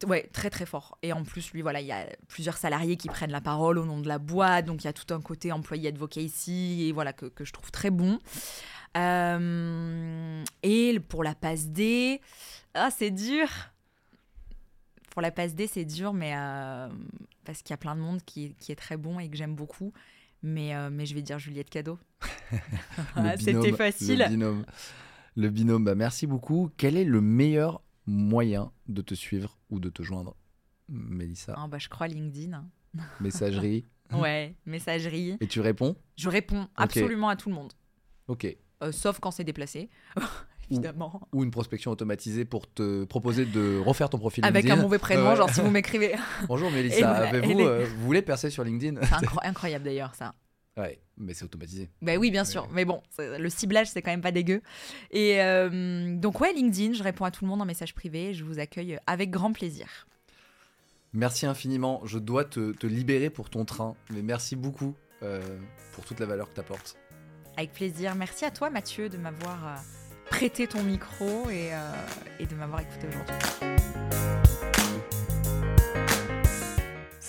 Ouais, 0.06 0.30
très 0.34 0.50
très 0.50 0.66
fort. 0.66 0.98
Et 1.02 1.14
en 1.14 1.24
plus, 1.24 1.52
lui, 1.54 1.62
voilà, 1.62 1.82
il 1.82 1.88
y 1.88 1.92
a 1.92 2.06
plusieurs 2.28 2.58
salariés 2.58 2.98
qui 2.98 3.08
prennent 3.08 3.32
la 3.32 3.42
parole 3.42 3.78
au 3.78 3.86
nom 3.86 4.00
de 4.00 4.08
la 4.08 4.20
boîte, 4.20 4.66
donc 4.66 4.84
il 4.84 4.86
y 4.86 4.90
a 4.90 4.94
tout 4.94 5.14
un 5.14 5.22
côté 5.22 5.52
employé 5.52 5.90
advocacy, 5.90 6.88
et 6.88 6.92
voilà, 6.92 7.14
que, 7.14 7.28
que 7.28 7.46
je 7.46 7.54
trouve 7.54 7.72
très 7.72 7.92
bon. 7.92 8.20
Euh, 8.98 10.44
et 10.64 11.00
pour 11.00 11.24
la 11.24 11.36
passe 11.36 11.68
D, 11.68 12.22
ah, 12.74 12.90
c'est 12.96 13.12
dur. 13.12 13.48
Pour 15.12 15.22
la 15.22 15.32
passe 15.32 15.56
D, 15.56 15.68
c'est 15.68 15.86
dur, 15.86 16.14
mais 16.14 16.34
euh, 16.36 16.90
parce 17.46 17.62
qu'il 17.62 17.72
y 17.72 17.74
a 17.74 17.78
plein 17.78 17.96
de 17.96 18.02
monde 18.02 18.22
qui, 18.26 18.54
qui 18.60 18.72
est 18.72 18.76
très 18.76 18.98
bon 18.98 19.20
et 19.20 19.30
que 19.30 19.38
j'aime 19.38 19.56
beaucoup. 19.56 19.94
Mais, 20.44 20.76
euh, 20.76 20.90
mais 20.92 21.06
je 21.06 21.16
vais 21.16 21.22
dire 21.22 21.40
Juliette 21.40 21.70
Cadeau. 21.70 21.98
Ah, 23.16 23.36
C'était 23.38 23.74
facile. 23.74 24.20
Le 24.20 24.30
binôme. 24.30 24.66
Le 25.36 25.50
binôme, 25.50 25.84
bah, 25.84 25.96
merci 25.96 26.28
beaucoup. 26.28 26.70
Quel 26.78 26.96
est 26.96 27.04
le 27.04 27.20
meilleur 27.20 27.82
moyen 28.08 28.72
de 28.88 29.02
te 29.02 29.14
suivre 29.14 29.58
ou 29.70 29.80
de 29.80 29.90
te 29.90 30.04
joindre 30.04 30.36
Mélissa, 30.90 31.56
Ah, 31.58 31.68
bah, 31.68 31.78
je 31.80 31.90
crois 31.90 32.08
LinkedIn. 32.08 32.64
messagerie. 33.20 33.86
Ouais, 34.14 34.56
messagerie. 34.66 35.36
Et 35.42 35.48
tu 35.48 35.60
réponds? 35.62 35.96
Je 36.16 36.30
réponds 36.30 36.68
absolument 36.76 37.30
à 37.30 37.36
tout 37.36 37.50
le 37.50 37.56
monde. 37.56 37.74
Ok. 38.28 38.46
Euh, 38.84 38.92
sauf 38.92 39.20
quand 39.20 39.32
c'est 39.32 39.44
déplacé, 39.44 39.90
évidemment. 40.70 41.28
Ou 41.34 41.44
une 41.44 41.50
prospection 41.52 41.92
automatisée 41.92 42.46
pour 42.46 42.72
te 42.72 43.04
proposer 43.06 43.46
de 43.46 43.80
refaire 43.80 44.10
ton 44.10 44.20
profil 44.20 44.46
Avec 44.46 44.70
un 44.70 44.76
mauvais 44.76 45.00
prénom, 45.00 45.36
genre 45.36 45.50
si 45.50 45.62
vous 45.62 45.72
m'écrivez. 45.72 46.14
Bonjour 46.48 46.70
Mélissa, 46.72 47.12
avez-vous, 47.16 47.60
est- 47.60 47.66
euh, 47.66 47.86
vous 47.98 48.06
voulez 48.06 48.22
percer 48.22 48.50
sur 48.52 48.64
LinkedIn? 48.64 49.02
C'est 49.02 49.14
incro- 49.26 49.40
incroyable 49.44 49.86
d'ailleurs 49.86 50.14
ça. 50.14 50.36
Ouais, 50.78 51.00
mais 51.18 51.34
c'est 51.34 51.46
automatisé. 51.46 51.90
Ben 52.02 52.18
oui, 52.18 52.32
bien 52.32 52.44
sûr. 52.44 52.68
Mais 52.72 52.84
bon, 52.84 53.02
le 53.18 53.50
ciblage, 53.50 53.88
c'est 53.88 54.02
quand 54.02 54.12
même 54.12 54.22
pas 54.22 54.34
dégueu. 54.34 54.62
Et 55.12 55.42
euh, 55.42 56.16
donc, 56.18 56.42
ouais, 56.42 56.54
LinkedIn, 56.54 56.94
je 56.94 57.04
réponds 57.04 57.24
à 57.26 57.32
tout 57.32 57.46
le 57.46 57.50
monde 57.50 57.62
en 57.62 57.66
message 57.66 57.96
privé. 57.96 58.34
Je 58.34 58.44
vous 58.44 58.60
accueille 58.60 59.00
avec 59.08 59.30
grand 59.30 59.54
plaisir. 59.54 59.88
Merci 61.14 61.46
infiniment. 61.46 62.02
Je 62.06 62.20
dois 62.20 62.44
te, 62.44 62.74
te 62.74 62.88
libérer 62.88 63.30
pour 63.30 63.50
ton 63.50 63.64
train, 63.64 63.96
mais 64.10 64.22
merci 64.22 64.58
beaucoup 64.58 64.96
euh, 65.24 65.42
pour 65.94 66.04
toute 66.04 66.20
la 66.20 66.26
valeur 66.26 66.50
que 66.50 66.56
tu 66.56 66.60
apportes. 66.60 66.98
Avec 67.56 67.72
plaisir. 67.72 68.14
Merci 68.16 68.44
à 68.44 68.52
toi, 68.52 68.70
Mathieu, 68.70 69.08
de 69.08 69.16
m'avoir 69.16 69.66
euh, 69.66 69.76
prêté 70.30 70.68
ton 70.68 70.84
micro 70.84 71.50
et, 71.50 71.70
et 72.40 72.46
de 72.46 72.56
m'avoir 72.56 72.82
écouté 72.82 73.08
aujourd'hui. 73.08 74.45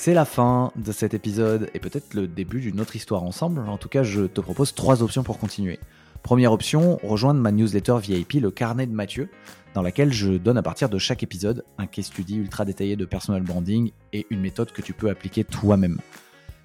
C'est 0.06 0.14
la 0.14 0.24
fin 0.24 0.70
de 0.76 0.92
cet 0.92 1.14
épisode 1.14 1.68
et 1.74 1.80
peut-être 1.80 2.14
le 2.14 2.28
début 2.28 2.60
d'une 2.60 2.80
autre 2.80 2.94
histoire 2.94 3.24
ensemble. 3.24 3.68
En 3.68 3.76
tout 3.76 3.88
cas, 3.88 4.04
je 4.04 4.22
te 4.22 4.40
propose 4.40 4.72
trois 4.72 5.02
options 5.02 5.24
pour 5.24 5.36
continuer. 5.36 5.80
Première 6.22 6.52
option, 6.52 7.00
rejoindre 7.02 7.40
ma 7.40 7.50
newsletter 7.50 7.96
VIP, 8.00 8.34
le 8.34 8.52
carnet 8.52 8.86
de 8.86 8.92
Mathieu, 8.92 9.28
dans 9.74 9.82
laquelle 9.82 10.12
je 10.12 10.34
donne 10.34 10.58
à 10.58 10.62
partir 10.62 10.88
de 10.88 10.98
chaque 10.98 11.24
épisode 11.24 11.64
un 11.76 11.88
case 11.88 12.04
study 12.04 12.36
ultra 12.36 12.64
détaillé 12.64 12.94
de 12.94 13.04
personal 13.04 13.42
branding 13.42 13.90
et 14.12 14.28
une 14.30 14.42
méthode 14.42 14.70
que 14.70 14.80
tu 14.80 14.92
peux 14.92 15.10
appliquer 15.10 15.42
toi-même. 15.42 15.98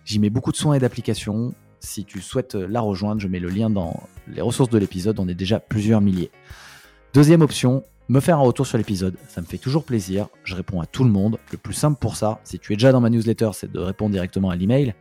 J'y 0.05 0.19
mets 0.19 0.29
beaucoup 0.29 0.51
de 0.51 0.57
soins 0.57 0.75
et 0.75 0.79
d'applications. 0.79 1.55
Si 1.79 2.05
tu 2.05 2.21
souhaites 2.21 2.53
la 2.53 2.81
rejoindre, 2.81 3.21
je 3.21 3.27
mets 3.27 3.39
le 3.39 3.49
lien 3.49 3.71
dans 3.71 4.03
les 4.27 4.41
ressources 4.41 4.69
de 4.69 4.77
l'épisode, 4.77 5.19
on 5.19 5.27
est 5.27 5.33
déjà 5.33 5.59
plusieurs 5.59 6.01
milliers. 6.01 6.29
Deuxième 7.15 7.41
option, 7.41 7.83
me 8.09 8.19
faire 8.19 8.37
un 8.37 8.41
retour 8.41 8.67
sur 8.67 8.77
l'épisode, 8.77 9.15
ça 9.27 9.41
me 9.41 9.45
fait 9.45 9.57
toujours 9.57 9.83
plaisir, 9.83 10.27
je 10.43 10.55
réponds 10.55 10.81
à 10.81 10.85
tout 10.85 11.03
le 11.03 11.09
monde. 11.09 11.37
Le 11.51 11.57
plus 11.57 11.73
simple 11.73 11.97
pour 11.99 12.15
ça, 12.15 12.39
si 12.43 12.59
tu 12.59 12.73
es 12.73 12.75
déjà 12.75 12.91
dans 12.91 13.01
ma 13.01 13.09
newsletter, 13.09 13.51
c'est 13.53 13.71
de 13.71 13.79
répondre 13.79 14.11
directement 14.11 14.49
à 14.49 14.55
l'email. 14.55 14.93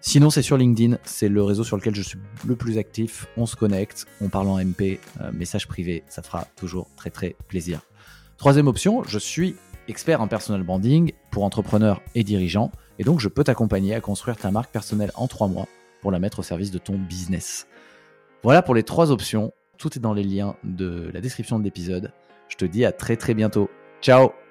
Sinon, 0.00 0.28
c'est 0.28 0.42
sur 0.42 0.58
LinkedIn, 0.58 0.98
c'est 1.04 1.28
le 1.28 1.42
réseau 1.42 1.64
sur 1.64 1.76
lequel 1.76 1.94
je 1.94 2.02
suis 2.02 2.18
le 2.46 2.56
plus 2.56 2.76
actif. 2.76 3.26
On 3.36 3.46
se 3.46 3.56
connecte, 3.56 4.06
on 4.20 4.28
parle 4.28 4.48
en 4.48 4.58
MP, 4.58 5.00
euh, 5.20 5.32
message 5.32 5.66
privé, 5.66 6.04
ça 6.08 6.22
fera 6.22 6.46
toujours 6.56 6.88
très 6.96 7.08
très 7.08 7.36
plaisir. 7.48 7.80
Troisième 8.36 8.66
option, 8.66 9.02
je 9.04 9.18
suis 9.18 9.56
expert 9.88 10.20
en 10.20 10.28
personal 10.28 10.62
branding 10.62 11.12
pour 11.30 11.44
entrepreneurs 11.44 12.02
et 12.14 12.22
dirigeants, 12.22 12.70
et 12.98 13.04
donc 13.04 13.20
je 13.20 13.28
peux 13.28 13.44
t'accompagner 13.44 13.94
à 13.94 14.00
construire 14.00 14.36
ta 14.36 14.50
marque 14.50 14.70
personnelle 14.70 15.12
en 15.14 15.26
trois 15.26 15.48
mois 15.48 15.68
pour 16.02 16.10
la 16.10 16.18
mettre 16.18 16.40
au 16.40 16.42
service 16.42 16.70
de 16.70 16.78
ton 16.78 16.98
business. 16.98 17.66
Voilà 18.42 18.60
pour 18.60 18.74
les 18.74 18.82
trois 18.82 19.10
options. 19.10 19.52
Tout 19.78 19.96
est 19.96 20.00
dans 20.00 20.14
les 20.14 20.24
liens 20.24 20.56
de 20.64 21.10
la 21.12 21.20
description 21.20 21.58
de 21.58 21.64
l'épisode. 21.64 22.12
Je 22.48 22.56
te 22.56 22.64
dis 22.64 22.84
à 22.84 22.92
très 22.92 23.16
très 23.16 23.34
bientôt. 23.34 23.70
Ciao 24.00 24.43